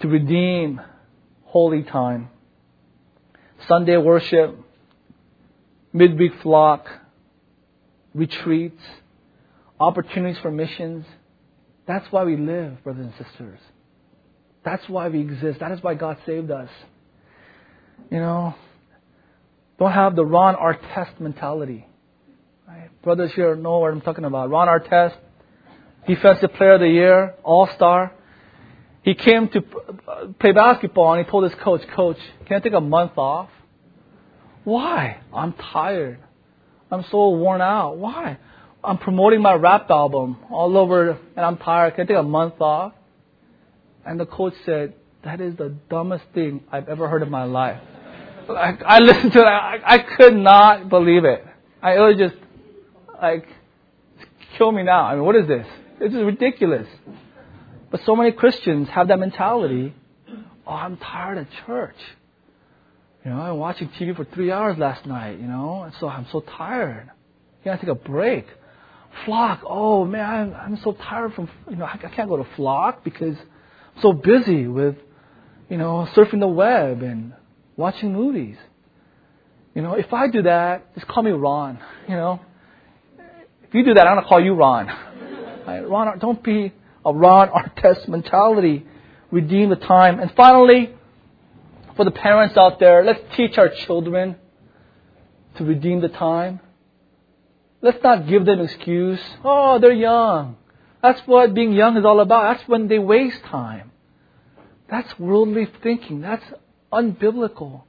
to 0.00 0.08
redeem 0.08 0.80
holy 1.44 1.82
time. 1.82 2.28
Sunday 3.66 3.96
worship, 3.96 4.56
midweek 5.92 6.32
flock, 6.42 6.86
retreats, 8.14 8.82
opportunities 9.80 10.38
for 10.42 10.50
missions. 10.50 11.04
That's 11.86 12.06
why 12.12 12.24
we 12.24 12.36
live, 12.36 12.82
brothers 12.84 13.06
and 13.06 13.26
sisters. 13.26 13.58
That's 14.64 14.88
why 14.88 15.08
we 15.08 15.20
exist. 15.20 15.60
That 15.60 15.72
is 15.72 15.82
why 15.82 15.94
God 15.94 16.18
saved 16.24 16.50
us. 16.50 16.70
You 18.10 18.18
know, 18.18 18.54
don't 19.78 19.92
have 19.92 20.16
the 20.16 20.24
Ron 20.24 20.54
Artest 20.54 21.20
mentality. 21.20 21.86
Right? 22.66 22.90
Brothers 23.02 23.32
here 23.34 23.56
know 23.56 23.78
what 23.78 23.92
I'm 23.92 24.00
talking 24.00 24.24
about. 24.24 24.50
Ron 24.50 24.68
Artest, 24.68 25.16
Defensive 26.06 26.52
Player 26.54 26.74
of 26.74 26.80
the 26.80 26.88
Year, 26.88 27.34
All 27.42 27.68
Star. 27.74 28.12
He 29.02 29.14
came 29.14 29.48
to 29.48 29.60
play 30.38 30.52
basketball 30.52 31.12
and 31.14 31.24
he 31.24 31.30
told 31.30 31.44
his 31.44 31.54
coach, 31.62 31.82
Coach, 31.94 32.16
can 32.46 32.56
I 32.56 32.60
take 32.60 32.72
a 32.72 32.80
month 32.80 33.18
off? 33.18 33.50
Why? 34.64 35.18
I'm 35.32 35.52
tired. 35.52 36.20
I'm 36.90 37.04
so 37.10 37.30
worn 37.30 37.60
out. 37.60 37.98
Why? 37.98 38.38
I'm 38.82 38.98
promoting 38.98 39.42
my 39.42 39.54
rap 39.54 39.90
album 39.90 40.38
all 40.50 40.76
over 40.76 41.10
and 41.10 41.44
I'm 41.44 41.58
tired. 41.58 41.94
Can 41.94 42.04
I 42.04 42.06
take 42.06 42.16
a 42.16 42.22
month 42.22 42.60
off? 42.60 42.92
And 44.06 44.20
the 44.20 44.26
coach 44.26 44.54
said, 44.64 44.94
That 45.24 45.40
is 45.40 45.56
the 45.56 45.74
dumbest 45.90 46.24
thing 46.34 46.62
I've 46.70 46.88
ever 46.88 47.08
heard 47.08 47.22
in 47.22 47.30
my 47.30 47.44
life. 47.44 47.80
Like, 48.48 48.82
I 48.84 48.98
listened 48.98 49.32
to 49.32 49.40
it. 49.40 49.44
I, 49.44 49.80
I 49.84 49.98
could 49.98 50.34
not 50.34 50.88
believe 50.88 51.24
it. 51.24 51.44
I, 51.82 51.96
it 51.96 52.00
was 52.00 52.16
just 52.16 52.36
like, 53.20 53.46
kill 54.56 54.72
me 54.72 54.82
now. 54.82 55.02
I 55.04 55.14
mean, 55.14 55.24
what 55.24 55.36
is 55.36 55.46
this? 55.46 55.66
This 55.98 56.12
is 56.12 56.22
ridiculous. 56.22 56.86
But 57.90 58.00
so 58.04 58.16
many 58.16 58.32
Christians 58.32 58.88
have 58.88 59.08
that 59.08 59.18
mentality. 59.18 59.94
Oh, 60.66 60.72
I'm 60.72 60.96
tired 60.96 61.38
of 61.38 61.46
church. 61.66 61.96
You 63.24 63.30
know, 63.30 63.40
I'm 63.40 63.56
watching 63.58 63.88
TV 63.88 64.14
for 64.14 64.24
three 64.24 64.50
hours 64.50 64.76
last 64.76 65.06
night, 65.06 65.38
you 65.40 65.46
know, 65.46 65.82
and 65.82 65.94
so 65.98 66.08
I'm 66.08 66.26
so 66.30 66.40
tired. 66.40 67.10
You 67.60 67.70
gotta 67.70 67.78
take 67.78 67.88
a 67.88 67.94
break. 67.94 68.46
Flock, 69.24 69.60
oh 69.64 70.04
man, 70.04 70.24
I'm, 70.26 70.54
I'm 70.54 70.76
so 70.82 70.92
tired 70.92 71.32
from, 71.34 71.48
you 71.70 71.76
know, 71.76 71.84
I, 71.84 71.92
I 71.92 72.08
can't 72.08 72.28
go 72.28 72.36
to 72.36 72.46
Flock 72.56 73.04
because 73.04 73.36
I'm 73.36 74.02
so 74.02 74.12
busy 74.12 74.66
with, 74.66 74.96
you 75.70 75.78
know, 75.78 76.06
surfing 76.14 76.40
the 76.40 76.48
web 76.48 77.02
and 77.02 77.32
watching 77.76 78.12
movies. 78.12 78.56
You 79.74 79.82
know, 79.82 79.94
if 79.94 80.12
I 80.12 80.28
do 80.28 80.42
that, 80.42 80.94
just 80.94 81.06
call 81.08 81.22
me 81.22 81.32
Ron, 81.32 81.78
you 82.08 82.14
know. 82.14 82.40
If 83.64 83.74
you 83.74 83.84
do 83.84 83.94
that, 83.94 84.06
I'm 84.06 84.16
gonna 84.16 84.28
call 84.28 84.40
you 84.40 84.54
Ron. 84.54 84.86
Ron, 85.66 86.18
don't 86.18 86.42
be 86.42 86.72
a 87.04 87.12
Ron 87.12 87.48
Artest 87.48 88.08
mentality. 88.08 88.86
Redeem 89.30 89.70
the 89.70 89.76
time. 89.76 90.20
And 90.20 90.30
finally, 90.36 90.94
for 91.96 92.04
the 92.04 92.10
parents 92.10 92.56
out 92.56 92.78
there, 92.78 93.04
let's 93.04 93.20
teach 93.36 93.58
our 93.58 93.68
children 93.68 94.36
to 95.56 95.64
redeem 95.64 96.00
the 96.00 96.08
time. 96.08 96.60
Let's 97.80 98.02
not 98.02 98.28
give 98.28 98.44
them 98.44 98.60
excuse. 98.60 99.20
Oh, 99.44 99.78
they're 99.78 99.92
young. 99.92 100.56
That's 101.02 101.20
what 101.26 101.52
being 101.52 101.72
young 101.72 101.96
is 101.96 102.04
all 102.04 102.20
about. 102.20 102.56
That's 102.56 102.68
when 102.68 102.88
they 102.88 102.98
waste 102.98 103.42
time. 103.44 103.90
That's 104.88 105.18
worldly 105.18 105.68
thinking. 105.82 106.20
That's 106.20 106.44
unbiblical. 106.94 107.82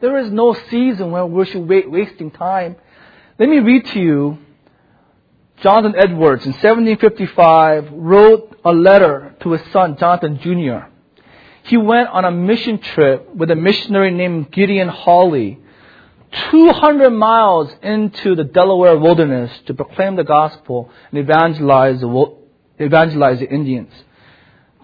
There 0.00 0.18
is 0.18 0.30
no 0.32 0.54
season 0.70 1.10
where 1.12 1.26
we 1.26 1.44
should 1.46 1.68
wait 1.68 1.90
wasting 1.90 2.30
time. 2.30 2.76
Let 3.38 3.48
me 3.48 3.60
read 3.60 3.86
to 3.86 4.00
you. 4.00 4.38
Jonathan 5.62 5.94
Edwards 5.96 6.44
in 6.44 6.52
1755 6.52 7.90
wrote 7.92 8.58
a 8.64 8.72
letter 8.72 9.36
to 9.40 9.52
his 9.52 9.62
son 9.72 9.96
Jonathan 9.96 10.38
Jr. 10.40 10.88
He 11.64 11.76
went 11.76 12.08
on 12.08 12.24
a 12.24 12.32
mission 12.32 12.78
trip 12.78 13.32
with 13.34 13.50
a 13.50 13.54
missionary 13.54 14.10
named 14.10 14.50
Gideon 14.50 14.88
Hawley 14.88 15.60
200 16.50 17.10
miles 17.10 17.70
into 17.82 18.34
the 18.34 18.44
Delaware 18.44 18.98
wilderness 18.98 19.52
to 19.66 19.74
proclaim 19.74 20.16
the 20.16 20.24
gospel 20.24 20.90
and 21.10 21.20
evangelize 21.20 22.00
the, 22.00 22.36
evangelize 22.78 23.38
the 23.38 23.48
Indians. 23.48 23.92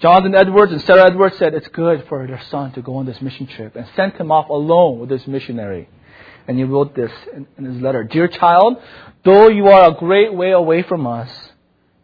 Jonathan 0.00 0.34
Edwards 0.34 0.70
and 0.70 0.80
Sarah 0.82 1.06
Edwards 1.06 1.36
said 1.38 1.54
it's 1.54 1.66
good 1.68 2.04
for 2.08 2.24
their 2.26 2.40
son 2.50 2.72
to 2.72 2.82
go 2.82 2.96
on 2.96 3.06
this 3.06 3.20
mission 3.20 3.48
trip 3.48 3.74
and 3.74 3.86
sent 3.96 4.14
him 4.16 4.30
off 4.30 4.48
alone 4.48 5.00
with 5.00 5.08
this 5.08 5.26
missionary. 5.26 5.88
And 6.46 6.56
he 6.56 6.64
wrote 6.64 6.94
this 6.94 7.10
in, 7.34 7.46
in 7.58 7.64
his 7.64 7.82
letter 7.82 8.04
Dear 8.04 8.28
child, 8.28 8.76
though 9.24 9.48
you 9.48 9.66
are 9.66 9.90
a 9.90 9.94
great 9.94 10.32
way 10.32 10.52
away 10.52 10.82
from 10.82 11.06
us, 11.06 11.28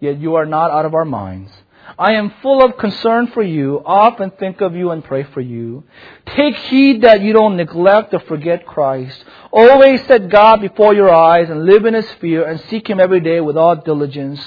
yet 0.00 0.18
you 0.18 0.34
are 0.34 0.44
not 0.44 0.72
out 0.72 0.84
of 0.84 0.94
our 0.94 1.04
minds. 1.04 1.50
I 1.98 2.14
am 2.14 2.32
full 2.42 2.64
of 2.64 2.76
concern 2.76 3.28
for 3.28 3.42
you, 3.42 3.80
often 3.84 4.32
think 4.32 4.60
of 4.60 4.74
you 4.74 4.90
and 4.90 5.04
pray 5.04 5.22
for 5.22 5.40
you. 5.40 5.84
Take 6.26 6.56
heed 6.56 7.02
that 7.02 7.20
you 7.20 7.32
don't 7.32 7.56
neglect 7.56 8.12
or 8.12 8.18
forget 8.20 8.66
Christ. 8.66 9.24
Always 9.52 10.04
set 10.06 10.28
God 10.28 10.60
before 10.60 10.92
your 10.92 11.12
eyes 11.12 11.48
and 11.48 11.64
live 11.64 11.84
in 11.84 11.94
His 11.94 12.10
fear 12.14 12.44
and 12.44 12.60
seek 12.62 12.90
Him 12.90 12.98
every 12.98 13.20
day 13.20 13.40
with 13.40 13.56
all 13.56 13.76
diligence. 13.76 14.40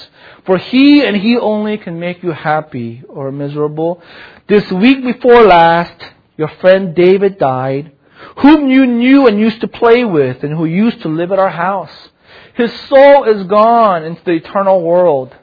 For 0.44 0.58
He 0.58 1.02
and 1.02 1.16
He 1.16 1.38
only 1.38 1.78
can 1.78 1.98
make 1.98 2.22
you 2.22 2.32
happy 2.32 3.02
or 3.08 3.32
miserable. 3.32 4.02
This 4.46 4.70
week 4.70 5.02
before 5.02 5.42
last, 5.44 6.04
your 6.36 6.48
friend 6.60 6.94
David 6.94 7.38
died, 7.38 7.92
whom 8.38 8.68
you 8.68 8.86
knew 8.86 9.26
and 9.26 9.40
used 9.40 9.62
to 9.62 9.68
play 9.68 10.04
with 10.04 10.44
and 10.44 10.52
who 10.52 10.66
used 10.66 11.00
to 11.02 11.08
live 11.08 11.32
at 11.32 11.38
our 11.38 11.50
house. 11.50 12.10
His 12.54 12.72
soul 12.88 13.24
is 13.24 13.46
gone 13.46 14.04
into 14.04 14.22
the 14.24 14.32
eternal 14.32 14.82
world. 14.82 15.34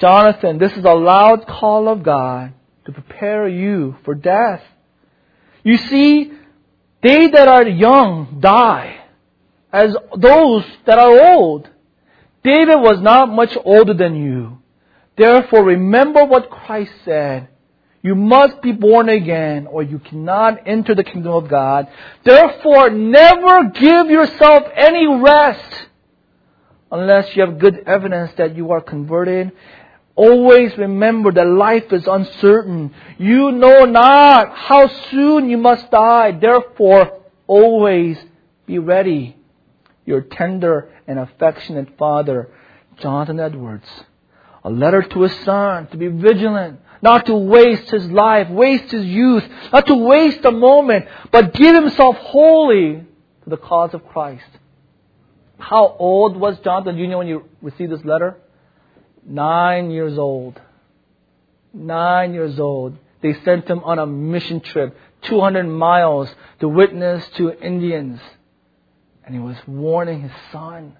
Jonathan, 0.00 0.58
this 0.58 0.72
is 0.72 0.84
a 0.84 0.94
loud 0.94 1.46
call 1.46 1.88
of 1.88 2.02
God 2.02 2.52
to 2.86 2.92
prepare 2.92 3.48
you 3.48 3.96
for 4.04 4.14
death. 4.14 4.62
You 5.62 5.76
see, 5.76 6.32
they 7.02 7.28
that 7.28 7.48
are 7.48 7.66
young 7.66 8.38
die, 8.40 9.00
as 9.72 9.94
those 10.16 10.64
that 10.86 10.98
are 10.98 11.34
old. 11.34 11.68
David 12.42 12.76
was 12.76 13.00
not 13.00 13.28
much 13.30 13.56
older 13.64 13.94
than 13.94 14.16
you. 14.16 14.58
Therefore, 15.16 15.64
remember 15.64 16.24
what 16.24 16.50
Christ 16.50 16.92
said. 17.04 17.48
You 18.02 18.14
must 18.14 18.60
be 18.60 18.72
born 18.72 19.08
again, 19.08 19.66
or 19.66 19.82
you 19.82 19.98
cannot 19.98 20.66
enter 20.66 20.94
the 20.94 21.04
kingdom 21.04 21.32
of 21.32 21.48
God. 21.48 21.88
Therefore, 22.22 22.90
never 22.90 23.70
give 23.70 24.10
yourself 24.10 24.64
any 24.76 25.06
rest 25.06 25.86
unless 26.92 27.34
you 27.34 27.46
have 27.46 27.58
good 27.58 27.82
evidence 27.86 28.32
that 28.36 28.54
you 28.54 28.72
are 28.72 28.82
converted 28.82 29.52
Always 30.16 30.76
remember 30.78 31.32
that 31.32 31.46
life 31.46 31.92
is 31.92 32.06
uncertain. 32.06 32.94
You 33.18 33.50
know 33.50 33.84
not 33.84 34.56
how 34.56 34.86
soon 35.10 35.50
you 35.50 35.58
must 35.58 35.90
die. 35.90 36.30
Therefore, 36.32 37.20
always 37.46 38.18
be 38.66 38.78
ready. 38.78 39.36
Your 40.06 40.20
tender 40.20 40.90
and 41.08 41.18
affectionate 41.18 41.98
father, 41.98 42.50
Jonathan 43.00 43.40
Edwards. 43.40 43.88
A 44.62 44.70
letter 44.70 45.02
to 45.02 45.22
his 45.22 45.34
son 45.40 45.88
to 45.88 45.96
be 45.96 46.06
vigilant, 46.06 46.80
not 47.02 47.26
to 47.26 47.34
waste 47.34 47.90
his 47.90 48.06
life, 48.06 48.48
waste 48.48 48.92
his 48.92 49.04
youth, 49.04 49.44
not 49.72 49.86
to 49.88 49.94
waste 49.94 50.44
a 50.44 50.52
moment, 50.52 51.06
but 51.32 51.52
give 51.52 51.74
himself 51.74 52.16
wholly 52.16 53.04
to 53.42 53.50
the 53.50 53.56
cause 53.56 53.92
of 53.94 54.06
Christ. 54.06 54.46
How 55.58 55.96
old 55.98 56.36
was 56.36 56.58
Jonathan 56.60 56.96
Jr. 56.96 57.16
when 57.18 57.26
you 57.26 57.44
received 57.60 57.92
this 57.92 58.04
letter? 58.04 58.38
Nine 59.26 59.90
years 59.90 60.18
old. 60.18 60.60
Nine 61.72 62.34
years 62.34 62.58
old. 62.60 62.96
They 63.22 63.34
sent 63.44 63.68
him 63.68 63.82
on 63.84 63.98
a 63.98 64.06
mission 64.06 64.60
trip, 64.60 64.96
200 65.22 65.64
miles, 65.64 66.28
to 66.60 66.68
witness 66.68 67.26
to 67.36 67.52
Indians. 67.58 68.20
And 69.24 69.34
he 69.34 69.40
was 69.40 69.56
warning 69.66 70.20
his 70.22 70.32
son. 70.52 70.96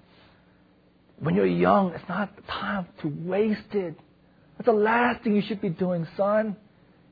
When 1.19 1.35
you're 1.35 1.45
young, 1.45 1.93
it's 1.93 2.09
not 2.09 2.31
time 2.47 2.87
to 3.01 3.07
waste 3.07 3.73
it. 3.73 3.95
That's 4.57 4.65
the 4.65 4.73
last 4.73 5.23
thing 5.23 5.35
you 5.35 5.41
should 5.41 5.61
be 5.61 5.69
doing, 5.69 6.07
son. 6.17 6.55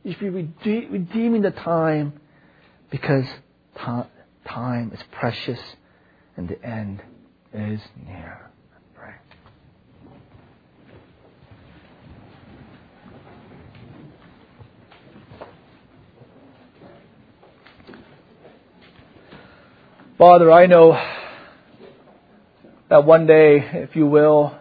You 0.03 0.13
should 0.13 0.19
be 0.19 0.87
redeeming 0.87 1.43
the 1.43 1.51
time 1.51 2.19
because 2.89 3.25
time 3.75 4.91
is 4.93 4.99
precious 5.11 5.59
and 6.35 6.49
the 6.49 6.61
end 6.65 7.01
is 7.53 7.79
near. 8.07 8.49
Father, 20.25 20.53
I 20.53 20.67
know 20.67 20.97
that 22.89 23.03
one 23.03 23.27
day, 23.27 23.57
if 23.57 23.93
you 23.93 24.07
will, 24.07 24.57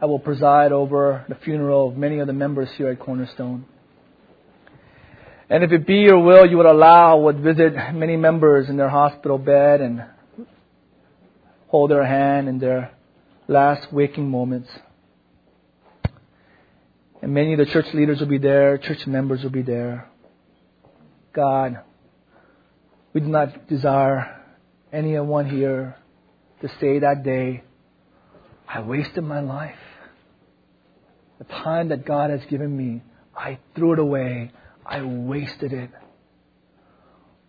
I 0.00 0.06
will 0.06 0.20
preside 0.20 0.70
over 0.70 1.24
the 1.28 1.34
funeral 1.34 1.88
of 1.88 1.96
many 1.96 2.20
of 2.20 2.28
the 2.28 2.32
members 2.32 2.68
here 2.76 2.90
at 2.90 3.00
Cornerstone. 3.00 3.64
And 5.50 5.64
if 5.64 5.72
it 5.72 5.84
be 5.84 5.96
your 5.96 6.20
will, 6.20 6.48
you 6.48 6.58
would 6.58 6.66
allow, 6.66 7.18
would 7.18 7.40
visit 7.40 7.72
many 7.92 8.16
members 8.16 8.68
in 8.68 8.76
their 8.76 8.88
hospital 8.88 9.36
bed 9.36 9.80
and 9.80 10.04
hold 11.66 11.90
their 11.90 12.06
hand 12.06 12.48
in 12.48 12.60
their 12.60 12.92
last 13.48 13.92
waking 13.92 14.30
moments. 14.30 14.68
And 17.20 17.34
many 17.34 17.52
of 17.54 17.58
the 17.58 17.66
church 17.66 17.86
leaders 17.94 18.20
will 18.20 18.28
be 18.28 18.38
there, 18.38 18.78
church 18.78 19.08
members 19.08 19.42
will 19.42 19.50
be 19.50 19.62
there. 19.62 20.08
God, 21.34 21.80
we 23.12 23.20
do 23.20 23.28
not 23.28 23.68
desire 23.68 24.42
anyone 24.92 25.48
here 25.48 25.96
to 26.60 26.68
say 26.80 26.98
that 27.00 27.22
day, 27.22 27.62
I 28.68 28.80
wasted 28.80 29.24
my 29.24 29.40
life. 29.40 29.78
The 31.38 31.44
time 31.44 31.88
that 31.90 32.04
God 32.04 32.30
has 32.30 32.40
given 32.50 32.76
me, 32.76 33.02
I 33.34 33.58
threw 33.74 33.92
it 33.92 33.98
away. 33.98 34.50
I 34.84 35.02
wasted 35.02 35.72
it. 35.72 35.90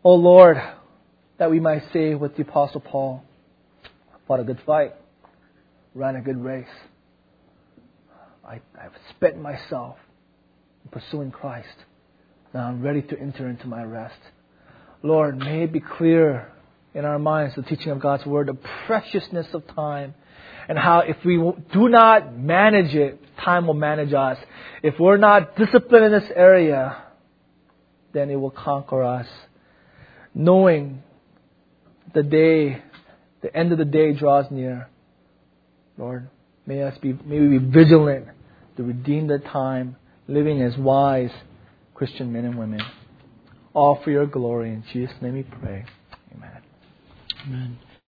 Oh 0.03 0.15
Lord, 0.15 0.57
that 1.39 1.49
we 1.49 1.59
might 1.59 1.83
say 1.91 2.15
with 2.15 2.35
the 2.35 2.43
Apostle 2.43 2.81
Paul, 2.81 3.23
fought 4.27 4.39
a 4.39 4.43
good 4.43 4.61
fight, 4.65 4.93
ran 5.95 6.15
a 6.15 6.21
good 6.21 6.41
race. 6.41 6.67
I, 8.45 8.61
I've 8.79 8.93
spent 9.15 9.41
myself 9.41 9.97
in 10.83 10.91
pursuing 10.91 11.31
Christ. 11.31 11.67
Now 12.53 12.67
I'm 12.67 12.81
ready 12.81 13.01
to 13.01 13.19
enter 13.19 13.49
into 13.49 13.67
my 13.67 13.83
rest. 13.83 14.19
Lord, 15.01 15.37
may 15.37 15.63
it 15.63 15.71
be 15.71 15.79
clear 15.79 16.51
in 16.93 17.05
our 17.05 17.19
minds 17.19 17.55
the 17.55 17.61
teaching 17.61 17.91
of 17.91 18.01
God's 18.01 18.25
Word, 18.25 18.47
the 18.47 18.57
preciousness 18.85 19.47
of 19.53 19.65
time, 19.67 20.13
and 20.67 20.77
how 20.77 20.99
if 20.99 21.17
we 21.25 21.37
do 21.73 21.89
not 21.89 22.37
manage 22.37 22.93
it, 22.93 23.19
time 23.43 23.67
will 23.67 23.73
manage 23.73 24.13
us. 24.13 24.37
If 24.83 24.99
we're 24.99 25.17
not 25.17 25.55
disciplined 25.55 26.05
in 26.05 26.11
this 26.11 26.29
area, 26.35 27.01
then 28.13 28.29
it 28.29 28.35
will 28.35 28.51
conquer 28.51 29.03
us. 29.03 29.27
Knowing 30.33 31.01
the 32.13 32.23
day, 32.23 32.81
the 33.41 33.55
end 33.55 33.71
of 33.71 33.77
the 33.77 33.85
day 33.85 34.13
draws 34.13 34.45
near. 34.51 34.89
Lord, 35.97 36.29
may 36.65 36.83
us 36.83 36.97
be, 36.99 37.13
may 37.13 37.39
we 37.39 37.57
be 37.57 37.65
vigilant 37.65 38.27
to 38.77 38.83
redeem 38.83 39.27
the 39.27 39.39
time, 39.39 39.95
living 40.27 40.61
as 40.61 40.77
wise 40.77 41.31
Christian 41.93 42.31
men 42.31 42.45
and 42.45 42.57
women. 42.57 42.81
All 43.73 44.01
for 44.03 44.11
your 44.11 44.25
glory. 44.25 44.69
In 44.69 44.83
Jesus' 44.91 45.15
name 45.21 45.35
we 45.35 45.43
pray. 45.43 45.85
Amen. 46.35 46.61
Amen. 47.45 47.79